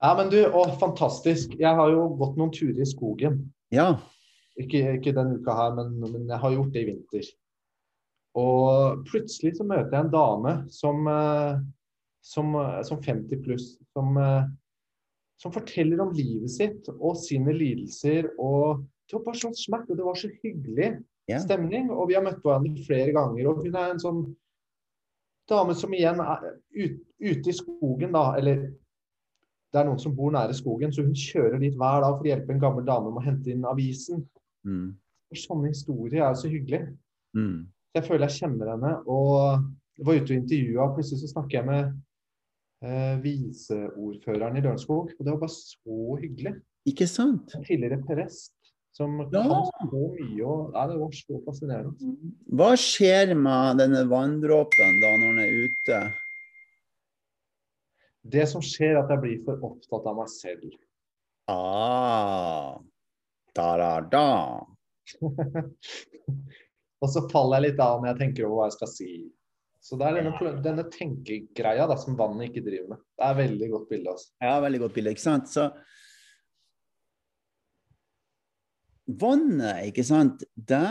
Ja, 0.00 0.14
men 0.16 0.30
du, 0.32 0.38
å, 0.48 0.64
fantastisk. 0.80 1.52
Jeg 1.60 1.76
har 1.76 1.92
jo 1.92 2.06
gått 2.16 2.40
noen 2.40 2.54
turer 2.56 2.80
i 2.80 2.88
skogen. 2.88 3.42
Ja, 3.74 3.98
Ikke, 4.58 4.96
ikke 4.98 5.14
denne 5.14 5.38
uka 5.38 5.54
her, 5.54 5.74
men, 5.76 5.94
men 6.02 6.26
jeg 6.28 6.38
har 6.42 6.54
gjort 6.56 6.72
det 6.74 6.82
i 6.82 6.88
vinter. 6.90 7.28
Og 8.38 9.04
plutselig 9.10 9.56
så 9.58 9.66
møter 9.66 9.94
jeg 9.94 10.06
en 10.06 10.12
dame 10.12 10.54
som, 10.70 11.06
eh, 11.10 11.60
som, 12.22 12.54
eh, 12.54 12.82
som 12.86 13.02
50 13.02 13.42
pluss, 13.44 13.78
som, 13.92 14.16
eh, 14.16 14.44
som 15.40 15.52
forteller 15.52 16.00
om 16.00 16.12
livet 16.14 16.50
sitt 16.50 16.88
og 16.88 17.16
sine 17.16 17.52
lidelser. 17.52 18.30
Og 18.38 18.84
det 19.08 19.18
var 19.18 19.24
bare 19.24 19.42
sånn 19.42 19.56
smert, 19.56 19.90
og 19.90 19.96
det 19.96 20.04
var 20.06 20.14
så 20.14 20.30
hyggelig 20.42 20.90
yeah. 21.28 21.40
stemning. 21.40 21.90
Og 21.90 22.08
vi 22.08 22.14
har 22.14 22.22
møtt 22.22 22.42
hverandre 22.44 22.84
flere 22.86 23.14
ganger. 23.16 23.48
Og 23.48 23.64
hun 23.64 23.74
er 23.74 23.94
en 23.94 24.02
sånn 24.02 24.20
dame 25.50 25.74
som 25.74 25.94
igjen 25.94 26.20
er 26.22 26.60
ut, 26.76 27.00
ute 27.18 27.50
i 27.50 27.56
skogen, 27.56 28.12
da. 28.12 28.36
Eller 28.38 28.68
det 29.70 29.80
er 29.80 29.86
noen 29.86 29.98
som 30.02 30.14
bor 30.14 30.30
nære 30.34 30.54
skogen, 30.54 30.92
så 30.92 31.02
hun 31.02 31.14
kjører 31.14 31.58
dit 31.62 31.74
hver 31.74 32.04
dag 32.04 32.16
for 32.16 32.26
å 32.26 32.30
hjelpe 32.30 32.54
en 32.54 32.62
gammel 32.62 32.86
dame 32.86 33.10
med 33.10 33.22
å 33.22 33.26
hente 33.26 33.50
inn 33.50 33.66
avisen. 33.66 34.22
Mm. 34.66 34.88
Og 35.30 35.38
sånne 35.38 35.70
historier 35.72 36.22
er 36.24 36.32
jo 36.34 36.40
så 36.42 36.50
hyggelig. 36.52 36.80
Mm. 37.36 37.66
Jeg 37.94 38.04
føler 38.06 38.26
jeg 38.28 38.36
kjenner 38.42 38.72
henne. 38.74 38.92
Og 39.06 39.64
jeg 39.98 40.06
var 40.06 40.20
ute 40.20 40.32
og 40.34 40.38
intervjua, 40.42 40.86
og 40.88 40.96
plutselig 40.96 41.20
så 41.22 41.30
snakker 41.34 41.58
jeg 41.60 41.66
med 41.70 41.92
eh, 42.86 43.16
viseordføreren 43.24 44.56
i 44.58 44.64
Lørenskog. 44.64 45.12
Og 45.18 45.20
det 45.24 45.32
var 45.34 45.42
bare 45.44 45.54
så 45.54 46.00
hyggelig. 46.22 46.54
Ikke 46.88 47.06
sant? 47.10 47.54
En 47.56 47.64
tidligere 47.66 48.00
prest 48.08 48.54
som 48.96 49.20
Ja. 49.20 49.42
kan 49.44 49.68
så 49.70 49.86
mye. 49.92 50.44
Og, 50.44 50.72
ja, 50.74 50.86
det 50.90 50.96
var 51.00 51.12
så 51.14 51.40
fascinerende. 51.46 52.16
Hva 52.50 52.70
skjer 52.76 53.34
med 53.38 53.78
denne 53.78 54.02
vanndråpen 54.10 54.98
da 55.02 55.12
når 55.20 55.30
den 55.30 55.44
er 55.44 55.52
ute? 55.68 56.00
Det 58.30 58.48
som 58.50 58.60
skjer, 58.60 58.96
er 58.96 59.02
at 59.04 59.10
jeg 59.14 59.20
blir 59.22 59.44
for 59.46 59.62
opptatt 59.70 60.06
av 60.10 60.16
meg 60.18 60.28
selv. 60.28 60.74
Ah, 61.48 62.76
da, 63.60 63.68
da, 63.80 63.92
da. 64.10 64.28
Og 67.00 67.08
så 67.12 67.24
faller 67.32 67.60
jeg 67.60 67.70
litt 67.70 67.82
av 67.84 68.00
når 68.00 68.12
jeg 68.12 68.20
tenker 68.24 68.48
over 68.48 68.56
hva 68.58 68.66
jeg 68.70 68.76
skal 68.78 68.90
si. 68.92 69.12
Så 69.80 69.96
det 69.96 70.08
er 70.10 70.18
denne, 70.18 70.50
denne 70.60 70.84
tenkegreia 70.92 71.86
da, 71.88 71.96
som 72.00 72.18
vannet 72.18 72.50
ikke 72.50 72.64
driver 72.66 72.92
med. 72.92 73.00
Det 73.16 73.24
er 73.24 73.32
et 73.32 73.40
veldig 73.40 73.70
godt 73.72 73.86
bilde. 73.88 74.12
Altså. 74.12 74.28
Ja, 74.44 74.58
veldig 74.60 74.80
godt 74.82 74.96
bilde, 74.98 75.14
ikke 75.16 75.24
sant? 75.24 75.48
Så 75.48 75.70
vannet, 79.20 79.88
ikke 79.88 80.04
sant, 80.06 80.44
det 80.54 80.84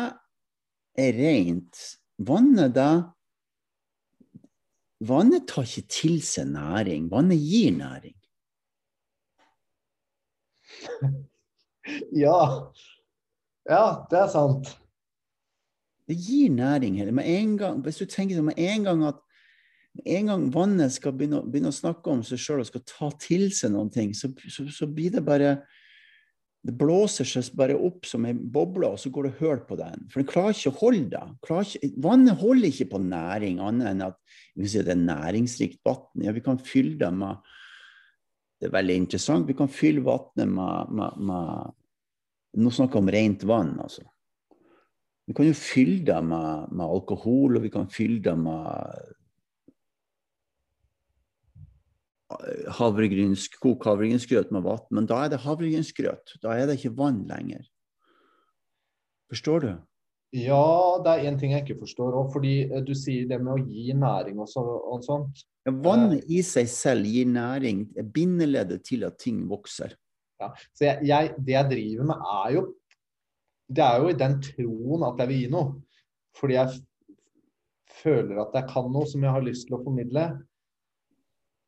er 1.00 1.22
rent. 1.22 1.86
Vannet, 2.20 2.74
det 2.76 2.92
Vannet 5.08 5.46
tar 5.48 5.64
ikke 5.64 5.88
til 5.88 6.18
seg 6.28 6.50
næring. 6.52 7.06
Vannet 7.14 7.40
gir 7.40 7.72
næring. 7.78 8.18
Ja. 12.16 12.42
ja, 13.70 13.84
det 14.12 14.20
er 14.20 14.30
sant. 14.34 14.76
Det 16.10 16.18
gir 16.18 16.50
næring 16.50 16.98
hele. 16.98 17.14
Med 17.14 17.30
en 17.30 17.58
gang, 17.58 17.82
hvis 17.86 18.00
du 18.02 18.08
tenker 18.10 18.38
sånn 18.38 18.50
med 18.50 18.62
en 18.62 18.88
gang 18.88 19.04
at 19.12 19.20
en 20.06 20.32
gang 20.32 20.46
vannet 20.54 20.94
skal 20.94 21.14
begynne, 21.18 21.42
begynne 21.50 21.74
å 21.74 21.76
snakke 21.76 22.12
om 22.12 22.24
seg 22.26 22.42
sjøl 22.42 22.64
og 22.64 22.70
skal 22.70 22.86
ta 22.88 23.10
til 23.22 23.50
seg 23.54 23.74
noen 23.74 23.92
ting, 23.94 24.16
så, 24.18 24.32
så, 24.50 24.66
så 24.74 24.88
blir 24.90 25.14
det 25.18 25.26
bare 25.26 25.60
Det 26.60 26.74
blåser 26.76 27.24
seg 27.24 27.54
bare 27.56 27.78
opp 27.88 28.04
som 28.04 28.26
ei 28.28 28.34
boble, 28.36 28.90
og 28.90 29.00
så 29.00 29.08
går 29.16 29.30
det 29.30 29.38
hull 29.38 29.62
på 29.64 29.78
den. 29.80 30.02
For 30.12 30.20
den 30.20 30.28
klarer 30.28 30.52
ikke 30.52 30.74
å 30.74 30.80
holde 30.82 31.14
det. 31.14 31.94
Vannet 32.04 32.42
holder 32.42 32.68
ikke 32.68 32.90
på 32.92 33.00
næring, 33.00 33.62
annet 33.64 33.94
enn 33.94 34.04
at 34.10 34.18
vi 34.58 34.66
kan 34.66 34.74
si 34.74 34.82
at 34.82 34.90
det 34.90 34.98
er 34.98 35.06
næringsrikt 35.06 35.80
vann. 35.88 36.26
Ja, 36.26 36.34
vi 36.36 36.44
kan 36.44 36.60
fylle 36.60 36.98
det 37.00 37.14
med 37.16 37.40
Det 38.60 38.68
er 38.68 38.76
veldig 38.76 38.96
interessant. 39.06 39.48
Vi 39.48 39.56
kan 39.56 39.72
fylle 39.72 40.04
vannet 40.04 40.50
med, 40.52 40.96
med, 40.96 41.20
med 41.30 41.76
Nå 42.60 42.72
snakker 42.74 42.98
jeg 42.98 43.06
om 43.06 43.12
rent 43.14 43.44
vann, 43.46 43.76
altså. 43.78 44.02
Vi 45.30 45.36
kan 45.38 45.46
jo 45.46 45.54
fylle 45.54 46.00
det 46.02 46.18
med, 46.26 46.72
med 46.74 46.86
alkohol, 46.90 47.60
og 47.60 47.62
vi 47.62 47.70
kan 47.70 47.86
fylle 47.94 48.18
det 48.26 48.34
med 48.42 49.14
havregryns, 52.80 53.48
kok 53.62 53.86
havregrynsgrøt 53.86 54.50
med 54.54 54.66
vann, 54.66 54.82
men 54.94 55.10
da 55.10 55.24
er 55.24 55.34
det 55.34 55.44
havregrynsgrøt. 55.46 56.36
Da 56.42 56.56
er 56.58 56.66
det 56.66 56.80
ikke 56.80 56.96
vann 56.98 57.22
lenger. 57.30 57.62
Forstår 59.30 59.66
du? 59.66 59.72
Ja, 60.36 61.02
det 61.02 61.10
er 61.10 61.26
én 61.26 61.38
ting 61.42 61.56
jeg 61.56 61.64
ikke 61.66 61.80
forstår 61.82 62.14
òg, 62.14 62.28
fordi 62.36 62.54
eh, 62.68 62.84
du 62.86 62.92
sier 62.98 63.26
det 63.30 63.40
med 63.42 63.56
å 63.56 63.64
gi 63.66 63.96
næring 63.98 64.38
og, 64.38 64.50
så, 64.52 64.62
og 64.62 65.02
sånt. 65.06 65.42
Ja, 65.66 65.74
vannet 65.74 66.28
i 66.30 66.44
seg 66.46 66.70
selv 66.70 67.10
gir 67.10 67.26
næring, 67.30 67.88
bindeleddet 68.14 68.84
til 68.86 69.08
at 69.08 69.18
ting 69.22 69.42
vokser. 69.50 69.96
Ja. 70.40 70.52
Så 70.78 70.86
jeg, 70.86 71.08
jeg, 71.10 71.32
det 71.48 71.56
jeg 71.56 71.70
driver 71.72 72.12
med, 72.12 72.28
er 72.44 72.54
jo 72.56 72.68
Det 73.70 73.84
er 73.86 74.02
jo 74.02 74.10
i 74.10 74.18
den 74.18 74.36
troen 74.42 75.04
at 75.06 75.20
jeg 75.22 75.30
vil 75.30 75.42
gi 75.44 75.50
noe. 75.54 75.74
Fordi 76.40 76.56
jeg 76.56 76.78
føler 78.00 78.40
at 78.42 78.56
jeg 78.58 78.70
kan 78.72 78.88
noe 78.90 79.10
som 79.10 79.26
jeg 79.26 79.34
har 79.36 79.46
lyst 79.46 79.68
til 79.68 79.78
å 79.78 79.82
formidle. 79.84 80.24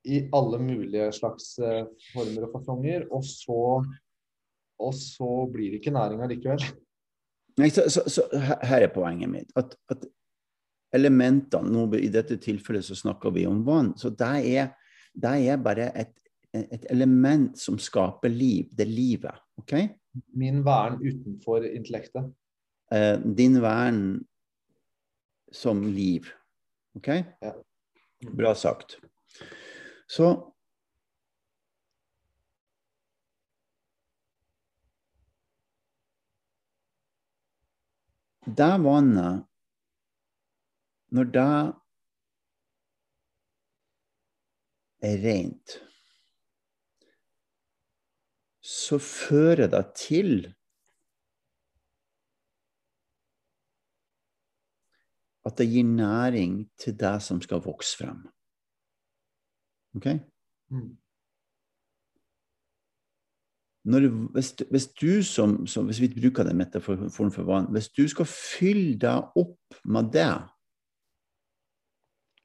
I 0.10 0.24
alle 0.34 0.58
mulige 0.62 1.12
slags 1.14 1.52
eh, 1.62 1.84
former 2.14 2.48
og 2.48 2.56
fasonger. 2.56 3.06
Og 3.14 3.26
så, 3.26 3.60
og 4.82 4.96
så 4.98 5.30
blir 5.54 5.76
det 5.76 5.82
ikke 5.82 5.94
næring 5.94 6.26
allikevel. 6.26 6.66
Nei, 7.60 7.70
så, 7.74 7.88
så, 7.92 8.06
så 8.10 8.26
her 8.38 8.86
er 8.86 8.94
poenget 8.94 9.32
mitt. 9.32 9.52
At, 9.60 9.76
at 9.92 10.06
elementene 10.96 11.72
nå, 11.72 11.86
I 12.00 12.12
dette 12.14 12.38
tilfellet 12.42 12.86
så 12.88 12.98
snakker 12.98 13.34
vi 13.36 13.46
om 13.48 13.64
vann. 13.68 13.94
Så 14.00 14.12
det 14.16 14.32
er, 14.52 14.74
det 15.14 15.34
er 15.52 15.62
bare 15.64 15.90
et, 16.00 16.14
et 16.54 16.86
element 16.92 17.58
som 17.60 17.80
skaper 17.80 18.32
liv. 18.32 18.72
Det 18.76 18.86
er 18.88 18.94
livet. 18.94 19.44
ok? 19.62 19.76
Min 20.36 20.64
vern 20.68 21.00
utenfor 21.00 21.66
intellektet. 21.68 22.32
Eh, 22.92 23.18
din 23.20 23.60
vern 23.64 24.02
som 25.52 25.84
liv. 25.84 26.28
OK? 27.00 27.08
Ja. 27.40 27.56
Bra 28.32 28.56
sagt. 28.56 28.98
Så 30.08 30.34
Det 38.58 38.74
vannet 38.84 39.48
Når 41.12 41.24
det 41.36 41.52
er 45.02 45.18
rent, 45.26 45.74
så 48.62 49.00
fører 49.02 49.68
det 49.74 49.82
til 49.98 50.32
at 55.46 55.58
det 55.58 55.68
gir 55.74 55.84
næring 55.84 56.70
til 56.80 57.00
det 57.00 57.16
som 57.26 57.42
skal 57.42 57.64
vokse 57.66 57.98
frem. 57.98 58.24
Ok? 59.98 60.08
Mm. 60.70 61.01
Når, 63.84 64.08
hvis, 64.36 64.52
hvis 64.70 64.88
du 64.94 65.24
som, 65.26 65.56
som 65.66 65.88
Hvis 65.90 66.02
vi 66.04 66.12
bruker 66.14 66.46
den 66.46 66.60
metaforen 66.60 67.10
for 67.10 67.48
vann 67.48 67.72
Hvis 67.74 67.90
du 67.90 68.04
skal 68.10 68.28
fylle 68.30 68.94
deg 69.02 69.40
opp 69.42 69.80
med 69.90 70.12
det, 70.14 70.34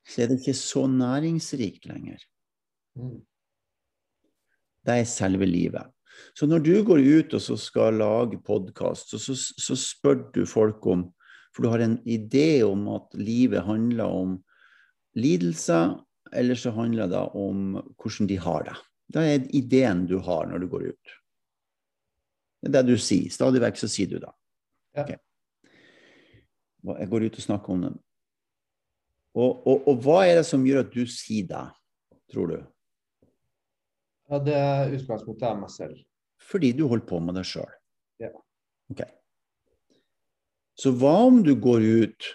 så 0.06 0.22
er 0.22 0.30
det 0.30 0.38
ikke 0.40 0.54
så 0.56 0.86
næringsrikt 0.88 1.88
lenger. 1.90 2.22
Mm. 2.96 3.20
Det 4.86 4.94
er 4.94 5.10
selve 5.10 5.48
livet. 5.50 5.90
Så 6.32 6.46
når 6.48 6.62
du 6.64 6.72
går 6.86 7.02
ut 7.02 7.34
og 7.36 7.42
så 7.42 7.56
skal 7.60 7.98
lage 8.00 8.38
podkast, 8.46 9.10
så, 9.10 9.18
så, 9.20 9.34
så 9.36 9.76
spør 9.76 10.22
du 10.32 10.44
folk 10.48 10.86
om 10.86 11.08
For 11.52 11.64
du 11.64 11.72
har 11.72 11.82
en 11.82 11.98
idé 12.04 12.62
om 12.64 12.86
at 12.94 13.14
livet 13.16 13.64
handler 13.64 14.04
om 14.04 14.34
lidelser, 15.16 15.96
eller 16.32 16.54
så 16.54 16.70
handler 16.76 17.08
det 17.08 17.22
om 17.32 17.78
hvordan 17.96 18.28
de 18.28 18.36
har 18.36 18.66
det. 18.68 18.74
Det 19.08 19.22
er 19.22 19.46
ideen 19.56 20.04
du 20.06 20.18
har 20.20 20.46
når 20.50 20.58
du 20.58 20.68
går 20.68 20.90
ut. 20.92 21.14
Det 22.66 22.80
er 22.80 22.86
det 22.86 22.96
du 22.96 23.02
sier. 23.02 23.30
Stadig 23.32 23.62
vekk 23.62 23.80
så 23.80 23.88
sier 23.90 24.10
du 24.10 24.18
det. 24.22 24.32
Ja. 24.96 25.04
Ok. 25.04 25.14
Jeg 27.00 27.10
går 27.10 27.26
ut 27.26 27.38
og 27.40 27.44
snakker 27.44 27.74
om 27.74 27.84
det. 27.86 27.92
Og, 29.36 29.66
og, 29.68 29.88
og 29.90 30.00
hva 30.04 30.22
er 30.24 30.38
det 30.38 30.46
som 30.48 30.64
gjør 30.64 30.84
at 30.86 30.94
du 30.94 31.02
sier 31.10 31.48
det, 31.50 31.64
tror 32.32 32.52
du? 32.52 32.56
Ja, 34.30 34.40
det 34.42 34.54
er 34.56 34.94
utgangspunktet 34.96 35.48
er 35.50 35.58
meg 35.60 35.72
selv. 35.74 35.98
Fordi 36.42 36.72
du 36.76 36.86
holder 36.86 37.06
på 37.08 37.20
med 37.22 37.36
det 37.36 37.44
sjøl. 37.48 37.68
Ja. 38.22 38.32
Ok. 38.92 39.02
Så 40.76 40.92
hva 40.96 41.14
om 41.26 41.42
du 41.44 41.54
går 41.60 41.84
ut 42.02 42.32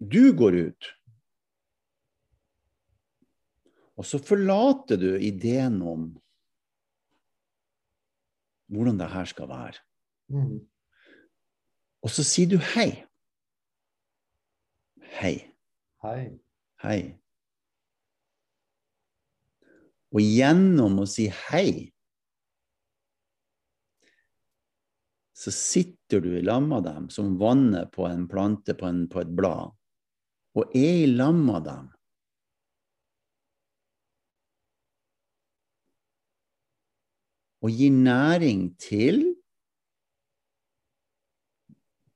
Du 0.00 0.32
går 0.32 0.54
ut, 0.56 0.86
og 4.00 4.06
så 4.08 4.16
forlater 4.16 4.96
du 4.96 5.10
ideen 5.20 5.74
om 5.84 6.06
hvordan 8.70 8.98
det 9.00 9.10
her 9.10 9.24
skal 9.28 9.48
være. 9.50 9.78
Mm. 10.30 10.58
Og 12.02 12.12
så 12.14 12.24
sier 12.24 12.50
du 12.50 12.58
hei. 12.74 12.90
Hei. 15.20 15.34
Hei. 16.04 16.22
Hei. 16.80 17.00
Og 20.10 20.22
gjennom 20.24 21.02
å 21.02 21.06
si 21.06 21.28
hei, 21.50 21.90
så 25.40 25.52
sitter 25.54 26.20
du 26.24 26.32
i 26.36 26.42
lag 26.44 26.64
med 26.66 26.84
dem 26.84 27.06
som 27.12 27.36
vannet 27.40 27.92
på 27.94 28.04
en 28.08 28.26
plante 28.28 28.74
på, 28.76 28.88
en, 28.88 29.06
på 29.08 29.22
et 29.22 29.30
blad, 29.36 29.72
og 30.58 30.74
er 30.76 31.04
i 31.04 31.10
lag 31.10 31.36
med 31.36 31.64
dem. 31.68 31.86
Og 37.60 37.70
gi 37.76 37.90
næring 37.92 38.70
til 38.80 39.22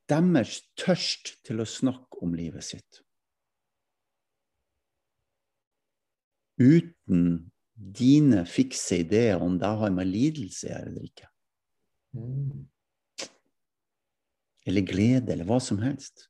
deres 0.09 0.61
tørst 0.81 1.35
til 1.45 1.61
å 1.61 1.69
snakke 1.69 2.21
om 2.25 2.35
livet 2.37 2.65
sitt. 2.65 3.01
Uten 6.61 7.51
dine 7.75 8.45
fikse 8.47 9.01
ideer 9.03 9.43
om 9.43 9.57
det 9.59 9.73
har 9.81 9.93
med 9.95 10.09
lidelse 10.09 10.69
å 10.69 10.71
gjøre 10.71 10.93
eller 10.93 11.09
ikke. 11.09 11.31
Eller 14.65 14.87
glede, 14.87 15.33
eller 15.35 15.49
hva 15.49 15.59
som 15.61 15.81
helst. 15.83 16.29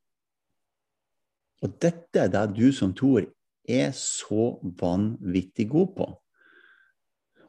Og 1.63 1.77
dette 1.81 2.25
er 2.25 2.33
det 2.33 2.47
du 2.57 2.69
som 2.75 2.95
toer 2.97 3.29
er 3.65 3.93
så 3.97 4.55
vanvittig 4.81 5.69
god 5.73 5.93
på. 5.97 6.09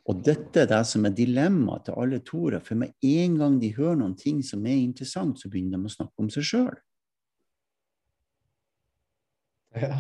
Og 0.06 0.20
dette 0.26 0.62
er 0.62 0.70
det 0.70 0.84
som 0.86 1.06
er 1.08 1.16
dilemmaet 1.18 1.88
til 1.88 1.98
alle 1.98 2.20
toere. 2.26 2.60
For 2.62 2.78
med 2.78 2.94
en 3.06 3.40
gang 3.40 3.56
de 3.62 3.72
hører 3.74 3.98
noen 4.02 4.18
ting 4.20 4.44
som 4.46 4.66
er 4.70 4.78
interessant, 4.78 5.40
så 5.42 5.50
begynner 5.50 5.82
de 5.82 5.90
å 5.90 5.96
snakke 5.96 6.22
om 6.22 6.30
seg 6.34 6.46
sjøl. 6.46 6.76
Ja. 9.76 9.98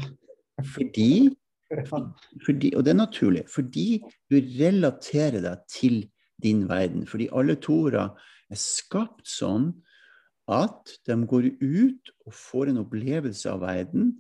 Fordi, 0.64 1.34
fordi, 2.46 2.70
og 2.78 2.86
det 2.86 2.94
er 2.94 3.00
naturlig, 3.00 3.42
fordi 3.52 3.98
du 4.32 4.38
relaterer 4.38 5.42
deg 5.44 5.66
til 5.72 5.98
din 6.42 6.64
verden. 6.70 7.04
Fordi 7.10 7.28
alle 7.36 7.58
toere 7.60 8.12
er 8.54 8.62
skapt 8.62 9.26
sånn 9.28 9.72
at 10.52 10.94
de 11.10 11.18
går 11.26 11.50
ut 11.60 12.14
og 12.28 12.38
får 12.38 12.72
en 12.72 12.84
opplevelse 12.86 13.50
av 13.50 13.66
verden, 13.66 14.14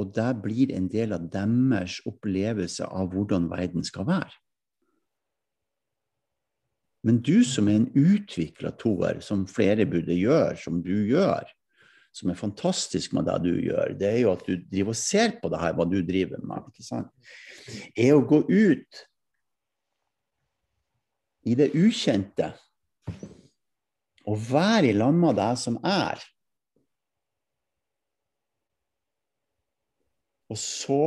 og 0.00 0.12
det 0.16 0.28
blir 0.44 0.70
en 0.76 0.86
del 0.92 1.16
av 1.16 1.26
deres 1.32 1.98
opplevelse 2.08 2.86
av 2.86 3.10
hvordan 3.12 3.48
verden 3.50 3.84
skal 3.84 4.06
være. 4.08 4.36
Men 7.06 7.22
du 7.24 7.40
som 7.48 7.68
er 7.70 7.80
en 7.80 7.90
utvikla 7.96 8.74
toer, 8.80 9.22
som 9.24 9.46
flere 9.48 9.86
burde 9.88 10.16
gjøre, 10.16 10.56
som 10.60 10.82
du 10.84 10.92
gjør, 11.08 11.48
som 12.12 12.32
er 12.32 12.38
fantastisk 12.38 13.14
med 13.16 13.28
det 13.30 13.38
du 13.46 13.52
gjør, 13.54 13.94
det 13.96 14.08
er 14.08 14.18
jo 14.24 14.32
at 14.34 14.42
du 14.44 14.56
driver 14.58 14.92
og 14.92 14.98
ser 14.98 15.36
på 15.40 15.50
det 15.52 15.60
her, 15.62 15.76
hva 15.78 15.86
du 15.88 16.00
driver 16.04 16.42
med, 16.42 16.66
ikke 16.72 16.84
sant? 16.84 17.30
er 17.94 18.16
å 18.16 18.24
gå 18.26 18.42
ut 18.50 19.04
i 21.46 21.54
det 21.56 21.70
ukjente 21.78 22.50
og 24.28 24.42
være 24.50 24.90
i 24.90 24.96
lag 24.96 25.14
med 25.16 25.38
deg 25.38 25.58
som 25.58 25.78
er. 25.86 26.20
Og 30.50 30.58
så 30.58 31.04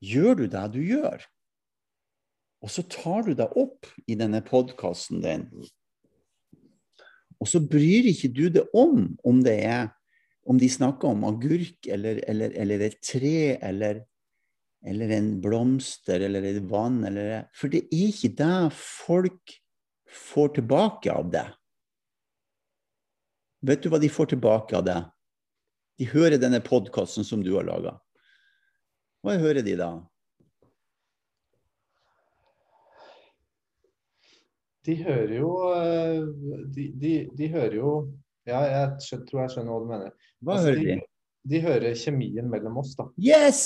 gjør 0.00 0.40
du 0.40 0.46
det 0.50 0.64
du 0.74 0.80
gjør. 0.80 1.22
Og 2.60 2.72
så 2.72 2.84
tar 2.92 3.24
du 3.28 3.32
deg 3.36 3.54
opp 3.56 3.88
i 4.10 4.16
denne 4.20 4.42
podkasten 4.44 5.22
din. 5.24 5.46
Og 7.40 7.48
så 7.48 7.62
bryr 7.64 8.10
ikke 8.10 8.32
du 8.36 8.44
deg 8.52 8.76
om 8.76 9.14
om 9.24 9.40
det 9.44 9.56
er 9.64 9.88
om 10.50 10.58
de 10.58 10.68
snakker 10.72 11.12
om 11.12 11.24
agurk 11.28 11.86
eller, 11.86 12.20
eller, 12.28 12.52
eller 12.58 12.82
et 12.84 12.96
tre 13.04 13.56
eller, 13.62 14.02
eller 14.84 15.12
en 15.14 15.30
blomster 15.42 16.24
eller 16.26 16.46
et 16.48 16.60
vann. 16.68 17.02
Eller, 17.06 17.46
for 17.54 17.72
det 17.72 17.84
er 17.88 18.10
ikke 18.10 18.32
det 18.40 18.58
folk 18.76 19.56
får 20.10 20.54
tilbake 20.58 21.12
av 21.12 21.30
det. 21.32 21.46
Vet 23.60 23.84
du 23.84 23.90
hva 23.92 24.00
de 24.00 24.08
får 24.10 24.32
tilbake 24.32 24.76
av 24.76 24.86
det? 24.88 25.00
De 26.00 26.08
hører 26.08 26.40
denne 26.40 26.62
podkasten 26.64 27.26
som 27.28 27.44
du 27.44 27.52
har 27.58 27.68
laga. 27.68 27.98
Hva 29.20 29.36
hører 29.36 29.60
de 29.62 29.76
da? 29.76 29.92
De 34.90 34.96
hører 35.04 35.36
jo 35.38 35.50
eh, 35.70 36.18
De, 36.74 36.86
de, 36.98 37.14
de 37.38 37.48
hører 37.52 37.76
jo 37.78 37.94
Ja, 38.48 38.60
jeg 38.66 39.22
tror 39.28 39.44
jeg 39.44 39.52
skjønner 39.54 39.70
hva 39.70 39.80
du 39.84 39.88
mener. 39.90 40.14
Hva 40.42 40.56
Altså, 40.56 40.72
hører 40.72 40.86
de? 40.88 40.96
De 41.50 41.60
hører 41.64 41.94
kjemien 41.96 42.48
mellom 42.50 42.80
oss, 42.82 42.96
da. 42.98 43.06
Yes! 43.16 43.60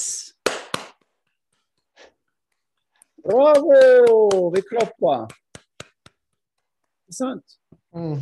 Bravo! 3.24 4.50
Vi 4.54 4.62
klapper. 4.68 5.24
Ikke 7.08 7.16
sant? 7.16 7.56
Mm. 7.96 8.20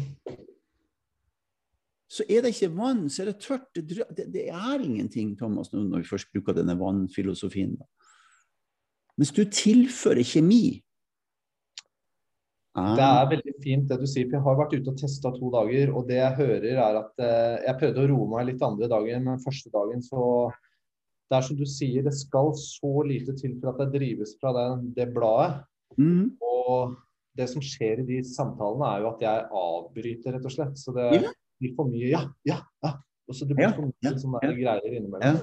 Så 2.13 2.25
er 2.29 2.45
det 2.45 2.55
ikke 2.55 2.71
vann, 2.77 3.03
så 3.11 3.25
er 3.25 3.33
det 3.33 3.39
tørt. 3.43 3.67
Det, 3.75 3.85
det, 3.89 4.29
det 4.33 4.47
er 4.53 4.85
ingenting, 4.85 5.35
Thomas, 5.39 5.73
når 5.73 5.99
vi 6.05 6.09
først 6.09 6.33
bruker 6.33 6.57
denne 6.57 6.79
vannfilosofien. 6.81 7.75
da. 7.81 7.89
Mens 9.19 9.33
du 9.37 9.43
tilfører 9.45 10.25
kjemi. 10.25 10.83
Ah, 12.73 12.95
Det 12.97 13.05
er 13.05 13.31
veldig 13.35 13.53
fint 13.61 13.89
det 13.91 13.99
du 14.01 14.07
sier, 14.09 14.29
for 14.31 14.39
jeg 14.39 14.45
har 14.47 14.57
vært 14.57 14.75
ute 14.79 14.93
og 14.95 15.01
testa 15.01 15.33
to 15.35 15.51
dager, 15.53 15.91
og 15.93 16.07
det 16.09 16.17
jeg 16.17 16.37
hører 16.39 16.71
er 16.73 16.99
at 17.03 17.21
eh, 17.21 17.57
Jeg 17.67 17.79
prøvde 17.83 18.01
å 18.01 18.09
roe 18.15 18.29
meg 18.31 18.47
litt 18.49 18.65
andre 18.65 18.89
dagen, 18.89 19.27
men 19.29 19.43
første 19.45 19.73
dagen 19.75 20.01
så 20.05 20.23
Det 21.29 21.37
er 21.37 21.47
som 21.49 21.59
du 21.59 21.67
sier, 21.69 22.05
det 22.05 22.15
skal 22.17 22.53
så 22.57 22.93
lite 23.09 23.37
til 23.37 23.59
for 23.61 23.73
at 23.73 23.85
jeg 23.85 23.93
drives 23.99 24.35
fra 24.41 24.53
det, 24.57 24.67
det 24.97 25.07
bladet. 25.13 25.63
Mm. 25.97 26.33
Og 26.41 26.97
det 27.37 27.47
som 27.49 27.65
skjer 27.65 28.03
i 28.03 28.09
de 28.09 28.19
samtalene, 28.29 28.89
er 28.89 29.05
jo 29.05 29.11
at 29.15 29.25
jeg 29.25 29.47
avbryter, 29.63 30.37
rett 30.37 30.49
og 30.49 30.53
slett. 30.53 30.77
Så 30.77 30.93
det 30.97 31.09
blir 31.61 31.73
for 31.79 31.89
mye 31.89 32.11
ja, 32.11 32.27
ja, 32.49 32.59
ja. 32.85 32.93
Og 33.29 33.39
så 33.39 33.49
det 33.49 33.57
blir 33.57 33.73
for 33.73 33.89
mye 33.89 34.13
sånne 34.21 34.43
ja. 34.45 34.53
greier 34.59 34.99
innimellom. 34.99 35.41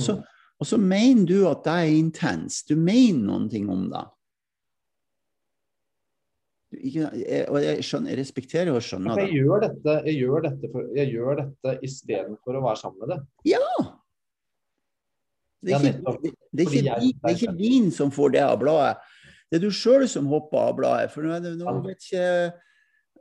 Så, 0.00 0.16
og 0.60 0.70
så 0.70 0.80
mener 0.80 1.28
du 1.28 1.36
at 1.50 1.64
det 1.68 1.76
er 1.82 1.96
intenst. 1.98 2.72
Du 2.72 2.80
mener 2.80 3.20
noen 3.26 3.48
ting 3.52 3.68
om 3.72 3.90
det. 3.92 4.06
Ikke, 6.78 7.08
jeg, 7.18 7.44
og 7.48 7.58
jeg, 7.62 7.84
skjønner, 7.84 8.10
jeg 8.12 8.18
respekterer 8.20 8.70
og 8.74 8.82
skjønner 8.84 9.16
det. 9.18 9.24
jeg 9.28 9.40
gjør 9.42 9.62
dette, 9.66 9.94
jeg 10.06 10.18
gjør 10.22 10.44
dette, 10.48 10.70
for, 10.72 10.90
jeg 10.96 11.10
gjør 11.14 11.40
dette 11.42 11.74
istedenfor 11.88 12.58
å 12.58 12.62
være 12.64 12.80
sammen 12.82 13.02
med 13.02 13.12
det. 13.14 13.18
Ja! 13.50 13.64
Det 15.58 15.74
er 15.74 15.82
ikke, 15.88 16.14
det, 16.22 16.30
det 16.54 16.64
er 16.64 16.70
ikke, 16.70 16.82
det 17.18 17.30
er 17.32 17.34
ikke 17.34 17.56
din 17.58 17.88
som 17.90 18.12
får 18.14 18.36
det 18.36 18.42
av 18.46 18.58
bladet. 18.60 18.96
Det 19.50 19.58
er 19.58 19.64
du 19.64 19.72
sjøl 19.74 20.04
som 20.10 20.28
hopper 20.30 20.60
av 20.68 20.76
bladet. 20.78 21.10
For 21.10 21.26
nå, 21.26 21.38
det- 21.42 21.56
nå 21.58 21.76
vet 21.86 22.04
ikke 22.10 22.26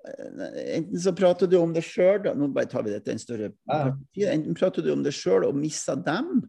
Enten 0.07 1.01
så 1.03 1.11
prater 1.11 1.49
du 1.51 1.57
om 1.59 1.73
det 1.75 1.81
sjøl, 1.83 2.21
nå 2.37 2.47
bare 2.55 2.69
tar 2.71 2.83
vi 2.85 2.93
dette 2.93 3.11
en 3.11 3.19
større 3.19 3.49
Ja. 3.67 3.91
Enten 4.31 4.55
prater 4.55 4.85
du 4.85 4.93
om 4.93 5.01
det 5.03 5.11
sjøl 5.11 5.43
og 5.43 5.55
mister 5.57 5.97
dem, 5.99 6.45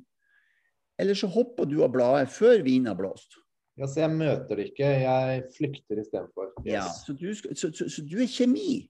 eller 1.01 1.15
så 1.19 1.27
hopper 1.27 1.67
du 1.67 1.83
av 1.83 1.91
bladet 1.91 2.29
før 2.31 2.63
vinen 2.63 2.87
har 2.87 2.95
blåst. 2.95 3.35
Ja, 3.79 3.87
så 3.87 4.03
jeg 4.03 4.11
møter 4.11 4.59
det 4.59 4.70
ikke, 4.72 4.87
jeg 5.05 5.43
flykter 5.55 6.01
istedenfor. 6.03 6.51
Ja, 6.66 6.83
så, 6.91 7.14
du 7.14 7.29
så, 7.35 7.53
så, 7.55 7.87
så 7.87 8.03
du 8.03 8.16
er 8.18 8.31
kjemi. 8.31 8.89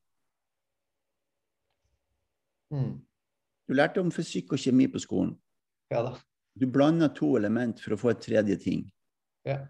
Mm. 2.72 2.94
Du 3.68 3.76
lærte 3.76 4.00
om 4.00 4.12
fysikk 4.12 4.54
og 4.56 4.62
kjemi 4.62 4.86
på 4.88 5.00
skolen. 5.04 5.34
Ja 5.92 6.00
da. 6.06 6.14
Du 6.58 6.66
blander 6.72 7.12
to 7.14 7.34
element 7.36 7.82
for 7.84 7.94
å 7.94 8.00
få 8.00 8.14
et 8.14 8.22
tredje 8.24 8.56
ting. 8.62 8.86
Ja. 9.46 9.60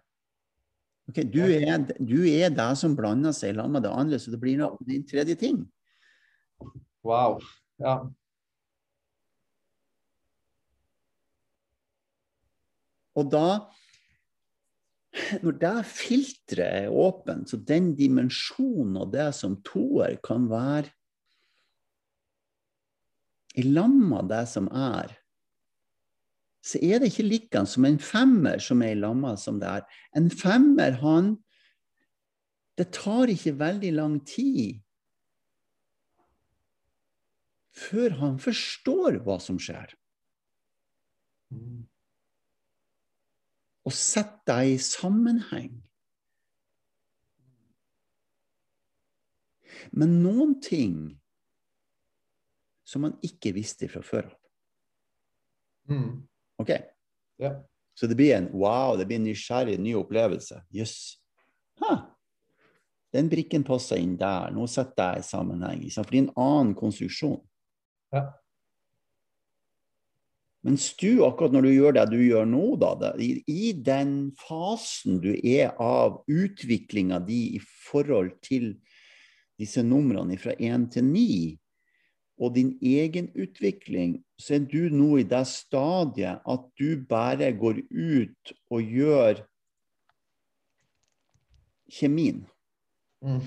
Okay, 1.09 1.25
Du 1.25 1.41
er, 1.41 1.83
du 1.99 2.21
er 2.29 2.53
det 2.53 2.69
som 2.79 2.95
blander 2.97 3.35
seg 3.35 3.57
sammen 3.57 3.79
med 3.79 3.87
det 3.89 3.93
andre, 3.93 4.21
så 4.21 4.31
det 4.31 4.41
blir 4.43 4.59
noe, 4.61 4.79
din 4.87 5.07
tredje 5.09 5.35
ting. 5.41 5.65
Wow. 7.07 7.41
Ja. 7.81 7.99
Og 13.19 13.31
da 13.33 13.47
Når 15.43 15.57
det 15.61 15.75
filteret 15.91 16.85
er 16.87 16.95
åpent, 16.95 17.51
så 17.51 17.59
den 17.59 17.93
dimensjonen 17.99 18.97
av 19.03 19.11
det 19.13 19.29
som 19.37 19.59
toer 19.67 20.19
kan 20.25 20.47
være 20.51 20.93
i 23.59 23.65
lamma 23.67 24.23
det 24.29 24.45
som 24.51 24.69
er, 24.71 25.17
så 26.63 26.81
er 26.85 27.01
det 27.01 27.11
ikke 27.13 27.27
like 27.27 27.63
som 27.71 27.87
en 27.89 27.99
femmer 28.03 28.61
som 28.63 28.83
er 28.85 28.95
i 28.95 28.99
lamma 28.99 29.35
som 29.41 29.59
det 29.61 29.71
er. 29.81 29.87
En 30.17 30.31
femmer, 30.31 30.99
han 31.03 31.37
Det 32.79 32.93
tar 32.95 33.27
ikke 33.27 33.59
veldig 33.59 33.91
lang 33.91 34.21
tid 34.23 34.79
før 37.75 38.15
han 38.21 38.37
forstår 38.39 39.19
hva 39.25 39.41
som 39.43 39.59
skjer. 39.59 39.97
Mm. 41.51 41.89
Og 43.89 43.95
sette 43.97 44.45
deg 44.51 44.75
i 44.75 44.81
sammenheng. 44.83 45.71
Men 49.97 50.19
noen 50.21 50.59
ting 50.61 50.99
som 52.89 53.07
man 53.07 53.17
ikke 53.25 53.55
visste 53.57 53.89
fra 53.89 54.03
før 54.05 54.29
av. 54.29 54.39
Mm. 55.89 56.13
Ok, 56.61 56.77
Ja. 57.39 57.57
Så 57.99 58.07
det 58.07 58.15
blir 58.15 58.37
en 58.37 58.45
wow, 58.55 58.95
det 58.95 59.09
blir 59.09 59.19
en 59.19 59.25
nysgjerrig, 59.27 59.75
ny 59.83 59.97
opplevelse. 59.99 60.61
Jøss. 60.71 61.19
Yes. 61.83 62.05
Den 63.13 63.31
brikken 63.33 63.65
passer 63.67 63.99
inn 63.99 64.17
der. 64.21 64.53
Nå 64.55 64.69
setter 64.71 65.17
jeg 65.17 65.25
i 65.25 65.27
sammenheng. 65.27 65.81
For 65.91 66.07
det 66.07 66.21
er 66.21 66.27
en 66.27 66.35
annen 66.39 66.75
konstruksjon. 66.79 67.41
Ja. 68.15 68.29
Mens 70.67 70.91
du, 70.99 71.23
akkurat 71.23 71.55
når 71.55 71.69
du 71.69 71.71
gjør 71.71 71.95
det 71.95 72.05
du 72.11 72.19
gjør 72.19 72.49
nå, 72.51 72.65
da, 72.81 73.13
i, 73.21 73.71
den 73.73 74.33
fasen 74.41 75.21
du 75.23 75.31
er 75.37 75.77
av 75.79 76.23
utviklinga 76.27 77.21
di 77.23 77.43
i 77.59 77.61
forhold 77.63 78.35
til 78.45 78.73
disse 79.59 79.83
numrene 79.87 80.39
fra 80.39 80.57
1 80.59 80.91
til 80.97 81.07
9, 81.07 81.29
og 82.39 82.55
din 82.55 82.73
egen 82.83 83.31
utvikling, 83.35 84.19
så 84.39 84.59
er 84.59 84.67
du 84.71 84.91
nå 84.95 85.17
i 85.19 85.27
det 85.27 85.43
stadiet 85.51 86.43
at 86.47 86.67
du 86.79 87.03
bare 87.11 87.51
går 87.59 87.81
ut 87.91 88.53
og 88.71 88.93
gjør 88.99 89.43
kjemien. 91.91 92.45
Mm. 93.25 93.43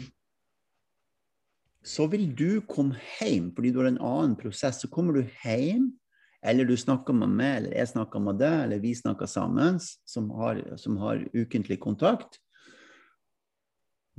Så 1.84 2.06
vil 2.12 2.28
du 2.38 2.62
komme 2.68 3.00
hjem 3.20 3.50
fordi 3.56 3.72
du 3.72 3.80
har 3.82 3.90
en 3.90 4.04
annen 4.04 4.36
prosess. 4.38 4.82
Så 4.84 4.92
kommer 4.92 5.18
du 5.18 5.24
hjem, 5.46 5.94
eller 6.42 6.66
du 6.66 6.74
snakker 6.78 7.14
med 7.14 7.34
meg, 7.38 7.58
eller 7.60 7.76
jeg 7.78 7.92
snakker 7.94 8.24
med 8.24 8.40
deg, 8.42 8.56
eller 8.66 8.82
vi 8.82 8.96
snakker 8.98 9.30
sammen, 9.30 9.78
som 9.82 10.32
har, 10.40 10.62
som 10.82 10.98
har 11.02 11.22
ukentlig 11.38 11.78
kontakt. 11.84 12.40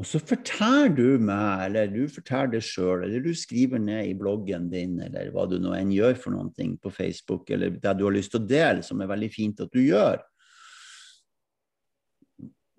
Og 0.00 0.06
så 0.08 0.18
forteller 0.22 0.94
du 0.96 1.22
meg, 1.22 1.66
eller 1.66 1.90
du 1.90 2.06
forteller 2.10 2.54
det 2.54 2.62
sjøl, 2.64 3.04
eller 3.04 3.22
du 3.22 3.34
skriver 3.36 3.82
ned 3.82 4.08
i 4.08 4.16
bloggen 4.18 4.70
din, 4.72 4.96
eller 5.02 5.32
hva 5.34 5.44
du 5.50 5.58
nå 5.60 5.74
enn 5.76 5.92
gjør 5.92 6.16
for 6.18 6.34
noen 6.34 6.52
ting 6.56 6.76
på 6.80 6.90
Facebook, 6.94 7.50
eller 7.50 7.74
det 7.74 7.96
du 7.98 8.06
har 8.06 8.14
lyst 8.14 8.32
til 8.34 8.40
å 8.40 8.48
dele, 8.48 8.86
som 8.86 9.02
er 9.02 9.10
veldig 9.10 9.30
fint 9.34 9.62
at 9.62 9.74
du 9.74 9.82
gjør, 9.82 10.22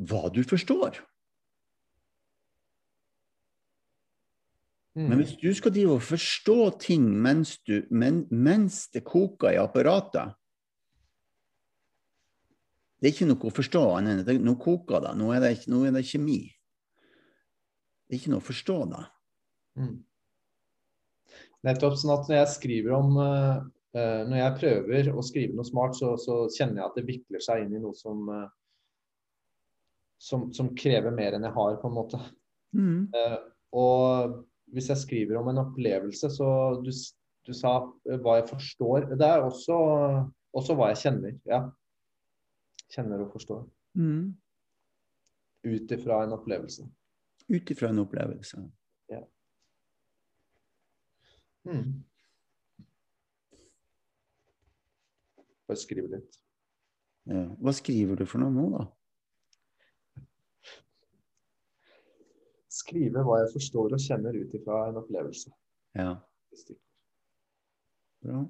hva 0.10 0.28
du 0.34 0.42
forstår. 0.48 1.04
Mm. 4.94 5.08
Men 5.10 5.20
hvis 5.24 5.34
du 5.42 5.50
skal 5.58 5.74
drive 5.74 5.98
og 5.98 6.06
forstå 6.06 6.58
ting 6.84 7.06
mens, 7.22 7.56
du, 7.66 7.80
men, 7.90 8.28
mens 8.30 8.86
det 8.94 9.02
koker 9.08 9.56
i 9.56 9.58
apparatet 9.58 10.36
Det 13.02 13.10
er 13.10 13.16
ikke 13.16 13.28
noe 13.32 13.50
å 13.50 13.56
forstå 13.58 13.82
annet 13.96 14.22
enn 14.30 14.38
at 14.38 14.46
nå 14.46 14.54
koker 14.62 15.02
det. 15.04 15.16
Nå 15.20 15.32
er 15.36 15.42
det, 15.44 15.50
nå 15.68 15.82
er 15.84 15.92
det 15.92 16.06
kjemi. 16.08 16.46
Det 18.08 18.16
er 18.16 18.22
ikke 18.22 18.32
noe 18.32 18.40
å 18.40 18.46
forstå 18.46 18.78
da. 18.94 19.02
Mm. 19.82 19.98
Nettopp 21.68 21.98
sånn 22.00 22.14
at 22.14 22.30
når 22.30 22.38
jeg 22.38 22.52
skriver 22.54 22.96
om 22.96 23.18
eh, 23.20 24.22
Når 24.30 24.38
jeg 24.38 24.58
prøver 24.62 25.10
å 25.12 25.26
skrive 25.26 25.58
noe 25.58 25.68
smart, 25.68 25.98
så, 25.98 26.14
så 26.22 26.46
kjenner 26.54 26.80
jeg 26.80 26.86
at 26.86 27.02
det 27.02 27.06
vikler 27.10 27.44
seg 27.44 27.66
inn 27.66 27.76
i 27.76 27.82
noe 27.82 27.98
som, 27.98 28.24
uh, 28.30 28.48
som, 30.22 30.48
som 30.56 30.72
krever 30.78 31.14
mer 31.14 31.36
enn 31.36 31.46
jeg 31.46 31.58
har, 31.58 31.76
på 31.82 31.92
en 31.92 31.98
måte. 31.98 32.22
Mm. 32.78 33.12
Uh, 33.14 33.38
og 33.84 34.40
hvis 34.74 34.90
jeg 34.90 35.02
skriver 35.04 35.40
om 35.40 35.50
en 35.52 35.62
opplevelse, 35.64 36.30
så 36.34 36.50
du, 36.82 36.92
du 37.48 37.54
sa 37.56 37.76
eh, 38.10 38.20
hva 38.20 38.40
jeg 38.40 38.50
forstår. 38.52 39.10
Det 39.14 39.28
er 39.28 39.46
også, 39.46 39.78
også 40.54 40.78
hva 40.78 40.92
jeg 40.92 41.04
kjenner. 41.06 41.38
Ja. 41.50 41.64
Kjenner 42.94 43.26
og 43.26 43.34
forstår. 43.36 43.66
Mm. 43.98 44.34
Ut 45.64 45.94
ifra 45.96 46.24
en 46.26 46.36
opplevelse. 46.36 46.88
Ut 47.54 47.76
ifra 47.76 47.94
en 47.94 48.02
opplevelse. 48.04 48.64
Mm. 51.64 52.04
Bare 55.68 55.80
skrive 55.80 56.10
litt. 56.12 56.40
Ja. 57.30 57.46
Hva 57.64 57.74
skriver 57.76 58.20
du 58.20 58.26
for 58.28 58.44
noe 58.44 58.52
nå, 58.52 58.66
da? 58.74 58.84
Skrive 62.74 63.22
hva 63.22 63.44
jeg 63.44 63.52
forstår 63.54 63.94
og 63.94 64.02
kjenner 64.02 64.34
ut 64.34 64.54
ifra 64.58 64.88
en 64.90 65.00
opplevelse. 65.04 65.54
Ja, 65.94 66.16
bra. 68.26 68.42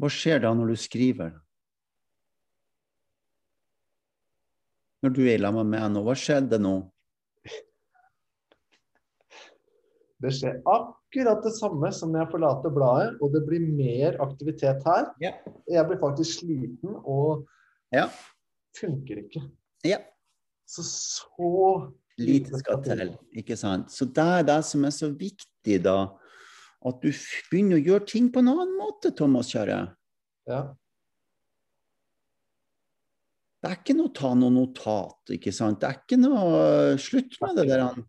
Hva 0.00 0.10
skjer 0.10 0.42
da 0.42 0.50
når 0.56 0.74
du 0.74 0.76
skriver? 0.80 1.36
Når 5.04 5.12
du 5.14 5.22
er 5.28 5.38
sammen 5.38 5.68
med 5.68 5.78
meg 5.78 5.94
nå, 5.94 6.02
hva 6.02 6.16
skjedde 6.18 6.58
nå? 6.58 6.74
Det 10.24 10.32
skjer 10.32 10.60
akkurat 10.70 11.42
det 11.44 11.52
samme 11.58 11.90
som 11.92 12.12
når 12.12 12.22
jeg 12.24 12.32
forlater 12.32 12.72
bladet, 12.72 13.18
og 13.20 13.34
det 13.34 13.42
blir 13.44 13.64
mer 13.76 14.16
aktivitet 14.24 14.84
her. 14.88 15.10
Ja. 15.20 15.34
Jeg 15.68 15.84
blir 15.90 16.00
faktisk 16.00 16.40
sliten 16.40 16.96
og 17.04 17.44
Ja. 17.92 18.08
funker 18.78 19.20
ikke. 19.24 19.42
Ja. 19.84 19.98
Så 20.66 20.82
så 20.82 21.92
Lite 22.16 22.58
skal 22.58 22.82
til, 22.82 23.18
ikke 23.34 23.56
sant? 23.58 23.90
Så 23.90 24.06
det 24.06 24.22
er 24.22 24.42
det 24.46 24.64
som 24.64 24.84
er 24.84 24.90
så 24.94 25.08
viktig, 25.10 25.82
da. 25.82 26.14
At 26.86 27.00
du 27.02 27.10
begynner 27.50 27.76
å 27.80 27.84
gjøre 27.84 28.06
ting 28.06 28.30
på 28.32 28.38
en 28.38 28.48
annen 28.52 28.76
måte, 28.78 29.10
Thomas 29.16 29.50
kjære. 29.50 29.94
Ja. 30.46 30.60
Det 33.64 33.70
er 33.70 33.76
ikke 33.80 33.96
noe 33.96 34.10
å 34.10 34.14
ta 34.14 34.30
noe 34.36 34.52
notat, 34.52 35.32
ikke 35.34 35.52
sant. 35.56 35.80
Det 35.80 35.88
er 35.88 35.98
ikke 36.02 36.20
noe 36.20 36.96
Slutt 37.00 37.38
med 37.40 37.56
det 37.56 37.68
der 37.72 37.80
han, 37.80 38.04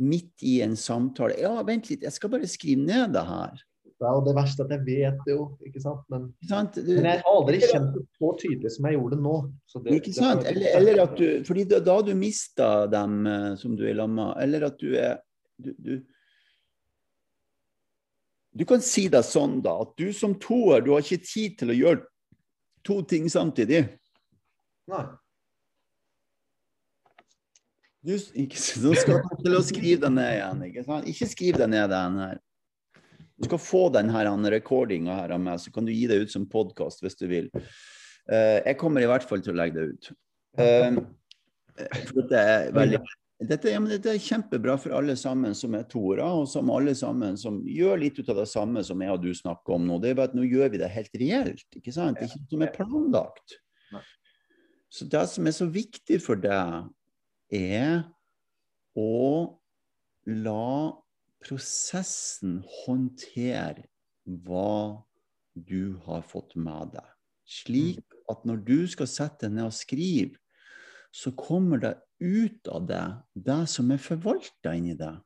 midt 0.00 0.42
i 0.46 0.60
en 0.64 0.76
samtale. 0.78 1.36
Ja, 1.40 1.54
vent 1.66 1.90
litt, 1.90 2.04
jeg 2.06 2.14
skal 2.14 2.32
bare 2.32 2.48
skrive 2.50 2.84
ned 2.86 3.12
det 3.16 3.24
her. 3.28 3.60
Ja, 4.02 4.16
og 4.16 4.24
det 4.26 4.32
verste 4.34 4.64
at 4.64 4.72
jeg 4.74 4.82
vet 4.82 5.18
det 5.26 5.34
jo, 5.36 5.42
ikke 5.62 5.80
sant. 5.82 6.02
Men, 6.10 6.24
sant? 6.48 6.74
Du, 6.74 6.90
men 6.96 7.06
jeg 7.06 7.20
har 7.22 7.36
aldri 7.36 7.60
kjent 7.62 7.92
det 7.94 8.02
så 8.18 8.30
tydelig 8.40 8.72
som 8.74 8.88
jeg 8.88 8.96
gjorde 8.96 9.18
det 9.18 9.26
nå. 9.28 9.34
Så 9.70 9.82
det, 9.84 9.98
ikke 10.00 10.14
sant? 10.16 10.46
Eller, 10.50 10.72
eller 10.80 11.02
at 11.04 11.14
du 11.20 11.26
Fordi 11.46 11.66
da, 11.70 11.78
da 11.86 11.98
du 12.02 12.10
mista 12.18 12.70
dem 12.90 13.20
eh, 13.30 13.52
som 13.60 13.76
du 13.78 13.84
er 13.86 13.94
lamma, 14.00 14.32
eller 14.42 14.66
at 14.72 14.80
du 14.80 14.96
er 14.98 15.20
du, 15.62 15.70
du, 15.78 15.92
du 18.58 18.64
kan 18.68 18.82
si 18.82 19.06
det 19.12 19.22
sånn, 19.28 19.60
da, 19.62 19.76
at 19.84 19.94
du 20.00 20.10
som 20.16 20.34
toer, 20.40 20.82
du 20.82 20.90
har 20.96 21.04
ikke 21.04 21.22
tid 21.22 21.60
til 21.62 21.70
å 21.70 21.78
gjøre 21.78 22.02
to 22.82 22.98
ting 23.06 23.30
samtidig. 23.30 23.84
Nei. 24.90 25.04
Du, 28.02 28.16
ikke, 28.16 28.58
nå 28.82 28.92
skal 28.98 29.20
du 29.22 29.44
til 29.44 29.54
å 29.54 29.62
skrive 29.62 30.00
det 30.02 30.10
ned 30.16 30.32
igjen. 30.34 30.62
Ikke, 30.68 30.98
ikke 31.12 31.28
skriv 31.30 31.60
det 31.60 31.68
ned 31.70 31.86
den 31.92 32.18
her. 32.18 32.40
Du 33.38 33.46
skal 33.46 33.62
få 33.62 33.82
denne 33.94 34.50
recordinga 34.54 35.16
her 35.20 35.34
av 35.36 35.42
meg, 35.42 35.60
så 35.62 35.70
kan 35.74 35.86
du 35.86 35.92
gi 35.94 36.08
det 36.10 36.20
ut 36.24 36.34
som 36.34 36.48
podkast 36.50 37.02
hvis 37.02 37.18
du 37.18 37.28
vil. 37.30 37.48
Uh, 38.30 38.58
jeg 38.62 38.78
kommer 38.78 39.02
i 39.02 39.10
hvert 39.10 39.26
fall 39.26 39.42
til 39.42 39.54
å 39.54 39.58
legge 39.58 39.78
det 39.78 39.86
ut. 39.94 40.10
Uh, 40.58 41.02
dette 42.12 42.38
er 42.38 42.70
veldig 42.74 43.02
dette, 43.42 43.72
ja, 43.72 43.80
men 43.82 43.90
dette 43.90 44.12
er 44.12 44.22
kjempebra 44.22 44.76
for 44.78 44.94
alle 44.94 45.16
sammen 45.18 45.54
som 45.58 45.74
er 45.74 45.86
toere, 45.90 46.22
og 46.22 46.44
som 46.50 46.68
alle 46.70 46.92
sammen 46.94 47.34
som 47.40 47.58
gjør 47.66 47.98
litt 47.98 48.20
ut 48.20 48.28
av 48.30 48.38
det 48.38 48.46
samme 48.50 48.84
som 48.86 49.02
jeg 49.02 49.10
og 49.10 49.24
du 49.24 49.32
snakker 49.34 49.74
om 49.74 49.86
nå. 49.88 49.98
Det 50.02 50.12
er 50.12 50.18
bare 50.18 50.30
at 50.30 50.36
nå 50.38 50.46
gjør 50.46 50.70
vi 50.70 50.78
det 50.82 50.90
helt 50.94 51.18
reelt, 51.18 51.66
ikke 51.78 51.94
sant? 51.94 52.20
Det 52.20 52.28
er 52.28 52.30
ikke 52.30 52.42
noe 52.44 52.54
som 52.54 52.66
er 52.66 52.74
planlagt. 52.76 53.56
Så 54.92 55.08
det 55.10 55.24
som 55.32 55.48
er 55.48 55.56
så 55.56 55.66
viktig 55.72 56.20
for 56.22 56.38
deg, 56.38 56.86
er 57.52 58.02
å 58.98 59.58
la 60.26 60.92
prosessen 61.42 62.60
håndtere 62.84 63.88
hva 64.46 65.02
du 65.54 65.98
har 66.06 66.22
fått 66.26 66.54
med 66.56 66.94
deg. 66.94 67.08
Slik 67.42 68.16
at 68.30 68.46
når 68.48 68.62
du 68.64 68.78
skal 68.88 69.10
sette 69.10 69.48
deg 69.48 69.58
ned 69.58 69.68
og 69.68 69.76
skrive, 69.76 70.38
så 71.12 71.34
kommer 71.36 71.82
det 71.82 71.96
ut 72.22 72.68
av 72.72 72.86
det 72.88 73.04
det 73.34 73.60
som 73.68 73.90
er 73.92 74.00
forvalta 74.00 74.72
inni 74.78 74.94
deg. 74.96 75.18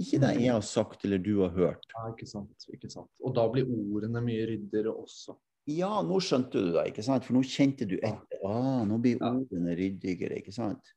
Ikke 0.00 0.20
det 0.22 0.30
jeg 0.38 0.54
har 0.54 0.64
sagt 0.64 1.04
eller 1.04 1.20
du 1.20 1.34
har 1.42 1.52
hørt. 1.52 1.84
Ja, 1.92 2.06
ikke 2.08 2.28
sant. 2.28 2.64
Ikke 2.72 2.88
sant. 2.88 3.10
Og 3.20 3.34
da 3.36 3.44
blir 3.52 3.68
ordene 3.68 4.22
mye 4.24 4.46
ryddigere 4.48 4.94
også. 4.94 5.34
Ja, 5.70 6.00
nå 6.06 6.18
skjønte 6.24 6.58
du 6.62 6.72
det, 6.74 6.86
ikke 6.90 7.04
sant? 7.06 7.26
For 7.26 7.36
nå 7.36 7.42
kjente 7.46 7.86
du 7.88 7.96
etter. 7.98 8.40
Ah, 8.46 8.80
nå 8.88 8.96
blir 9.02 9.20
ordene 9.22 9.76
ryddigere, 9.78 10.40
ikke 10.40 10.54
sant? 10.54 10.94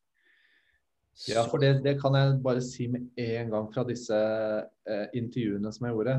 Ja, 1.29 1.43
for 1.45 1.61
det, 1.61 1.83
det 1.85 1.99
kan 2.01 2.15
jeg 2.17 2.39
bare 2.41 2.61
si 2.65 2.87
med 2.89 3.11
en 3.21 3.51
gang 3.53 3.67
fra 3.73 3.83
disse 3.85 4.17
eh, 4.17 5.03
intervjuene 5.19 5.69
som 5.75 5.85
jeg 5.85 5.93
gjorde, 5.97 6.15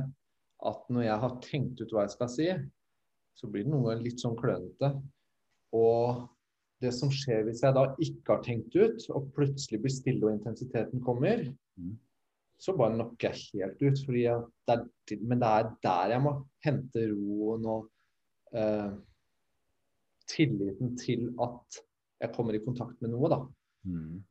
at 0.71 0.85
når 0.95 1.07
jeg 1.09 1.19
har 1.25 1.35
tenkt 1.43 1.83
ut 1.83 1.95
hva 1.97 2.05
jeg 2.05 2.13
skal 2.15 2.31
si, 2.31 2.47
så 3.35 3.51
blir 3.51 3.67
det 3.67 3.75
ganger 3.75 4.05
litt 4.05 4.23
sånn 4.23 4.37
klønete. 4.39 4.93
Og 5.75 6.23
det 6.85 6.93
som 6.95 7.11
skjer 7.11 7.43
hvis 7.49 7.65
jeg 7.65 7.75
da 7.75 7.89
ikke 8.07 8.37
har 8.37 8.45
tenkt 8.47 8.77
ut, 8.79 9.03
og 9.17 9.33
plutselig 9.35 9.81
blir 9.83 9.95
stille 9.95 10.29
og 10.29 10.37
intensiteten 10.39 11.03
kommer, 11.05 11.49
Mm. 11.75 11.97
så 12.63 12.71
bare 12.79 12.95
knocker 12.95 13.33
jeg 13.35 13.65
helt 13.65 13.81
ut. 13.83 13.99
Fordi 14.07 14.21
jeg, 14.29 14.43
det 14.69 14.75
er, 14.77 15.17
men 15.27 15.41
det 15.43 15.49
er 15.51 15.71
der 15.83 16.13
jeg 16.15 16.23
må 16.23 16.33
hente 16.63 17.03
roen 17.11 17.67
og 17.67 17.89
eh, 18.55 18.93
tilliten 20.31 20.95
til 20.99 21.29
at 21.43 21.83
jeg 22.23 22.33
kommer 22.35 22.57
i 22.57 22.63
kontakt 22.65 23.01
med 23.03 23.13
noe, 23.13 23.31
da. 23.33 23.41
Mm. 23.85 24.23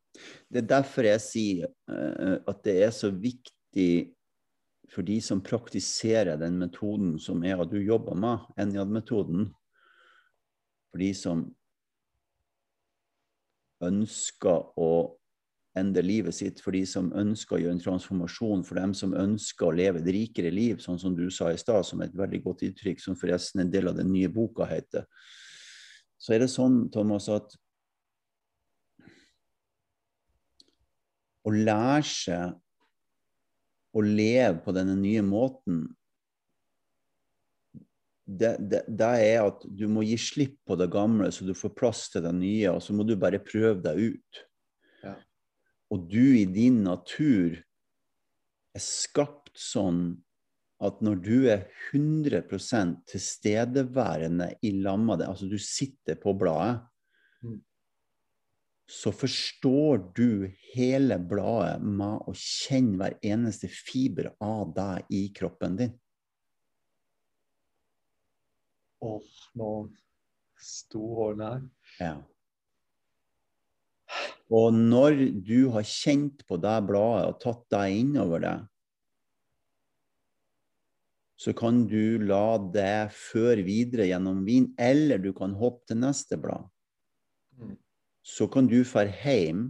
Det 0.50 0.62
er 0.64 0.70
derfor 0.70 1.08
jeg 1.08 1.24
sier 1.24 1.70
eh, 1.90 2.38
at 2.40 2.62
det 2.66 2.78
er 2.86 2.94
så 2.96 3.12
viktig 3.14 3.90
for 4.94 5.06
de 5.06 5.18
som 5.24 5.42
praktiserer 5.42 6.38
den 6.38 6.60
metoden 6.62 7.16
som 7.22 7.44
er 7.48 7.62
at 7.62 7.72
du 7.72 7.80
jobber 7.82 8.18
med, 8.18 8.46
Enjad-metoden. 8.60 9.48
For 10.92 11.02
de 11.02 11.10
som 11.18 11.48
ønsker 13.84 14.70
å 14.80 14.92
endre 15.80 16.04
livet 16.06 16.36
sitt, 16.38 16.62
for 16.62 16.76
de 16.76 16.84
som 16.86 17.10
ønsker 17.18 17.58
å 17.58 17.62
gjøre 17.64 17.78
en 17.78 17.82
transformasjon, 17.82 18.64
for 18.68 18.78
dem 18.78 18.94
som 18.98 19.16
ønsker 19.18 19.68
å 19.68 19.76
leve 19.76 20.02
et 20.02 20.12
rikere 20.14 20.52
liv, 20.54 20.82
sånn 20.84 21.00
som 21.02 21.16
du 21.18 21.26
sa 21.34 21.50
i 21.52 21.58
stad, 21.58 21.86
som 21.88 22.04
et 22.06 22.14
veldig 22.18 22.44
godt 22.46 22.66
uttrykk, 22.70 23.02
som 23.02 23.18
forresten 23.18 23.64
en 23.64 23.74
del 23.74 23.90
av 23.90 23.98
den 23.98 24.12
nye 24.14 24.30
boka 24.30 24.68
heter. 24.70 25.08
Så 26.22 26.36
er 26.36 26.44
det 26.44 26.52
sånn, 26.54 26.86
Thomas, 26.94 27.28
at 27.34 27.58
å 31.44 31.52
lære 31.52 32.06
seg 32.08 32.54
å 33.94 34.02
leve 34.06 34.62
på 34.64 34.74
denne 34.74 34.96
nye 34.98 35.22
måten 35.26 35.84
det, 38.24 38.56
det, 38.60 38.86
det, 38.88 39.10
er 39.20 39.44
at 39.44 39.66
du 39.68 39.84
må 39.92 40.06
gi 40.08 40.16
slipp 40.18 40.56
på 40.68 40.78
det 40.80 40.88
gamle, 40.94 41.28
så 41.32 41.46
du 41.46 41.52
får 41.58 41.74
plass 41.76 42.06
til 42.14 42.24
det 42.24 42.32
nye. 42.38 42.72
Og 42.72 42.80
så 42.82 42.96
må 42.96 43.04
du 43.04 43.18
bare 43.20 43.42
prøve 43.44 43.82
deg 43.84 44.16
ut. 44.16 44.44
Og 45.94 46.08
du 46.10 46.34
i 46.40 46.46
din 46.50 46.82
natur 46.86 47.60
er 48.74 48.82
skapt 48.82 49.52
sånn 49.60 50.24
at 50.84 51.04
når 51.06 51.20
du 51.24 51.36
er 51.52 51.68
100 51.94 52.42
tilstedeværende 53.08 54.50
i 54.66 54.74
lamma 54.84 55.16
det, 55.20 55.30
altså 55.30 55.48
du 55.52 55.60
sitter 55.62 56.20
på 56.20 56.34
bladet, 56.40 56.82
Mm. 57.44 57.60
så 58.88 59.12
forstår 59.12 60.14
du 60.16 60.48
hele 60.74 61.18
bladet 61.20 61.82
med 61.84 62.24
å 62.24 62.34
kjenne 62.40 62.96
hver 63.02 63.18
eneste 63.20 63.68
fiber 63.68 64.30
av 64.40 64.72
deg 64.78 65.12
i 65.12 65.26
kroppen 65.36 65.76
din. 65.76 65.92
Åh, 69.04 69.28
nå 69.60 69.72
sto 70.56 71.04
hårene 71.18 71.50
her. 71.52 71.68
Ja. 72.00 72.14
Og 74.54 74.76
når 74.76 75.18
du 75.42 75.72
har 75.74 75.86
kjent 75.88 76.44
på 76.46 76.60
det 76.62 76.76
bladet 76.86 77.32
og 77.32 77.40
tatt 77.42 77.64
deg 77.74 78.04
innover 78.04 78.44
det, 78.44 78.58
så 81.44 81.52
kan 81.58 81.82
du 81.90 82.22
la 82.24 82.60
det 82.72 83.12
føre 83.18 83.66
videre 83.66 84.06
gjennom 84.08 84.44
vin, 84.46 84.70
eller 84.80 85.20
du 85.20 85.32
kan 85.36 85.56
hoppe 85.60 85.90
til 85.90 86.00
neste 86.04 86.38
blad. 86.40 86.70
Mm. 87.58 87.74
Så 88.24 88.48
kan 88.48 88.70
du 88.70 88.78
dra 88.86 89.04
hjem, 89.10 89.66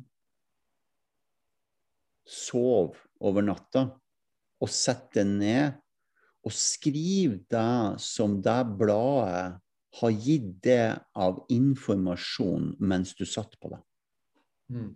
sove 2.29 2.99
over 3.23 3.43
natta 3.43 3.87
og 4.63 4.69
sette 4.71 5.23
deg 5.23 5.31
ned 5.39 5.79
og 6.43 6.53
skrive 6.55 7.39
det 7.51 8.03
som 8.03 8.37
det 8.43 8.59
bladet 8.79 9.59
har 9.99 10.13
gitt 10.27 10.53
det 10.65 10.85
av 11.15 11.41
informasjon 11.53 12.73
mens 12.83 13.15
du 13.17 13.25
satt 13.29 13.55
på 13.61 13.71
det. 13.73 13.81
Mm. 14.73 14.91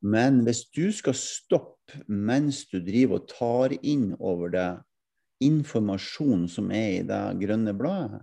Men 0.00 0.42
hvis 0.46 0.62
du 0.70 0.92
skal 0.94 1.16
stoppe 1.18 2.04
mens 2.06 2.62
du 2.70 2.78
driver 2.84 3.18
og 3.18 3.28
tar 3.32 3.74
inn 3.82 4.12
over 4.18 4.52
det 4.54 4.68
informasjon 5.42 6.46
som 6.50 6.70
er 6.74 7.00
i 7.00 7.06
det 7.06 7.22
grønne 7.42 7.74
bladet, 7.74 8.22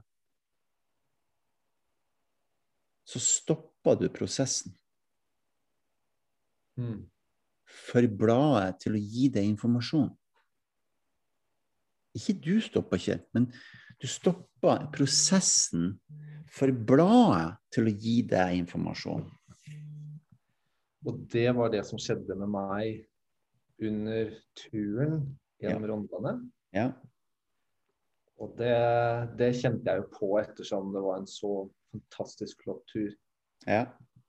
så 3.05 3.21
stopper 3.21 3.99
du 3.99 4.09
prosessen 4.09 4.75
Mm. 6.75 7.05
for 7.63 8.03
bladet 8.19 8.81
til 8.83 8.97
å 8.97 8.99
gi 8.99 9.29
deg 9.31 9.45
informasjon. 9.47 10.09
Ikke 12.15 12.35
du 12.35 12.59
stopper 12.63 12.99
ikke, 12.99 13.15
men 13.35 13.47
du 14.01 14.07
stopper 14.09 14.85
prosessen 14.93 15.95
for 16.55 16.71
bladet 16.71 17.55
til 17.73 17.89
å 17.89 17.95
gi 17.95 18.19
deg 18.27 18.59
informasjon. 18.61 19.25
Og 21.05 21.19
det 21.31 21.49
var 21.53 21.71
det 21.73 21.83
som 21.85 21.99
skjedde 22.01 22.37
med 22.39 22.49
meg 22.49 23.03
under 23.85 24.31
turen 24.57 25.19
gjennom 25.61 25.85
Rondane. 25.91 26.37
Ja. 26.75 26.89
Og 28.41 28.55
det, 28.59 28.73
det 29.39 29.53
kjente 29.59 29.91
jeg 29.91 30.01
jo 30.01 30.07
på 30.15 30.31
ettersom 30.41 30.89
det 30.95 31.03
var 31.05 31.21
en 31.21 31.29
så 31.29 31.53
fantastisk 31.93 32.65
flott 32.65 32.83
tur. 32.91 33.13
ja. 33.67 33.85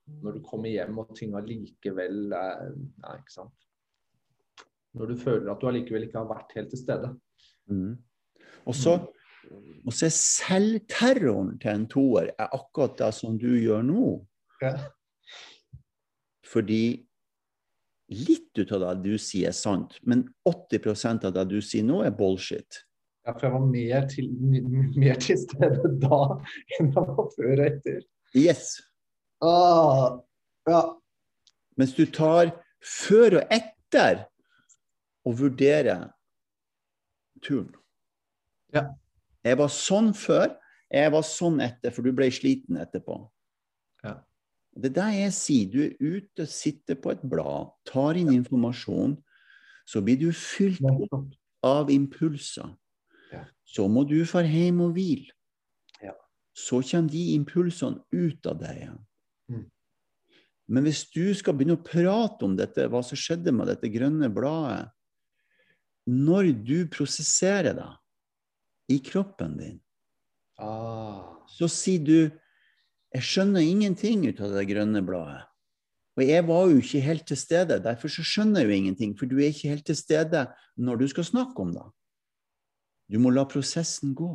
Når 0.07 0.37
du 0.37 0.43
kommer 0.47 0.71
hjem 0.71 1.01
og 1.01 1.09
ting 1.19 1.33
allikevel 1.35 2.31
er 2.31 2.69
Nei, 2.79 3.15
ikke 3.17 3.33
sant. 3.33 3.65
Når 4.95 5.09
du 5.11 5.17
føler 5.19 5.49
at 5.51 5.59
du 5.59 5.67
allikevel 5.67 6.05
ikke 6.05 6.21
har 6.21 6.29
vært 6.29 6.53
helt 6.55 6.69
til 6.71 6.79
stede. 6.79 7.09
Mm. 7.67 7.97
Og 8.71 8.77
så 8.77 8.93
og 8.95 9.16
så 9.93 10.07
er 10.07 10.13
selvterroren 10.13 11.55
til 11.61 11.73
en 11.73 11.85
toer 11.91 12.31
er 12.33 12.55
akkurat 12.55 12.97
det 12.99 13.11
som 13.15 13.37
du 13.39 13.49
gjør 13.55 13.85
nå. 13.87 14.09
Ja. 14.61 14.73
Fordi 16.47 17.07
litt 18.07 18.59
ut 18.59 18.71
av 18.71 18.83
det 18.83 18.95
du 19.03 19.17
sier, 19.19 19.51
er 19.51 19.55
sant, 19.55 19.97
men 20.07 20.25
80% 20.47 21.27
av 21.27 21.35
det 21.35 21.47
du 21.51 21.57
sier 21.63 21.85
nå, 21.87 22.01
er 22.07 22.13
bullshit. 22.15 22.83
Ja, 23.27 23.33
for 23.33 23.47
jeg 23.49 23.55
var 23.57 23.65
mer 23.67 24.05
til, 24.07 24.29
mer 24.95 25.17
til 25.19 25.39
stede 25.41 25.89
da 25.99 26.19
enn 26.77 26.93
jeg 26.93 26.93
var 26.95 27.33
før 27.35 27.51
og 27.57 27.65
etter. 27.65 28.05
Yes. 28.37 28.77
Ah, 29.43 30.19
ja. 30.69 30.81
Mens 31.77 31.91
du 31.97 32.05
tar 32.07 32.53
før 32.79 33.41
og 33.41 33.51
etter 33.53 34.23
og 35.27 35.35
vurderer 35.41 36.07
turen. 37.43 37.73
Ja. 38.73 38.87
Jeg 39.47 39.59
var 39.59 39.71
sånn 39.71 40.11
før, 40.17 40.51
jeg 40.91 41.11
var 41.13 41.25
sånn 41.25 41.61
etter, 41.63 41.93
for 41.93 42.05
du 42.05 42.13
ble 42.15 42.29
sliten 42.33 42.79
etterpå. 42.79 43.19
Ja. 44.05 44.17
Det 44.77 44.91
er 44.91 44.97
det 44.97 45.07
jeg 45.17 45.35
sier. 45.35 45.69
Du 45.71 45.79
er 45.83 45.95
ute, 45.99 46.47
sitter 46.49 46.99
på 46.99 47.13
et 47.15 47.23
blad, 47.27 47.73
tar 47.87 48.19
inn 48.19 48.31
informasjon. 48.35 49.17
Så 49.87 50.03
blir 50.03 50.19
du 50.19 50.29
fylt 50.35 50.83
opp 50.83 51.33
av 51.65 51.91
impulser. 51.91 52.69
Ja. 53.31 53.45
Så 53.67 53.87
må 53.91 54.05
du 54.07 54.19
dra 54.21 54.43
hjem 54.45 54.83
og 54.85 54.95
hvile. 54.97 55.31
Ja. 56.03 56.13
Så 56.55 56.81
kommer 56.85 57.11
de 57.11 57.23
impulsene 57.35 58.03
ut 58.11 58.47
av 58.49 58.59
deg 58.61 58.83
igjen. 58.83 59.01
Mm. 59.51 59.65
Men 60.67 60.83
hvis 60.87 61.05
du 61.13 61.31
skal 61.37 61.55
begynne 61.55 61.77
å 61.79 61.83
prate 61.85 62.43
om 62.43 62.57
dette, 62.59 62.89
hva 62.91 62.99
som 63.05 63.19
skjedde 63.19 63.53
med 63.55 63.69
dette 63.71 63.87
grønne 63.91 64.27
bladet 64.33 64.91
Når 66.07 66.51
du 66.67 66.87
prosesserer 66.91 67.75
det 67.75 67.87
i 68.87 69.01
kroppen 69.03 69.57
din, 69.59 69.77
Ah, 70.57 71.37
så 71.45 71.67
sier 71.69 72.01
du 72.01 72.19
Jeg 73.13 73.23
skjønner 73.23 73.63
ingenting 73.63 74.25
ut 74.27 74.39
av 74.43 74.51
det 74.51 74.65
grønne 74.67 74.99
bladet. 75.05 75.45
Og 76.17 76.25
jeg 76.25 76.43
var 76.47 76.65
jo 76.67 76.81
ikke 76.81 76.99
helt 77.01 77.23
til 77.29 77.37
stede, 77.39 77.77
derfor 77.81 78.11
så 78.11 78.25
skjønner 78.25 78.65
jeg 78.65 78.67
jo 78.67 78.75
ingenting. 78.75 79.13
For 79.17 79.29
du 79.29 79.37
er 79.37 79.53
ikke 79.53 79.71
helt 79.71 79.85
til 79.87 79.95
stede 79.95 80.43
når 80.75 80.99
du 80.99 81.07
skal 81.07 81.25
snakke 81.25 81.61
om 81.61 81.71
det. 81.73 81.85
Du 83.07 83.17
må 83.23 83.31
la 83.31 83.45
prosessen 83.47 84.11
gå. 84.17 84.33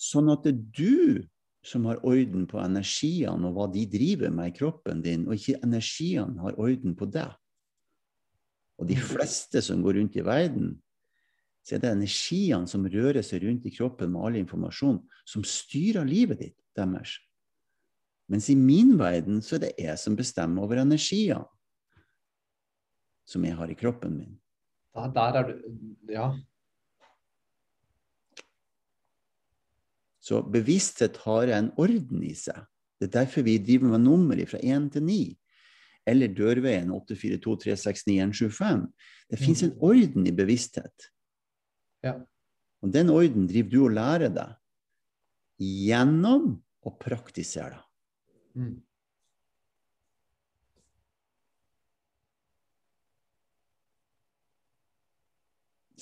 Sånn 0.00 0.32
at 0.32 0.48
du 0.48 1.28
som 1.62 1.86
har 1.86 2.02
orden 2.06 2.46
på 2.50 2.58
energiene 2.58 3.48
og 3.48 3.54
hva 3.56 3.68
de 3.70 3.84
driver 3.90 4.32
med 4.34 4.50
i 4.50 4.56
kroppen 4.56 5.02
din, 5.04 5.28
og 5.28 5.36
ikke 5.36 5.60
energiene 5.62 6.42
har 6.42 6.58
orden 6.58 6.96
på 6.98 7.06
deg. 7.06 7.30
Og 8.82 8.88
de 8.88 8.96
fleste 8.98 9.62
som 9.62 9.82
går 9.84 10.00
rundt 10.00 10.18
i 10.18 10.24
verden, 10.26 10.74
så 11.62 11.76
er 11.76 11.84
det 11.84 11.92
energiene 11.94 12.66
som 12.66 12.86
rører 12.90 13.22
seg 13.22 13.44
rundt 13.46 13.66
i 13.68 13.74
kroppen 13.74 14.10
med 14.10 14.26
all 14.26 14.38
informasjon, 14.40 14.98
som 15.28 15.46
styrer 15.46 16.06
livet 16.08 16.40
ditt 16.42 16.58
deres. 16.74 17.20
Mens 18.32 18.48
i 18.50 18.56
min 18.58 18.96
verden 18.98 19.42
så 19.44 19.58
er 19.58 19.66
det 19.66 19.74
jeg 19.78 19.98
som 20.00 20.16
bestemmer 20.18 20.64
over 20.64 20.80
energiene 20.82 21.44
som 23.28 23.44
jeg 23.46 23.54
har 23.56 23.70
i 23.70 23.76
kroppen 23.78 24.16
min. 24.18 24.32
der, 24.94 25.12
der 25.14 25.38
er 25.38 25.46
du 25.48 25.54
Ja. 26.10 26.32
Så 30.22 30.42
bevissthet 30.54 31.18
har 31.24 31.50
en 31.50 31.72
orden 31.80 32.22
i 32.22 32.34
seg. 32.38 32.60
Det 33.00 33.08
er 33.08 33.16
derfor 33.18 33.42
vi 33.42 33.56
driver 33.58 33.96
med 33.96 34.04
nummer 34.04 34.38
fra 34.46 34.60
1 34.62 34.92
til 34.94 35.02
9. 35.08 35.16
Eller 36.06 36.34
dørveien 36.34 36.90
842369175. 36.94 38.86
Det 39.30 39.38
fins 39.38 39.62
en 39.66 39.74
orden 39.82 40.26
i 40.26 40.34
bevissthet. 40.34 41.10
Ja. 42.06 42.20
Og 42.82 42.94
den 42.94 43.10
orden 43.10 43.48
driver 43.50 43.70
du 43.70 43.80
og 43.86 43.94
lærer 43.98 44.30
deg 44.34 44.54
gjennom 45.62 46.56
å 46.82 46.94
praktisere 46.98 47.76
det. 47.76 48.62
Mm. 48.62 48.80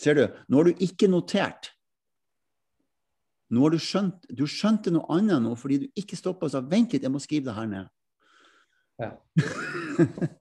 Ser 0.00 0.16
du, 0.16 0.22
nå 0.48 0.60
har 0.62 0.70
du 0.70 0.80
ikke 0.84 1.10
notert. 1.12 1.74
Nå 3.50 3.64
har 3.64 3.74
du 3.74 3.80
skjønt 3.82 4.28
du 4.30 4.44
skjønte 4.46 4.92
noe 4.94 5.08
annet 5.10 5.42
nå 5.42 5.56
fordi 5.58 5.80
du 5.82 5.86
ikke 5.98 6.18
stoppa 6.18 6.46
og 6.46 6.52
sa 6.54 6.62
vent 6.62 6.94
litt, 6.94 7.02
jeg 7.06 7.12
må 7.12 7.22
skrive 7.22 7.50
det 7.50 7.56
her 7.56 7.70
ned. 7.70 7.90
Ja. 9.00 9.14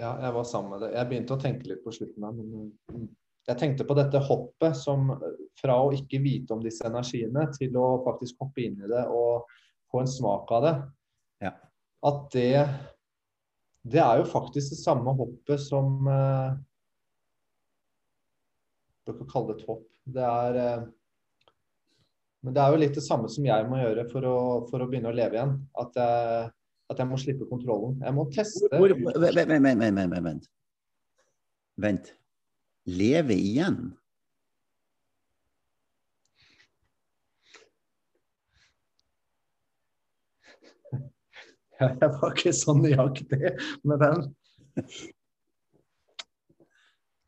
Ja, 0.00 0.14
jeg 0.22 0.32
var 0.32 0.46
sammen 0.48 0.70
med 0.72 0.84
det. 0.84 0.94
Jeg 0.94 1.08
begynte 1.10 1.36
å 1.36 1.40
tenke 1.40 1.66
litt 1.68 1.82
på 1.84 1.92
slutten 1.92 2.24
her, 2.24 2.36
men 2.36 2.70
mm. 2.88 3.08
jeg 3.50 3.60
tenkte 3.60 3.84
på 3.84 3.96
dette 3.98 4.22
hoppet 4.24 4.78
som 4.78 5.10
fra 5.60 5.76
å 5.82 5.90
ikke 5.92 6.22
vite 6.24 6.54
om 6.54 6.62
disse 6.64 6.86
energiene, 6.88 7.44
til 7.56 7.76
å 7.76 7.98
faktisk 8.06 8.40
hoppe 8.40 8.64
inn 8.64 8.78
i 8.80 8.88
det 8.90 9.02
og 9.12 9.50
få 9.92 10.00
en 10.04 10.10
smak 10.10 10.54
av 10.56 10.64
det. 10.64 10.74
Ja. 11.48 11.52
At 12.06 12.24
det 12.32 12.54
Det 13.80 14.00
er 14.00 14.18
jo 14.20 14.24
faktisk 14.28 14.74
det 14.74 14.76
samme 14.76 15.12
hoppet 15.16 15.60
som 15.60 16.04
eh, 19.08 19.14
ikke 19.14 19.28
kalle 19.32 19.52
det 19.54 19.60
et 19.60 19.68
hopp. 19.68 19.86
Det 20.04 20.28
er 20.28 20.60
eh, 20.60 20.88
Men 22.44 22.56
det 22.56 22.62
er 22.62 22.72
jo 22.72 22.80
litt 22.80 22.96
det 22.96 23.04
samme 23.04 23.28
som 23.32 23.44
jeg 23.44 23.68
må 23.68 23.80
gjøre 23.80 24.06
for 24.12 24.26
å, 24.28 24.38
for 24.70 24.80
å 24.80 24.88
begynne 24.88 25.10
å 25.12 25.16
leve 25.16 25.36
igjen. 25.36 25.58
At 25.80 25.96
jeg 26.00 26.50
at 26.90 26.98
jeg 26.98 27.06
må 27.06 27.16
slippe 27.22 27.46
kontrollen. 27.46 28.00
Jeg 28.02 28.14
må 28.16 28.24
teste. 28.34 28.66
Hvor, 28.74 28.90
vent, 28.90 29.36
vent, 29.46 29.78
vent, 29.94 30.24
vent. 30.24 30.48
Vent. 31.80 32.10
Leve 32.90 33.34
igjen? 33.38 33.94
Jeg 41.80 42.10
var 42.16 42.34
ikke 42.34 42.52
så 42.52 42.74
nøyaktig 42.76 43.54
med 43.86 44.02
den. 44.02 44.18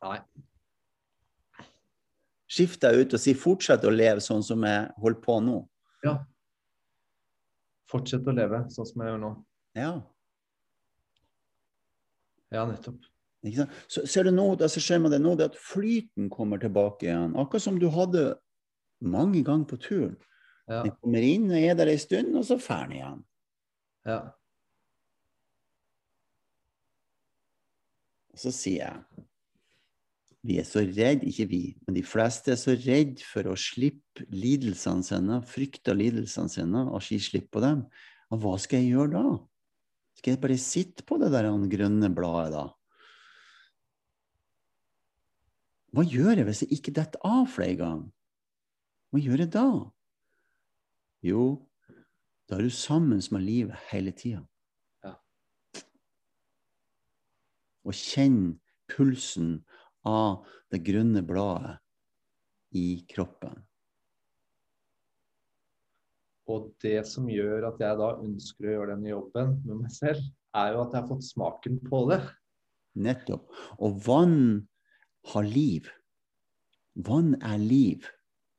Nei. 0.03 0.19
Skift 2.53 2.83
deg 2.85 2.99
ut 3.01 3.15
og 3.17 3.21
si 3.23 3.33
'fortsett 3.39 3.85
å 3.89 3.93
leve 3.95 4.21
sånn 4.21 4.43
som 4.45 4.65
jeg 4.67 4.91
holder 5.01 5.21
på 5.25 5.39
nå'. 5.41 5.61
Ja. 6.05 6.19
Fortsett 7.89 8.29
å 8.29 8.35
leve 8.37 8.67
sånn 8.73 8.89
som 8.89 9.05
jeg 9.05 9.13
gjør 9.13 9.23
nå. 9.23 9.31
Ja. 9.79 9.93
Ja, 12.53 12.67
nettopp. 12.69 13.01
Så 13.89 14.05
ser 14.07 14.29
du 14.29 14.31
nå, 14.31 14.45
som 14.61 14.85
skjer 14.85 15.01
med 15.03 15.15
det 15.15 15.23
nå, 15.23 15.33
det 15.35 15.47
er 15.47 15.55
at 15.55 15.59
flyten 15.59 16.29
kommer 16.31 16.61
tilbake 16.63 17.09
igjen. 17.09 17.33
Akkurat 17.41 17.65
som 17.65 17.81
du 17.81 17.89
hadde 17.91 18.37
mange 19.01 19.43
ganger 19.43 19.67
på 19.73 19.81
turen. 19.83 20.17
Ja. 20.69 20.83
Den 20.85 20.95
kommer 21.01 21.25
inn 21.27 21.49
og 21.51 21.59
er 21.59 21.75
der 21.75 21.91
en 21.91 21.99
stund, 21.99 22.37
og 22.37 22.45
så 22.47 22.61
drar 22.61 22.87
den 22.87 22.99
igjen. 23.01 23.25
ja. 24.07 24.21
Og 28.33 28.41
så 28.41 28.53
sier 28.55 28.87
jeg 28.87 29.27
vi 30.43 30.59
er 30.59 30.67
så 30.67 30.83
redd, 30.83 31.23
ikke 31.27 31.47
vi, 31.51 31.63
men 31.87 31.95
de 31.95 32.03
fleste 32.07 32.55
er 32.55 32.59
så 32.59 32.75
redd 32.75 33.21
for 33.23 33.47
å 33.47 33.55
slippe 33.59 34.27
lidelsene 34.35 35.07
sine, 35.07 35.39
frykter 35.47 35.95
lidelsene 35.95 36.51
sine, 36.51 36.83
og 36.91 37.03
si 37.07 37.21
slippe 37.23 37.55
på 37.55 37.63
dem. 37.63 37.85
Og 38.35 38.43
hva 38.43 38.57
skal 38.59 38.83
jeg 38.83 38.97
gjøre 38.97 39.13
da? 39.15 39.37
Skal 40.19 40.35
jeg 40.35 40.43
bare 40.43 40.59
sitte 40.59 41.07
på 41.07 41.19
det 41.23 41.31
der 41.35 41.49
grønne 41.71 42.11
bladet, 42.15 42.59
da? 42.59 42.65
Hva 45.93 46.05
gjør 46.09 46.41
jeg 46.41 46.49
hvis 46.49 46.63
jeg 46.65 46.79
ikke 46.79 46.95
detter 46.97 47.21
av 47.29 47.45
flere 47.53 47.77
ganger? 47.77 48.09
Hva 49.13 49.21
gjør 49.21 49.43
jeg 49.45 49.53
da? 49.53 49.67
Jo, 51.23 51.43
da 52.49 52.57
er 52.57 52.65
du 52.67 52.73
sammen 52.75 53.21
med 53.31 53.45
livet 53.45 53.77
hele 53.93 54.15
tida. 54.17 54.41
Ja. 55.05 55.13
Og 57.85 57.95
kjenn 57.95 58.57
pulsen 58.91 59.61
av 60.09 60.47
det 60.73 60.83
grønne 60.85 61.23
bladet 61.27 61.77
i 62.77 63.03
kroppen. 63.09 63.61
Og 66.51 66.73
det 66.83 67.05
som 67.09 67.29
gjør 67.31 67.69
at 67.71 67.81
jeg 67.81 67.99
da 68.01 68.09
ønsker 68.19 68.67
å 68.67 68.73
gjøre 68.77 68.95
denne 68.97 69.13
jobben 69.13 69.59
med 69.67 69.85
meg 69.85 69.93
selv, 69.95 70.25
er 70.53 70.75
jo 70.75 70.83
at 70.83 70.95
jeg 70.95 71.01
har 71.05 71.11
fått 71.11 71.29
smaken 71.29 71.79
på 71.87 72.03
det. 72.11 72.21
Nettopp. 73.03 73.47
Og 73.81 74.01
vann 74.05 74.41
har 75.33 75.47
liv. 75.47 75.87
Vann 76.99 77.37
er 77.41 77.63
liv. 77.63 78.09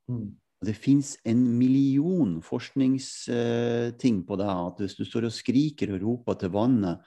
Mm. 0.09 0.31
Og 0.63 0.69
det 0.69 0.77
fins 0.79 1.17
en 1.27 1.43
million 1.59 2.37
forskningsting 2.41 4.21
på 4.23 4.39
det. 4.39 4.47
At 4.47 4.79
hvis 4.79 4.95
du 4.95 5.03
står 5.05 5.27
og 5.27 5.35
skriker 5.35 5.91
og 5.93 6.05
roper 6.05 6.39
til 6.39 6.53
vannet, 6.55 7.03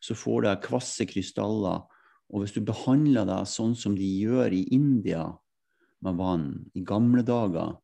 så 0.00 0.16
får 0.16 0.46
du 0.46 0.50
kvasse 0.64 1.06
krystaller. 1.08 1.84
Og 2.32 2.42
hvis 2.42 2.54
du 2.56 2.62
behandler 2.66 3.26
deg 3.28 3.46
sånn 3.50 3.76
som 3.78 3.94
de 3.96 4.06
gjør 4.06 4.54
i 4.54 4.64
India 4.74 5.26
med 6.04 6.18
vann 6.18 6.48
i 6.74 6.82
gamle 6.86 7.22
dager, 7.26 7.76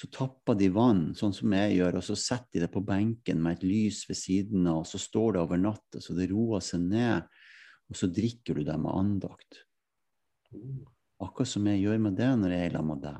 så 0.00 0.08
tapper 0.14 0.56
de 0.56 0.70
vann, 0.72 1.10
sånn 1.16 1.34
som 1.36 1.52
jeg 1.52 1.76
gjør, 1.76 1.98
og 1.98 2.04
så 2.06 2.14
setter 2.16 2.56
de 2.56 2.62
det 2.64 2.70
på 2.72 2.80
benken 2.86 3.42
med 3.44 3.58
et 3.58 3.66
lys 3.68 3.98
ved 4.08 4.16
siden 4.16 4.68
av, 4.70 4.78
og 4.80 4.88
så 4.88 4.98
står 5.02 5.36
det 5.36 5.42
over 5.42 5.60
natta, 5.60 6.00
så 6.00 6.16
det 6.16 6.30
roer 6.30 6.62
seg 6.64 6.80
ned, 6.86 7.26
og 7.90 7.98
så 7.98 8.08
drikker 8.08 8.56
du 8.56 8.62
det 8.64 8.78
med 8.80 8.96
andakt. 8.96 9.52
Akkurat 11.20 11.50
som 11.50 11.66
jeg 11.68 11.82
gjør 11.82 11.98
med 12.06 12.16
det 12.16 12.30
når 12.40 12.50
jeg 12.54 12.62
er 12.70 12.72
sammen 12.78 12.96
med 12.96 13.04
deg. 13.10 13.18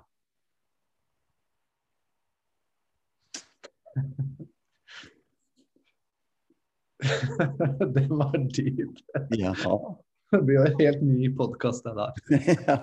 det 7.96 8.06
var 8.08 8.36
dypt. 8.56 9.04
Ja. 9.36 9.52
Det 10.36 10.42
blir 10.46 10.60
jo 10.60 10.66
en 10.66 10.76
helt 10.78 11.00
ny 11.02 11.28
podkast, 11.34 11.84
det 11.84 11.94
der. 11.98 12.12
ja. 12.68 12.76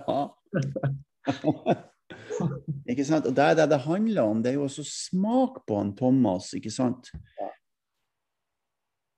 ikke 2.91 3.05
sant? 3.07 3.29
Og 3.29 3.35
det 3.35 3.45
er 3.45 3.55
det 3.61 3.69
det 3.71 3.85
handler 3.85 4.33
om. 4.33 4.41
Det 4.43 4.51
er 4.51 4.57
jo 4.57 4.65
også 4.67 4.83
smak 4.83 5.61
på 5.67 5.77
han 5.79 5.93
Thomas, 5.95 6.51
ikke 6.57 6.73
sant? 6.73 7.07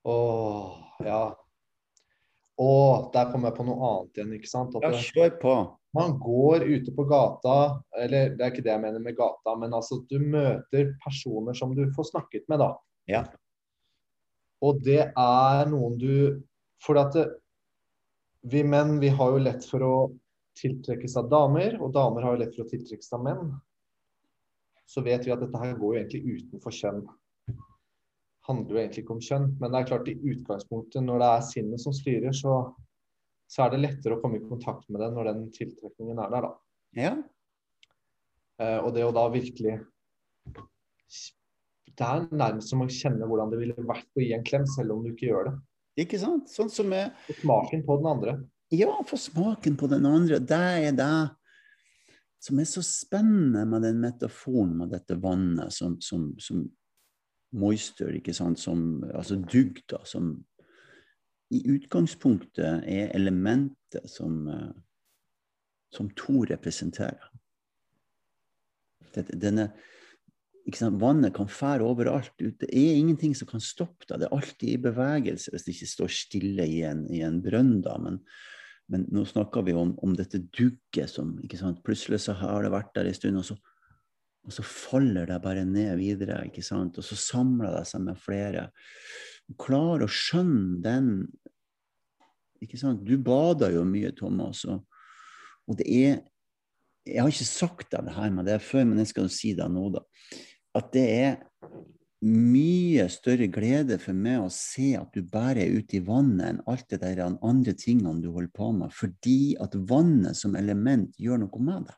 Åh, 0.06 0.78
ja. 1.02 1.24
Og 2.60 3.10
der 3.14 3.32
kom 3.32 3.48
jeg 3.48 3.56
på 3.56 3.66
noe 3.66 3.90
annet 3.90 4.20
igjen, 4.20 4.32
ikke 4.38 4.52
sant. 4.52 4.78
Ja, 4.78 4.92
kjør 4.94 5.34
på. 5.42 5.56
man 5.96 6.14
går 6.22 6.68
ute 6.70 6.94
på 6.94 7.08
gata, 7.10 7.82
eller 7.98 8.36
det 8.36 8.46
er 8.46 8.52
ikke 8.52 8.62
det 8.62 8.74
jeg 8.76 8.84
mener 8.84 9.02
med 9.02 9.18
gata, 9.18 9.56
men 9.58 9.74
altså 9.74 10.04
du 10.06 10.20
møter 10.22 10.92
personer 11.02 11.56
som 11.56 11.74
du 11.74 11.88
får 11.96 12.12
snakket 12.12 12.46
med, 12.46 12.62
da. 12.62 12.70
Ja. 13.10 13.24
Og 14.62 14.84
det 14.86 15.02
er 15.08 15.66
noen 15.72 15.98
du 15.98 16.44
For 16.80 16.96
at 16.96 17.12
det, 17.12 17.26
vi 18.40 18.64
menn, 18.64 19.00
vi 19.00 19.08
har 19.08 19.32
jo 19.34 19.40
lett 19.42 19.64
for 19.68 19.84
å 19.84 19.94
tiltrekkes 20.60 21.16
av 21.20 21.28
damer, 21.32 21.76
og 21.80 21.92
damer 21.94 22.24
har 22.24 22.36
jo 22.36 22.42
lett 22.42 22.54
for 22.56 22.64
å 22.64 22.70
tiltrekkes 22.70 23.12
av 23.16 23.24
menn. 23.24 23.50
Så 24.90 25.04
vet 25.06 25.26
vi 25.26 25.32
at 25.32 25.42
dette 25.42 25.60
her 25.60 25.76
går 25.78 25.94
jo 25.94 26.00
egentlig 26.00 26.38
utenfor 26.40 26.74
kjønn. 26.74 27.02
Handler 28.48 28.74
jo 28.74 28.80
egentlig 28.82 29.04
ikke 29.04 29.14
om 29.14 29.22
kjønn. 29.22 29.50
Men 29.60 29.70
det 29.70 29.80
er 29.80 29.90
klart 29.92 30.08
i 30.10 30.16
utgangspunktet, 30.32 31.04
når 31.06 31.22
det 31.22 31.28
er 31.30 31.46
sinnet 31.46 31.82
som 31.82 31.94
styrer, 31.94 32.34
så, 32.34 32.56
så 33.50 33.66
er 33.66 33.74
det 33.74 33.84
lettere 33.84 34.16
å 34.16 34.22
komme 34.22 34.40
i 34.40 34.48
kontakt 34.48 34.88
med 34.90 35.04
det 35.04 35.12
når 35.14 35.30
den 35.30 35.44
tiltrekningen 35.54 36.18
er 36.24 36.34
der, 36.34 36.48
da. 36.48 36.52
Ja. 36.98 37.14
Uh, 38.60 38.78
og 38.82 38.90
det 38.96 39.06
å 39.06 39.12
da 39.14 39.22
virkelig 39.32 39.78
Det 41.96 42.04
er 42.04 42.26
nærmest 42.28 42.72
som 42.72 42.82
å 42.82 42.88
kjenne 42.90 43.24
hvordan 43.28 43.52
det 43.52 43.60
ville 43.60 43.86
vært 43.88 44.18
å 44.18 44.24
gi 44.24 44.34
en 44.34 44.44
klem, 44.44 44.66
selv 44.68 44.96
om 44.96 45.04
du 45.04 45.12
ikke 45.12 45.30
gjør 45.30 45.48
det. 45.48 45.54
Ikke 46.00 46.20
sant? 46.20 46.48
Sånn 46.52 46.70
som 46.72 46.92
Og 46.94 47.36
smaken 47.42 47.84
på 47.86 47.98
den 48.00 48.08
andre. 48.10 48.38
Ja, 48.72 48.92
få 49.06 49.18
smaken 49.18 49.76
på 49.76 49.88
den 49.90 50.06
andre. 50.06 50.38
Det 50.38 50.64
er 50.86 50.96
det 50.96 51.12
som 52.40 52.60
er 52.60 52.68
så 52.68 52.82
spennende 52.82 53.66
med 53.68 53.82
den 53.84 53.98
metaforen 54.00 54.76
med 54.78 54.94
dette 54.94 55.18
vannet 55.20 55.74
som, 55.76 55.98
som, 56.00 56.30
som 56.40 56.62
moisture, 57.52 58.14
ikke 58.16 58.32
sant, 58.34 58.60
som 58.62 59.02
altså 59.10 59.36
dugd, 59.42 59.82
da, 59.92 60.00
som 60.08 60.32
i 61.50 61.60
utgangspunktet 61.68 62.86
er 62.86 63.10
elementet 63.16 64.06
som, 64.08 64.46
eh, 64.48 64.70
som 65.92 66.10
to 66.16 66.44
representerer. 66.48 67.28
Denne, 69.14 69.72
vannet 71.00 71.34
kan 71.36 71.48
fære 71.50 71.86
overalt. 71.86 72.32
Det 72.38 72.68
er 72.68 72.98
ingenting 72.98 73.34
som 73.34 73.48
kan 73.50 73.62
stoppe 73.64 74.06
deg. 74.06 74.20
Det 74.20 74.28
er 74.28 74.36
alltid 74.36 74.70
i 74.70 74.80
bevegelse 74.84 75.52
hvis 75.52 75.66
det 75.66 75.74
ikke 75.74 75.92
står 75.94 76.14
stille 76.14 76.66
i 76.68 76.80
en, 76.86 77.04
i 77.10 77.24
en 77.26 77.42
brønn. 77.44 77.80
da, 77.84 77.98
men 77.98 78.22
men 78.90 79.06
nå 79.14 79.22
snakker 79.28 79.62
vi 79.62 79.74
om, 79.78 79.92
om 80.02 80.14
dette 80.18 80.40
dugget 80.50 81.12
som? 81.12 81.36
Plutselig 81.86 82.24
så 82.24 82.34
har 82.40 82.64
det 82.64 82.72
vært 82.74 82.90
der 82.96 83.06
en 83.06 83.14
stund, 83.14 83.38
og 83.38 83.46
så, 83.46 83.54
og 84.42 84.54
så 84.56 84.64
faller 84.66 85.30
det 85.30 85.38
bare 85.44 85.62
ned 85.68 85.92
videre. 86.00 86.40
ikke 86.48 86.64
sant? 86.66 86.98
Og 86.98 87.06
så 87.06 87.18
samler 87.18 87.70
det 87.76 87.84
seg 87.86 88.02
med 88.08 88.18
flere. 88.18 88.66
Klar 89.62 90.02
å 90.02 90.10
skjønne 90.10 90.80
den 90.82 91.12
ikke 92.60 92.80
sant? 92.80 93.06
Du 93.06 93.14
bader 93.22 93.76
jo 93.76 93.86
mye, 93.86 94.10
Thomas. 94.16 94.64
Og, 94.66 94.82
og 95.70 95.78
det 95.78 95.86
er 95.86 96.20
Jeg 97.06 97.22
har 97.22 97.30
ikke 97.32 97.46
sagt 97.48 97.94
deg 97.94 98.10
det 98.10 98.12
her 98.12 98.34
med 98.34 98.44
det 98.50 98.58
før, 98.60 98.84
men 98.90 98.98
jeg 99.00 99.08
skal 99.14 99.30
si 99.32 99.54
det 99.56 99.70
nå, 99.72 99.86
da 99.94 100.02
at 100.78 100.92
det 100.94 101.06
er 101.10 101.38
mye 102.20 103.06
større 103.08 103.48
glede 103.48 103.96
for 104.00 104.16
meg 104.16 104.42
å 104.44 104.50
se 104.52 104.92
at 104.98 105.14
du 105.16 105.24
bærer 105.24 105.72
ut 105.72 105.94
i 105.96 106.02
vannet 106.04 106.46
enn 106.50 106.62
alt 106.68 106.86
det 106.92 107.00
der 107.00 107.22
andre 107.24 107.72
tingene 107.72 108.20
du 108.20 108.28
holder 108.34 108.52
på 108.54 108.70
med, 108.76 108.92
fordi 108.92 109.56
at 109.60 109.74
vannet 109.88 110.36
som 110.36 110.56
element 110.60 111.16
gjør 111.16 111.46
noe 111.46 111.64
med 111.64 111.88
deg. 111.88 111.96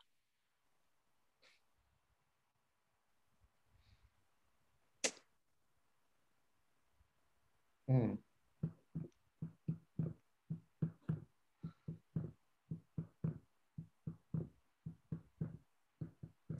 Mm. 7.91 8.13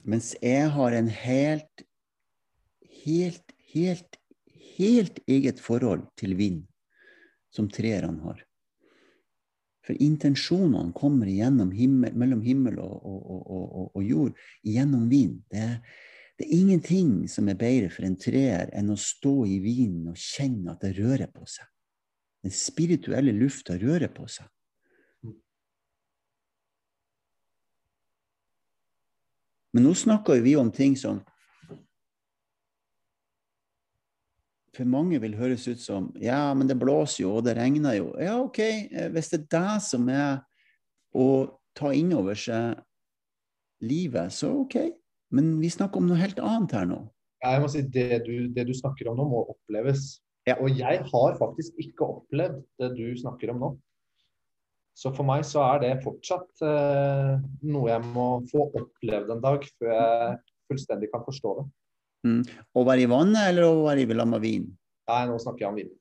Mens 0.04 0.34
jeg 0.44 0.68
har 0.68 0.92
en 0.92 1.08
helt 1.08 1.73
helt, 3.04 3.54
helt, 3.72 4.18
helt 4.78 5.20
eget 5.26 5.60
forhold 5.60 6.06
til 6.18 6.36
vind, 6.38 6.64
som 7.54 7.68
trærne 7.70 8.20
har. 8.24 8.42
For 9.84 9.96
intensjonene 10.00 10.94
kommer 10.96 11.28
himmel, 11.28 12.16
mellom 12.16 12.40
himmel 12.42 12.78
og, 12.80 13.04
og, 13.04 13.50
og, 13.52 13.96
og 13.96 14.02
jord 14.04 14.32
gjennom 14.64 15.10
vind. 15.10 15.42
Det, 15.52 15.66
det, 16.38 16.46
er 16.46 16.56
ingenting 16.56 17.28
som 17.28 17.48
er 17.48 17.60
bedre 17.60 17.90
for 17.92 18.06
en 18.08 18.16
treer 18.16 18.72
enn 18.72 18.94
å 18.94 18.96
stå 18.96 19.44
i 19.44 19.58
vinden 19.60 20.14
og 20.14 20.20
kjenne 20.20 20.72
at 20.72 20.86
det 20.86 20.96
rører 20.96 21.28
på 21.28 21.44
seg. 21.44 21.68
Den 22.44 22.52
spirituelle 22.52 23.32
lufta 23.36 23.76
rører 23.80 24.08
på 24.12 24.26
seg. 24.28 24.48
Men 29.74 29.88
nå 29.88 29.92
snakker 29.98 30.40
vi 30.44 30.54
om 30.56 30.70
ting 30.72 30.94
som 30.96 31.20
for 34.74 34.88
mange 34.88 35.20
vil 35.22 35.36
høres 35.38 35.66
ut 35.68 35.80
som 35.82 36.08
Ja, 36.20 36.52
men 36.56 36.68
det 36.70 36.78
blåser 36.80 37.24
jo, 37.24 37.36
og 37.38 37.46
det 37.46 37.56
regner 37.58 37.98
jo. 37.98 38.10
Ja, 38.20 38.38
OK, 38.42 38.60
hvis 39.14 39.30
det 39.32 39.44
er 39.44 39.48
det 39.54 39.76
som 39.86 40.08
er 40.12 40.42
å 41.14 41.28
ta 41.78 41.92
inn 41.94 42.12
over 42.16 42.38
seg 42.38 42.80
livet, 43.84 44.32
så 44.34 44.52
OK. 44.64 44.78
Men 45.34 45.56
vi 45.60 45.70
snakker 45.72 46.00
om 46.00 46.08
noe 46.10 46.20
helt 46.20 46.38
annet 46.42 46.74
her 46.76 46.86
nå. 46.90 47.00
Jeg 47.44 47.60
må 47.60 47.68
si 47.68 47.82
det 47.94 48.22
du, 48.24 48.34
det 48.54 48.66
du 48.68 48.74
snakker 48.76 49.10
om 49.10 49.18
nå, 49.18 49.26
må 49.28 49.42
oppleves. 49.52 50.14
Ja. 50.48 50.58
Og 50.60 50.76
jeg 50.76 51.02
har 51.08 51.36
faktisk 51.40 51.76
ikke 51.80 52.06
opplevd 52.18 52.62
det 52.80 52.90
du 52.96 53.06
snakker 53.20 53.52
om 53.52 53.62
nå. 53.62 53.70
Så 54.94 55.10
for 55.16 55.26
meg 55.26 55.42
så 55.46 55.64
er 55.72 55.80
det 55.82 55.94
fortsatt 56.04 56.62
eh, 56.62 57.32
noe 57.66 57.88
jeg 57.90 58.10
må 58.14 58.28
få 58.50 58.68
opplevd 58.78 59.32
en 59.34 59.42
dag 59.42 59.64
før 59.74 59.90
jeg 59.90 60.36
fullstendig 60.70 61.10
kan 61.10 61.24
forstå 61.26 61.54
det. 61.58 61.64
Mm. 62.24 62.40
Være 62.74 63.04
i 63.04 63.10
vannet 63.10 63.50
eller 63.50 63.68
å 63.68 63.84
være 63.84 64.06
i 64.06 64.16
lag 64.16 64.30
med 64.30 64.42
vin? 64.44 64.64
Nei, 65.10 65.20
nå 65.28 65.36
snakker 65.42 65.66
jeg 65.66 65.70
om 65.70 65.78
vin. 65.82 65.92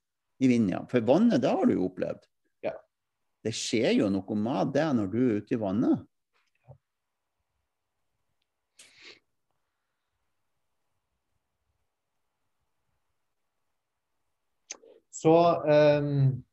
I 0.44 0.50
vind, 0.52 0.72
ja. 0.72 0.80
For 0.92 1.04
vannet, 1.06 1.44
det 1.44 1.52
har 1.52 1.68
du 1.68 1.76
jo 1.76 1.90
opplevd. 1.90 2.24
Ja. 2.64 2.74
Det 3.44 3.54
skjer 3.56 3.92
jo 4.00 4.10
noe 4.12 4.40
med 4.40 4.74
det 4.76 4.88
når 4.98 5.12
du 5.12 5.22
er 5.26 5.44
ute 5.44 5.58
i 5.58 5.62
vannet. 5.62 6.08
Så 15.24 15.64
um 15.64 16.44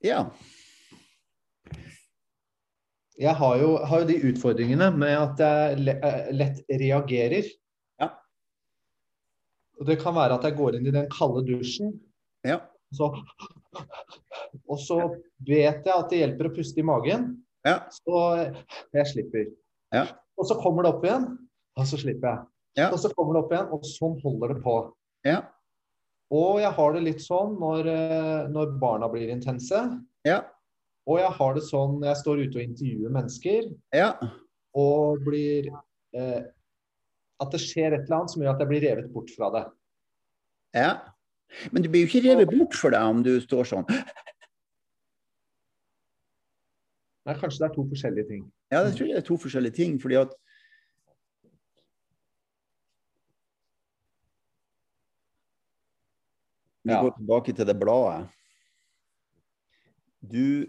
Ja. 0.00 0.30
Jeg 3.16 3.32
har 3.38 3.60
jo, 3.60 3.68
har 3.88 4.02
jo, 4.02 4.08
de 4.10 4.16
utfordringene 4.28 4.90
med 4.92 5.14
at 5.16 5.40
jeg 5.40 5.94
eh, 5.94 6.26
lett 6.36 6.58
reagerer. 6.68 7.48
Ja. 8.02 8.10
Og 9.80 9.88
det 9.88 9.98
kan 10.02 10.16
være 10.16 10.36
at 10.36 10.44
jeg 10.44 10.56
går 10.58 10.76
inn 10.76 10.88
i 10.90 10.94
den 10.94 11.08
kalde 11.12 11.44
dusjen. 11.48 11.94
Ja. 12.46 12.60
Så, 12.94 13.08
og 14.70 14.82
så 14.82 14.98
vet 15.46 15.86
jeg 15.86 15.94
at 15.94 16.12
det 16.12 16.20
hjelper 16.20 16.50
å 16.50 16.54
puste 16.58 16.82
i 16.82 16.86
magen. 16.86 17.30
Ja. 17.66 17.80
Så 17.92 18.20
jeg 18.94 19.08
slipper. 19.14 19.48
Ja. 19.94 20.06
Og 20.36 20.48
så 20.50 20.58
kommer 20.60 20.84
det 20.84 20.92
opp 20.92 21.06
igjen, 21.06 21.30
og 21.80 21.88
så 21.88 21.98
slipper 22.00 22.28
jeg. 22.28 22.46
Ja. 22.82 22.90
Og 22.92 23.00
så 23.00 23.10
kommer 23.16 23.36
det 23.36 23.44
opp 23.46 23.54
igjen, 23.54 23.70
og 23.72 23.88
sånn 23.88 24.18
holder 24.20 24.52
det 24.52 24.62
på. 24.64 24.76
Ja. 25.26 25.40
Og 26.36 26.60
jeg 26.60 26.74
har 26.76 26.92
det 26.92 27.02
litt 27.06 27.22
sånn 27.22 27.54
når, 27.60 27.88
eh, 27.88 28.44
når 28.52 28.76
barna 28.82 29.08
blir 29.08 29.30
intense. 29.32 29.80
Ja. 30.26 30.42
Og 31.06 31.18
jeg 31.20 31.30
har 31.38 31.54
det 31.54 31.62
sånn 31.68 32.00
jeg 32.02 32.18
står 32.18 32.40
ute 32.44 32.58
og 32.58 32.64
intervjuer 32.66 33.12
mennesker 33.14 33.68
Ja. 33.94 34.08
og 34.74 35.22
blir 35.26 35.68
eh, 36.14 36.42
At 37.40 37.50
det 37.52 37.60
skjer 37.60 37.92
et 37.94 38.06
eller 38.06 38.16
annet 38.22 38.30
som 38.32 38.42
gjør 38.42 38.54
at 38.54 38.62
jeg 38.64 38.68
blir 38.70 38.80
revet 38.88 39.12
bort 39.12 39.30
fra 39.36 39.50
det. 39.54 39.64
ja. 40.74 40.94
Men 41.70 41.82
du 41.84 41.88
blir 41.88 42.02
jo 42.02 42.08
ikke 42.10 42.24
revet 42.26 42.50
bort 42.58 42.74
for 42.74 42.90
deg 42.90 43.00
om 43.06 43.20
du 43.22 43.36
står 43.40 43.64
sånn. 43.70 43.84
Nei, 47.26 47.34
kanskje 47.38 47.60
det 47.62 47.68
er 47.70 47.74
to 47.76 47.84
forskjellige 47.90 48.28
ting. 48.28 48.42
Ja, 48.72 48.82
det 48.82 48.96
tror 48.96 49.06
jeg 49.08 49.16
er 49.20 49.22
to 49.28 49.36
forskjellige 49.38 49.74
ting. 49.78 49.98
fordi 50.02 50.16
at 50.20 50.34
Vi 56.84 56.92
Ja. 56.92 57.00
går 57.02 57.10
tilbake 57.16 57.52
til 57.56 57.66
det 57.66 57.76
bladet. 57.80 58.28
Du 60.30 60.66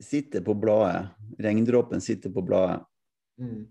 sitter 0.00 0.40
på 0.44 0.54
bladet. 0.54 1.08
Regndråpen 1.38 2.00
sitter 2.00 2.32
på 2.32 2.42
bladet. 2.42 2.82
Mm. 3.38 3.64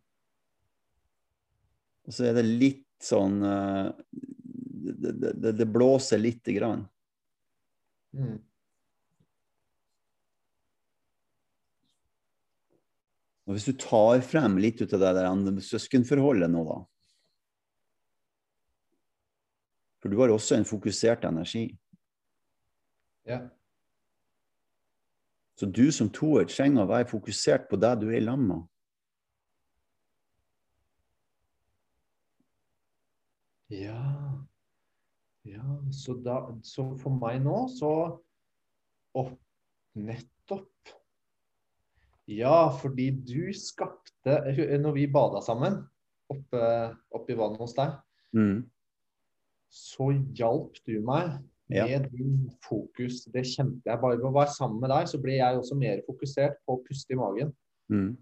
Og 2.04 2.16
så 2.16 2.28
er 2.28 2.40
det 2.40 2.48
litt 2.48 2.88
sånn 3.04 3.38
eh, 3.48 3.92
Det, 4.84 5.12
det, 5.12 5.30
det, 5.40 5.52
det 5.56 5.68
blåser 5.72 6.20
lite 6.20 6.54
grann. 6.56 6.84
Mm. 8.14 8.36
Og 13.48 13.56
hvis 13.56 13.68
du 13.68 13.74
tar 13.80 14.22
frem 14.24 14.58
litt 14.62 14.82
ut 14.84 14.94
av 14.96 15.02
det 15.04 15.14
der 15.18 15.64
søskenforholdet 15.64 16.52
nå, 16.52 16.64
da 16.68 16.78
For 20.04 20.12
du 20.12 20.20
har 20.20 20.32
også 20.36 20.58
en 20.58 20.68
fokusert 20.68 21.24
energi. 21.24 21.70
Ja. 23.24 23.40
Så 25.64 25.70
du 25.72 25.86
som 25.96 26.10
toer 26.12 26.44
trenger 26.52 26.84
å 26.84 26.90
være 26.90 27.08
fokusert 27.08 27.70
på 27.70 27.78
det 27.80 27.94
du 28.02 28.10
er 28.10 28.18
i 28.18 28.24
lag 28.26 28.40
med. 28.42 28.66
Ja. 33.72 34.02
ja 35.48 35.78
så, 35.96 36.18
da, 36.20 36.42
så 36.68 36.90
for 37.00 37.16
meg 37.16 37.40
nå, 37.46 37.62
så 37.72 37.94
opp, 39.16 39.32
nettopp. 39.96 40.92
Ja, 42.28 42.68
fordi 42.76 43.08
du 43.24 43.54
skapte 43.56 44.36
Når 44.84 44.94
vi 44.96 45.08
bada 45.12 45.40
sammen 45.44 45.80
oppe, 46.32 46.68
oppe 47.08 47.32
i 47.32 47.40
vannet 47.40 47.64
hos 47.64 47.80
deg, 47.80 47.96
Mm. 48.36 48.66
så 49.72 50.12
hjalp 50.36 50.76
du 50.84 50.98
meg 51.06 51.38
Ja. 51.72 51.86
med 51.88 52.10
din 52.12 52.52
fokus. 52.62 53.24
Det 53.32 53.46
kjente 53.48 53.82
jeg. 53.88 54.00
Bare 54.02 54.18
ved 54.18 54.26
å 54.28 54.34
være 54.36 54.52
sammen 54.54 54.82
med 54.82 54.90
deg, 54.92 55.08
så 55.08 55.18
ble 55.22 55.38
jeg 55.38 55.58
også 55.58 55.78
mer 55.80 56.02
fokusert 56.08 56.58
på 56.68 56.76
å 56.76 56.82
puste 56.84 57.14
i 57.16 57.16
magen. 57.16 57.54
Mm. 57.92 58.18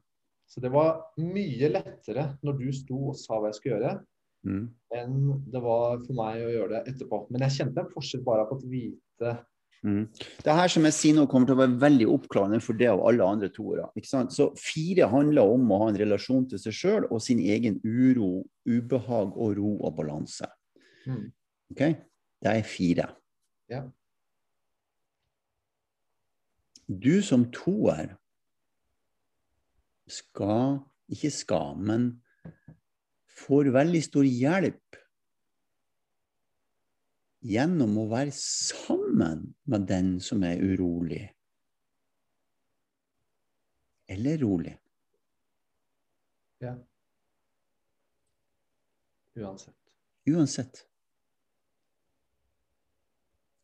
Så 0.48 0.62
det 0.62 0.72
var 0.72 1.02
mye 1.18 1.70
lettere 1.72 2.38
når 2.44 2.58
du 2.60 2.72
sto 2.72 3.00
og 3.10 3.16
sa 3.16 3.40
hva 3.40 3.50
jeg 3.52 3.56
skulle 3.62 3.80
gjøre, 3.80 4.00
Mm. 4.44 4.70
enn 4.98 5.44
det 5.52 5.62
var 5.62 6.00
for 6.00 6.14
meg 6.18 6.42
å 6.42 6.50
gjøre 6.50 6.70
det 6.70 6.94
etterpå. 6.96 7.28
Men 7.30 7.42
jeg 7.42 7.52
kjente 7.60 7.78
en 7.78 7.92
forskjell 7.94 8.24
bare 8.26 8.48
på 8.50 8.58
å 8.58 8.70
vite 8.70 9.40
Mm. 9.84 10.08
Det 10.44 10.54
her 10.54 10.68
som 10.68 10.84
jeg 10.84 10.94
sier 10.94 11.16
nå 11.16 11.28
kommer 11.28 11.48
til 11.48 11.56
å 11.56 11.62
være 11.68 11.80
veldig 11.82 12.06
oppklarende 12.06 12.62
for 12.62 12.74
det 12.78 12.90
og 12.92 13.08
alle 13.10 13.24
andre 13.26 13.50
toere. 13.50 13.88
Så 14.30 14.52
fire 14.56 15.08
handler 15.10 15.42
om 15.42 15.72
å 15.72 15.80
ha 15.80 15.88
en 15.90 15.98
relasjon 15.98 16.48
til 16.48 16.60
seg 16.60 16.74
sjøl 16.74 17.08
og 17.12 17.20
sin 17.20 17.40
egen 17.40 17.82
uro, 17.84 18.44
ubehag 18.68 19.34
og 19.36 19.58
ro 19.58 19.78
og 19.82 19.96
balanse. 19.98 20.46
mm, 21.08 21.32
Ok? 21.72 21.80
Det 22.44 22.52
er 22.52 22.62
fire. 22.62 23.16
Ja. 23.72 23.86
Du 26.92 27.22
som 27.24 27.48
toer 27.56 28.18
skal 30.12 30.82
Ikke 31.12 31.32
skal, 31.32 31.76
men 31.80 32.04
får 33.42 33.68
veldig 33.76 34.00
stor 34.06 34.28
hjelp 34.28 34.98
gjennom 37.52 37.98
å 38.00 38.06
være 38.12 38.32
sammen 38.36 39.42
med 39.68 39.88
den 39.90 40.14
som 40.24 40.46
er 40.48 40.62
urolig. 40.62 41.26
Eller 44.08 44.40
rolig. 44.40 44.78
ja. 46.64 46.78
Uansett. 49.36 49.76
Uansett. 50.28 50.86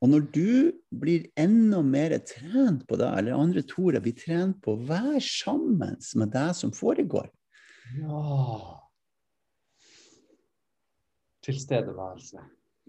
Og 0.01 0.11
når 0.11 0.25
du 0.29 0.49
blir 0.93 1.25
enda 1.39 1.79
mer 1.81 2.13
trent 2.21 2.83
på 2.89 2.99
det, 3.01 3.07
eller 3.17 3.37
andre 3.37 3.63
toere 3.65 4.01
blir 4.03 4.13
trent 4.17 4.59
på 4.61 4.75
å 4.75 4.83
være 4.89 5.21
sammen 5.25 5.97
med 5.97 6.33
det 6.35 6.49
som 6.59 6.73
foregår 6.75 7.31
Ja 7.97 8.83
Tilstedeværelse. 11.47 12.41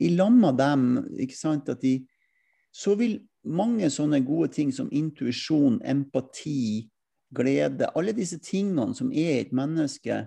I 0.02 0.08
lag 0.18 0.32
med 0.34 0.56
dem, 0.58 0.86
ikke 1.14 1.36
sant, 1.36 1.68
at 1.68 1.78
de 1.82 2.00
Så 2.74 2.96
vil 2.98 3.20
mange 3.42 3.88
sånne 3.90 4.18
gode 4.26 4.50
ting 4.52 4.72
som 4.74 4.90
intuisjon, 4.92 5.78
empati, 5.86 6.90
glede, 7.34 7.88
alle 7.96 8.12
disse 8.12 8.38
tingene 8.38 8.94
som 8.94 9.12
er 9.12 9.30
i 9.32 9.40
et 9.44 9.54
menneske 9.56 10.18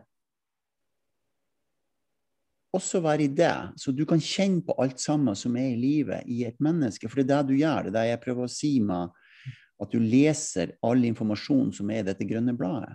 også 2.76 3.02
være 3.04 3.26
i 3.26 3.32
det, 3.36 3.54
så 3.80 3.92
du 3.92 4.06
kan 4.08 4.22
kjenne 4.24 4.64
på 4.64 4.76
alt 4.80 5.00
sammen 5.04 5.36
som 5.36 5.56
er 5.60 5.74
i 5.74 5.80
livet 5.80 6.28
i 6.32 6.44
et 6.48 6.60
menneske. 6.64 7.10
For 7.10 7.20
det 7.20 7.28
er 7.28 7.44
det 7.44 7.52
du 7.52 7.60
gjør. 7.60 7.88
Det 7.88 7.92
er 7.92 7.98
det 7.98 8.06
jeg 8.10 8.22
prøver 8.24 8.48
å 8.48 8.52
si 8.52 8.74
med 8.84 9.12
at 9.82 9.92
du 9.92 10.00
leser 10.00 10.76
all 10.86 11.04
informasjon 11.08 11.72
som 11.76 11.90
er 11.92 12.04
i 12.04 12.08
dette 12.12 12.28
grønne 12.30 12.54
bladet. 12.56 12.94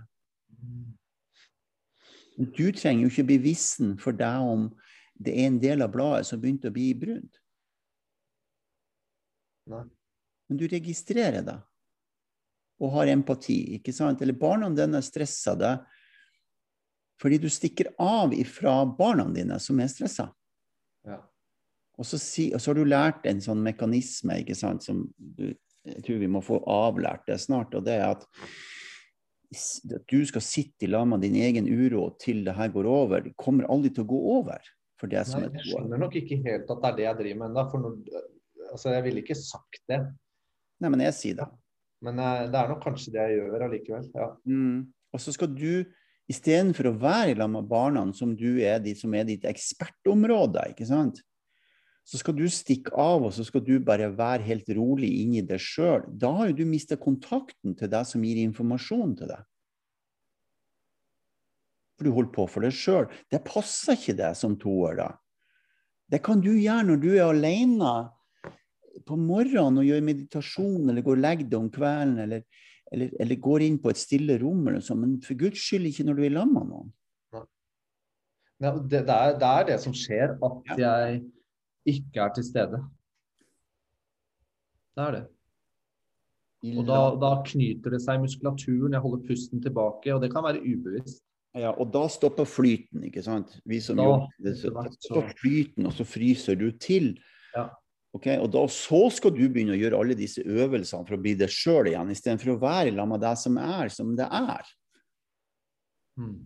Du 2.37 2.69
trenger 2.73 3.07
jo 3.07 3.13
ikke 3.13 3.29
bli 3.33 3.55
for 4.01 4.17
deg 4.17 4.45
om 4.45 4.69
det 5.17 5.33
er 5.33 5.49
en 5.49 5.61
del 5.61 5.83
av 5.83 5.93
bladet 5.93 6.29
som 6.29 6.41
begynte 6.41 6.69
å 6.69 6.75
bli 6.75 6.91
brunt. 6.95 7.41
Men 9.67 10.61
du 10.61 10.67
registrerer 10.71 11.43
det 11.43 11.57
og 12.77 12.93
har 12.93 13.09
empati, 13.09 13.79
ikke 13.79 13.93
sant? 13.97 14.21
Eller 14.21 14.37
barna 14.37 14.69
dine 14.69 15.01
stresser 15.03 15.57
deg 15.57 15.81
fordi 17.23 17.41
du 17.43 17.49
stikker 17.53 17.93
av 18.03 18.35
ifra 18.37 18.81
barna 18.99 19.25
dine 19.33 19.59
som 19.63 19.81
er 19.81 19.91
stressa. 19.93 20.29
Ja. 21.07 21.21
Og 21.97 22.05
så, 22.05 22.21
si, 22.21 22.51
og 22.53 22.61
så 22.61 22.73
har 22.73 22.79
du 22.81 22.89
lært 22.89 23.29
en 23.29 23.41
sånn 23.41 23.63
mekanisme 23.65 24.43
ikke 24.43 24.57
sant, 24.59 24.85
som 24.85 25.07
du, 25.17 25.49
jeg 25.87 26.03
tror 26.05 26.21
vi 26.21 26.29
må 26.29 26.43
få 26.45 26.61
avlært 26.69 27.25
det 27.31 27.39
snart, 27.41 27.73
og 27.79 27.87
det 27.87 27.97
er 28.01 28.11
at 28.11 28.27
at 29.47 30.09
du 30.11 30.25
skal 30.27 30.43
sitte 30.43 30.87
i 30.87 30.91
lag 30.91 31.07
med 31.09 31.23
din 31.25 31.37
egen 31.39 31.69
uro 31.69 32.09
til 32.21 32.45
det 32.47 32.57
her 32.57 32.73
går 32.75 32.89
over. 32.91 33.23
Det 33.23 33.37
kommer 33.39 33.69
aldri 33.71 33.93
til 33.95 34.05
å 34.07 34.11
gå 34.11 34.19
over. 34.41 34.73
for 34.97 35.13
det 35.13 35.27
som 35.29 35.43
Nei, 35.45 35.51
jeg 35.59 35.75
skjønner 35.75 36.01
nok 36.01 36.15
ikke 36.17 36.39
helt 36.41 36.71
at 36.73 36.79
det 36.81 36.89
er 36.89 36.95
det 36.97 37.05
jeg 37.05 37.17
driver 37.19 37.39
med 37.39 37.51
ennå. 37.51 37.65
For 37.71 37.83
når, 37.85 37.97
altså, 38.73 38.93
jeg 38.95 39.05
ville 39.05 39.21
ikke 39.21 39.37
sagt 39.37 39.83
det. 39.93 39.99
Nei, 40.81 40.91
men 40.93 41.03
jeg 41.05 41.17
sier 41.19 41.37
det. 41.43 41.49
Men 42.07 42.21
eh, 42.25 42.47
det 42.49 42.61
er 42.61 42.71
nok 42.73 42.81
kanskje 42.85 43.13
det 43.13 43.27
jeg 43.27 43.37
gjør 43.37 43.67
allikevel. 43.67 44.09
Ja. 44.17 44.31
Mm. 44.49 44.79
Og 45.13 45.23
så 45.23 45.35
skal 45.37 45.53
du, 45.53 45.85
istedenfor 46.31 46.91
å 46.91 46.99
være 46.99 47.37
lag 47.39 47.51
med 47.53 47.69
barna 47.71 48.05
som 48.17 48.35
du 48.37 48.59
er 48.65 48.83
som 48.99 49.15
er 49.15 49.29
ditt 49.29 49.47
ekspertområde, 49.47 50.71
ikke 50.73 50.89
sant? 50.89 51.23
så 52.07 52.21
skal 52.21 52.37
du 52.39 52.45
stikke 52.47 52.93
av, 52.95 53.25
og 53.27 53.33
så 53.35 53.43
skal 53.43 53.65
du 53.67 53.81
bare 53.83 54.13
være 54.15 54.47
helt 54.47 54.69
rolig 54.79 55.09
inni 55.25 55.43
deg 55.43 55.59
sjøl. 55.59 56.05
Da 56.07 56.31
har 56.37 56.53
jo 56.53 56.61
du 56.61 56.69
mista 56.69 56.95
kontakten 57.01 57.75
til 57.75 57.91
deg 57.91 58.07
som 58.07 58.23
gir 58.23 58.39
informasjon 58.45 59.17
til 59.19 59.33
deg. 59.33 59.47
For 61.99 62.07
du 62.07 62.13
holder 62.15 62.35
på 62.37 62.45
for 62.53 62.63
deg 62.63 62.77
sjøl. 62.77 63.09
Det 63.33 63.43
passer 63.47 63.99
ikke 63.99 64.15
deg 64.21 64.39
som 64.39 64.55
toer, 64.61 65.01
da. 65.01 65.09
Det 66.07 66.23
kan 66.23 66.39
du 66.39 66.53
gjøre 66.53 66.87
når 66.93 67.03
du 67.03 67.09
er 67.17 67.25
alene 67.27 67.97
på 69.07 69.19
morgenen 69.19 69.83
og 69.83 69.89
gjør 69.89 70.07
meditasjon, 70.07 70.87
eller 70.87 71.03
går 71.03 71.19
og 71.19 71.25
legger 71.27 71.51
deg 71.51 71.59
om 71.59 71.73
kvelden, 71.75 72.21
eller, 72.23 72.47
eller, 72.93 73.11
eller 73.21 73.41
går 73.43 73.65
inn 73.67 73.79
på 73.83 73.91
et 73.91 74.01
stille 74.01 74.39
rom, 74.43 74.67
eller 74.69 74.83
sånn. 74.85 75.01
men 75.03 75.17
for 75.25 75.39
guds 75.39 75.63
skyld 75.63 75.89
ikke 75.91 76.07
når 76.07 76.19
du 76.19 76.25
er 76.27 76.37
sammen 76.39 76.55
med 76.59 76.69
noen. 76.73 76.93
Ja, 78.63 78.71
det, 78.73 79.03
det, 79.05 79.13
er, 79.13 79.35
det 79.37 79.49
er 79.53 79.65
det 79.69 79.81
som 79.83 79.93
skjer, 79.93 80.37
at 80.41 80.79
jeg 80.81 81.17
ikke 81.93 82.23
er 82.25 82.31
til 82.33 82.45
stede. 82.47 82.79
Det 84.97 85.05
er 85.05 85.17
det. 85.19 85.25
Og 86.73 86.87
da, 86.89 87.01
da 87.21 87.31
knyter 87.47 87.93
det 87.93 88.01
seg 88.03 88.17
i 88.17 88.23
muskulaturen, 88.25 88.95
jeg 88.97 89.05
holder 89.05 89.27
pusten 89.29 89.61
tilbake, 89.63 90.15
og 90.15 90.23
det 90.25 90.33
kan 90.33 90.47
være 90.47 90.63
ubevisst. 90.65 91.21
Ja, 91.57 91.71
og 91.73 91.93
da 91.93 92.05
stopper 92.13 92.49
flyten, 92.49 93.05
ikke 93.09 93.23
sant? 93.25 93.59
Vi 93.69 93.79
som 93.81 93.97
Da- 94.01 94.05
jobber, 94.09 94.33
det, 94.45 94.57
så, 94.61 94.73
så, 94.73 94.97
stopper 95.11 95.37
flyten, 95.41 95.87
og 95.89 95.93
så 95.97 96.05
fryser 96.05 96.57
du 96.61 96.71
til. 96.81 97.15
Ja. 97.55 97.69
Ok, 98.17 98.29
Og 98.41 98.49
da, 98.55 98.63
så 98.73 99.01
skal 99.13 99.35
du 99.35 99.45
begynne 99.45 99.75
å 99.75 99.79
gjøre 99.79 100.01
alle 100.01 100.17
disse 100.17 100.41
øvelsene 100.41 101.05
for 101.05 101.17
å 101.17 101.21
bli 101.21 101.35
deg 101.37 101.53
sjøl 101.53 101.91
igjen, 101.91 102.13
istedenfor 102.15 102.55
å 102.55 102.61
være 102.63 102.93
sammen 102.95 103.13
med 103.13 103.25
deg 103.27 103.41
som 103.41 103.59
er 103.61 103.93
som 103.93 104.13
det 104.17 104.29
er. 104.39 104.71
Mm. 106.17 106.37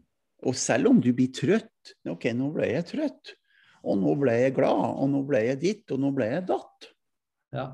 Og 0.51 0.57
selv 0.57 0.91
om 0.91 1.03
du 1.05 1.13
blir 1.15 1.31
trøtt 1.37 1.93
Ok, 2.11 2.27
nå 2.35 2.49
ble 2.55 2.67
jeg 2.73 2.89
trøtt. 2.89 3.37
Og 3.87 3.97
nå 3.97 4.13
ble 4.21 4.35
jeg 4.37 4.57
glad, 4.59 4.83
og 5.01 5.07
nå 5.09 5.23
ble 5.29 5.45
jeg 5.47 5.61
ditt, 5.63 5.85
og 5.95 6.03
nå 6.03 6.11
ble 6.17 6.27
jeg 6.29 6.43
datt. 6.51 6.91
Ja. 7.57 7.65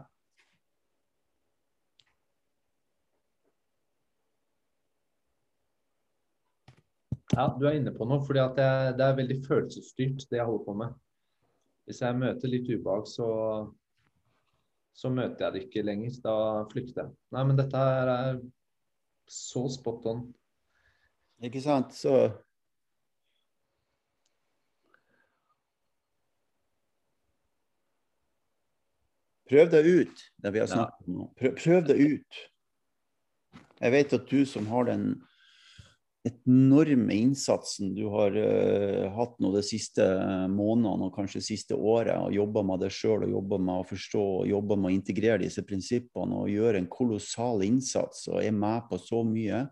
Ja, 7.35 7.49
du 7.59 7.67
er 7.67 7.81
inne 7.81 7.91
på 7.97 8.07
noe, 8.07 8.23
fordi 8.25 8.45
jeg, 8.45 8.95
det 8.97 9.09
er 9.09 9.19
veldig 9.19 9.41
følelsesstyrt, 9.49 10.29
det 10.31 10.39
jeg 10.39 10.47
holder 10.47 10.69
på 10.69 10.77
med. 10.85 10.95
Hvis 11.91 12.01
jeg 12.07 12.19
møter 12.23 12.51
litt 12.55 12.71
ubehag, 12.71 13.11
så, 13.11 13.27
så 14.97 15.11
møter 15.13 15.45
jeg 15.45 15.55
det 15.55 15.63
ikke 15.67 15.85
lenger. 15.85 16.17
Da 16.25 16.35
flykter 16.73 17.05
jeg. 17.05 17.15
Nei, 17.37 17.45
men 17.45 17.59
dette 17.59 17.85
her 17.85 18.11
er 18.13 18.41
så 19.29 19.67
spot 19.73 20.09
on. 20.09 20.27
Ikke 21.45 21.61
sant? 21.61 21.93
Så 21.97 22.17
Prøv 29.47 29.69
deg 29.71 29.87
ut, 29.87 30.23
det 30.43 30.51
vi 30.57 30.59
har 30.59 30.67
snakket 30.67 31.07
om 31.07 31.19
nå. 31.21 31.25
Prøv, 31.39 31.53
prøv 31.61 31.85
deg 31.87 32.01
ut. 32.17 32.39
Jeg 33.79 33.93
vet 33.95 34.15
at 34.17 34.25
du 34.27 34.41
som 34.49 34.67
har 34.73 34.89
den 34.89 35.05
enorme 36.27 37.15
innsatsen 37.15 37.95
du 37.95 38.05
har 38.13 38.35
uh, 38.37 39.07
hatt 39.15 39.37
nå 39.43 39.53
de 39.55 39.63
siste 39.65 40.05
månedene 40.53 41.09
og 41.09 41.15
kanskje 41.15 41.45
siste 41.45 41.77
året, 41.79 42.17
og 42.19 42.35
jobba 42.35 42.65
med 42.67 42.83
deg 42.85 42.95
sjøl 42.95 43.27
og 43.27 43.35
jobba 43.37 43.61
med 43.63 43.83
å 43.83 43.89
forstå 43.89 44.25
og 44.41 44.51
jobba 44.51 44.79
med 44.81 44.91
å 44.91 44.97
integrere 44.97 45.45
disse 45.45 45.65
prinsippene 45.67 46.43
og 46.43 46.53
gjøre 46.53 46.83
en 46.83 46.91
kolossal 46.91 47.65
innsats 47.67 48.27
og 48.33 48.41
er 48.43 48.55
med 48.57 48.89
på 48.91 49.01
så 49.03 49.23
mye. 49.27 49.65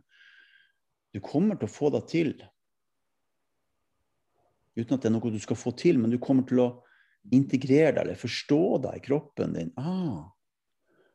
Du 1.14 1.20
kommer 1.24 1.58
til 1.58 1.70
å 1.70 1.74
få 1.74 1.90
det 1.94 2.04
til. 2.10 2.34
Uten 4.74 4.96
at 4.96 5.04
det 5.04 5.10
er 5.10 5.14
noe 5.14 5.34
du 5.34 5.42
skal 5.42 5.58
få 5.58 5.74
til, 5.78 6.00
men 6.02 6.10
du 6.10 6.18
kommer 6.22 6.46
til 6.48 6.62
å 6.64 6.70
integrere 7.32 7.94
deg 7.94 8.02
eller 8.04 8.20
forstå 8.20 8.62
deg 8.84 8.98
i 8.98 9.04
kroppen 9.04 9.54
din. 9.56 9.70
Ah. 9.80 10.30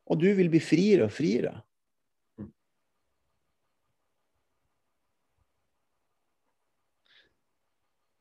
Og 0.10 0.22
du 0.22 0.30
vil 0.36 0.50
bli 0.52 0.62
friere 0.64 1.10
og 1.10 1.14
friere. 1.14 1.60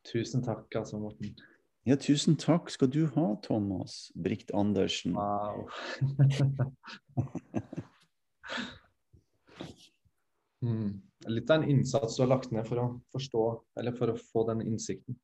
Tusen 0.09 0.43
takk, 0.45 0.77
altså, 0.77 0.99
Morten. 1.03 1.35
Ja, 1.89 1.97
tusen 2.01 2.37
takk 2.41 2.71
skal 2.73 2.91
du 2.93 3.07
ha, 3.15 3.27
Thomas 3.45 4.13
Brikt 4.17 4.51
Andersen. 4.57 5.15
Wow. 5.17 5.69
mm. 10.65 10.91
Litt 11.29 11.51
av 11.51 11.63
en 11.63 11.71
innsats 11.71 12.17
du 12.17 12.23
har 12.23 12.31
lagt 12.35 12.51
ned 12.55 12.67
for 12.69 12.77
å 12.83 13.01
forstå, 13.15 13.45
eller 13.81 13.93
for 13.97 14.07
å 14.13 14.21
få 14.21 14.41
den 14.51 14.61
innsikten. 14.67 15.15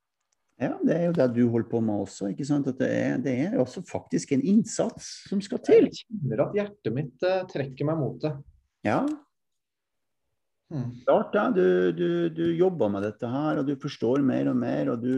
Ja, 0.63 0.77
det 0.87 0.95
er 0.95 1.09
jo 1.09 1.15
det 1.17 1.27
du 1.35 1.41
holder 1.51 1.69
på 1.71 1.81
med 1.83 2.05
også. 2.05 2.29
ikke 2.31 2.47
sant? 2.47 2.69
At 2.71 2.79
det 2.79 2.91
er, 2.95 3.17
det 3.23 3.35
er 3.49 3.57
også 3.59 3.83
faktisk 3.89 4.37
en 4.37 4.45
innsats 4.47 5.09
som 5.29 5.41
skal 5.43 5.61
til. 5.67 5.89
Jeg 5.91 6.05
kjenner 6.05 6.45
at 6.47 6.59
hjertet 6.59 6.95
mitt 6.95 7.27
eh, 7.27 7.43
trekker 7.51 7.89
meg 7.89 7.99
mot 7.99 8.21
det. 8.23 8.33
Ja. 8.87 9.01
Klart 11.05 11.33
det. 11.35 11.47
Du, 11.57 11.67
du, 11.93 12.09
du 12.35 12.45
jobber 12.57 12.91
med 12.93 13.05
dette 13.07 13.29
her, 13.29 13.61
og 13.61 13.69
du 13.69 13.75
forstår 13.81 14.25
mer 14.25 14.51
og 14.53 14.57
mer, 14.57 14.93
og 14.95 15.03
du 15.05 15.17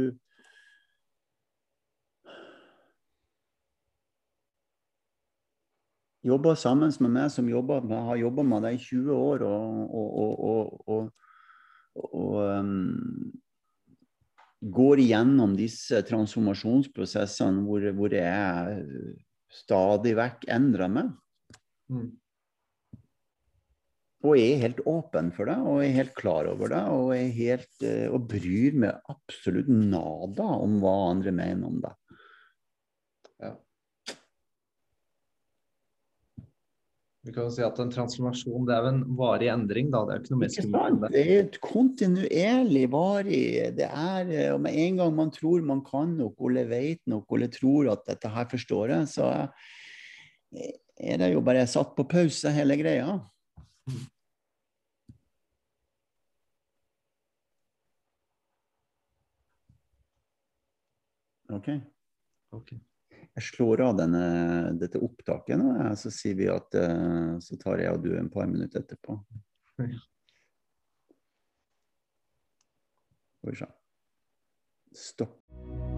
Jobber 6.26 6.56
sammen 6.58 6.90
med 7.04 7.12
meg 7.14 7.30
som 7.30 7.46
jobber 7.46 7.84
har 7.86 8.16
jobba 8.18 8.42
med 8.42 8.64
deg 8.66 8.80
i 8.80 8.82
20 8.82 9.14
år, 9.14 9.44
og, 9.46 9.92
og, 9.94 10.80
og, 10.90 11.10
og 12.02 12.40
um, 12.50 13.28
går 14.74 15.02
igjennom 15.04 15.54
disse 15.54 16.00
transformasjonsprosessene 16.08 17.62
hvor, 17.68 17.86
hvor 17.94 18.16
jeg 18.16 18.80
stadig 19.62 20.16
vekk 20.18 20.48
endrer 20.56 20.90
meg. 20.90 21.12
Mm. 21.94 22.08
Og 24.24 24.40
er 24.40 24.62
helt 24.62 24.80
åpen 24.88 25.28
for 25.36 25.50
det, 25.50 25.58
og 25.60 25.82
er 25.84 25.92
helt 25.98 26.14
klar 26.16 26.48
over 26.48 26.72
det. 26.72 26.82
Og, 26.88 27.12
helt, 27.36 27.72
eh, 27.84 28.06
og 28.08 28.24
bryr 28.30 28.78
meg 28.86 29.12
absolutt 29.12 29.68
nada 29.68 30.46
om 30.56 30.80
hva 30.82 30.96
andre 31.12 31.34
mener 31.36 31.68
om 31.68 31.80
det. 31.84 31.92
Vi 37.26 37.32
kan 37.34 37.48
jo 37.48 37.50
si 37.50 37.62
at 37.66 37.78
en 37.82 37.88
transformasjon 37.90 38.66
det 38.68 38.74
er 38.76 38.84
jo 38.84 38.90
en 38.92 39.00
varig 39.18 39.48
endring, 39.50 39.88
da. 39.90 40.04
Det 40.06 40.14
er 40.14 40.20
ikke 40.20 40.34
noe 40.36 40.90
mer. 41.00 41.10
Det 41.10 41.22
er 41.24 41.40
et 41.40 41.56
kontinuerlig, 41.64 42.84
varig. 42.92 43.46
Det 43.74 43.88
er, 43.88 44.30
eh, 44.30 44.50
og 44.54 44.60
med 44.62 44.78
en 44.78 45.00
gang 45.00 45.16
man 45.16 45.32
tror 45.34 45.64
man 45.66 45.82
kan 45.86 46.12
noe, 46.20 46.30
eller 46.46 46.70
vet 46.70 47.02
noe, 47.10 47.26
eller 47.34 47.50
tror 47.50 47.90
at 47.96 48.06
dette 48.06 48.30
her 48.30 48.46
forstår 48.52 48.94
jeg, 48.94 49.10
så 49.16 49.30
er 50.54 51.18
det 51.18 51.32
jo 51.32 51.42
bare 51.44 51.66
satt 51.66 51.96
på 51.98 52.06
pause, 52.06 52.52
hele 52.54 52.78
greia. 52.78 53.18
OK. 61.54 61.68
okay. 62.56 62.78
Jeg 63.36 63.44
slår 63.50 63.82
av 63.84 63.98
denne, 63.98 64.22
dette 64.80 65.00
opptaket 65.02 65.60
nå, 65.60 65.74
så 66.00 66.12
sier 66.12 66.36
vi 66.38 66.48
at 66.52 66.76
eh, 66.80 67.36
så 67.44 67.58
tar 67.60 67.82
jeg 67.84 67.92
og 67.92 68.04
du 68.04 68.14
en 68.16 68.30
par 68.32 68.48
minutter 68.50 68.80
etterpå. 68.80 69.18
Skal 73.36 73.52
vi 73.52 73.60
se. 73.60 73.68
Stopp. 74.96 75.95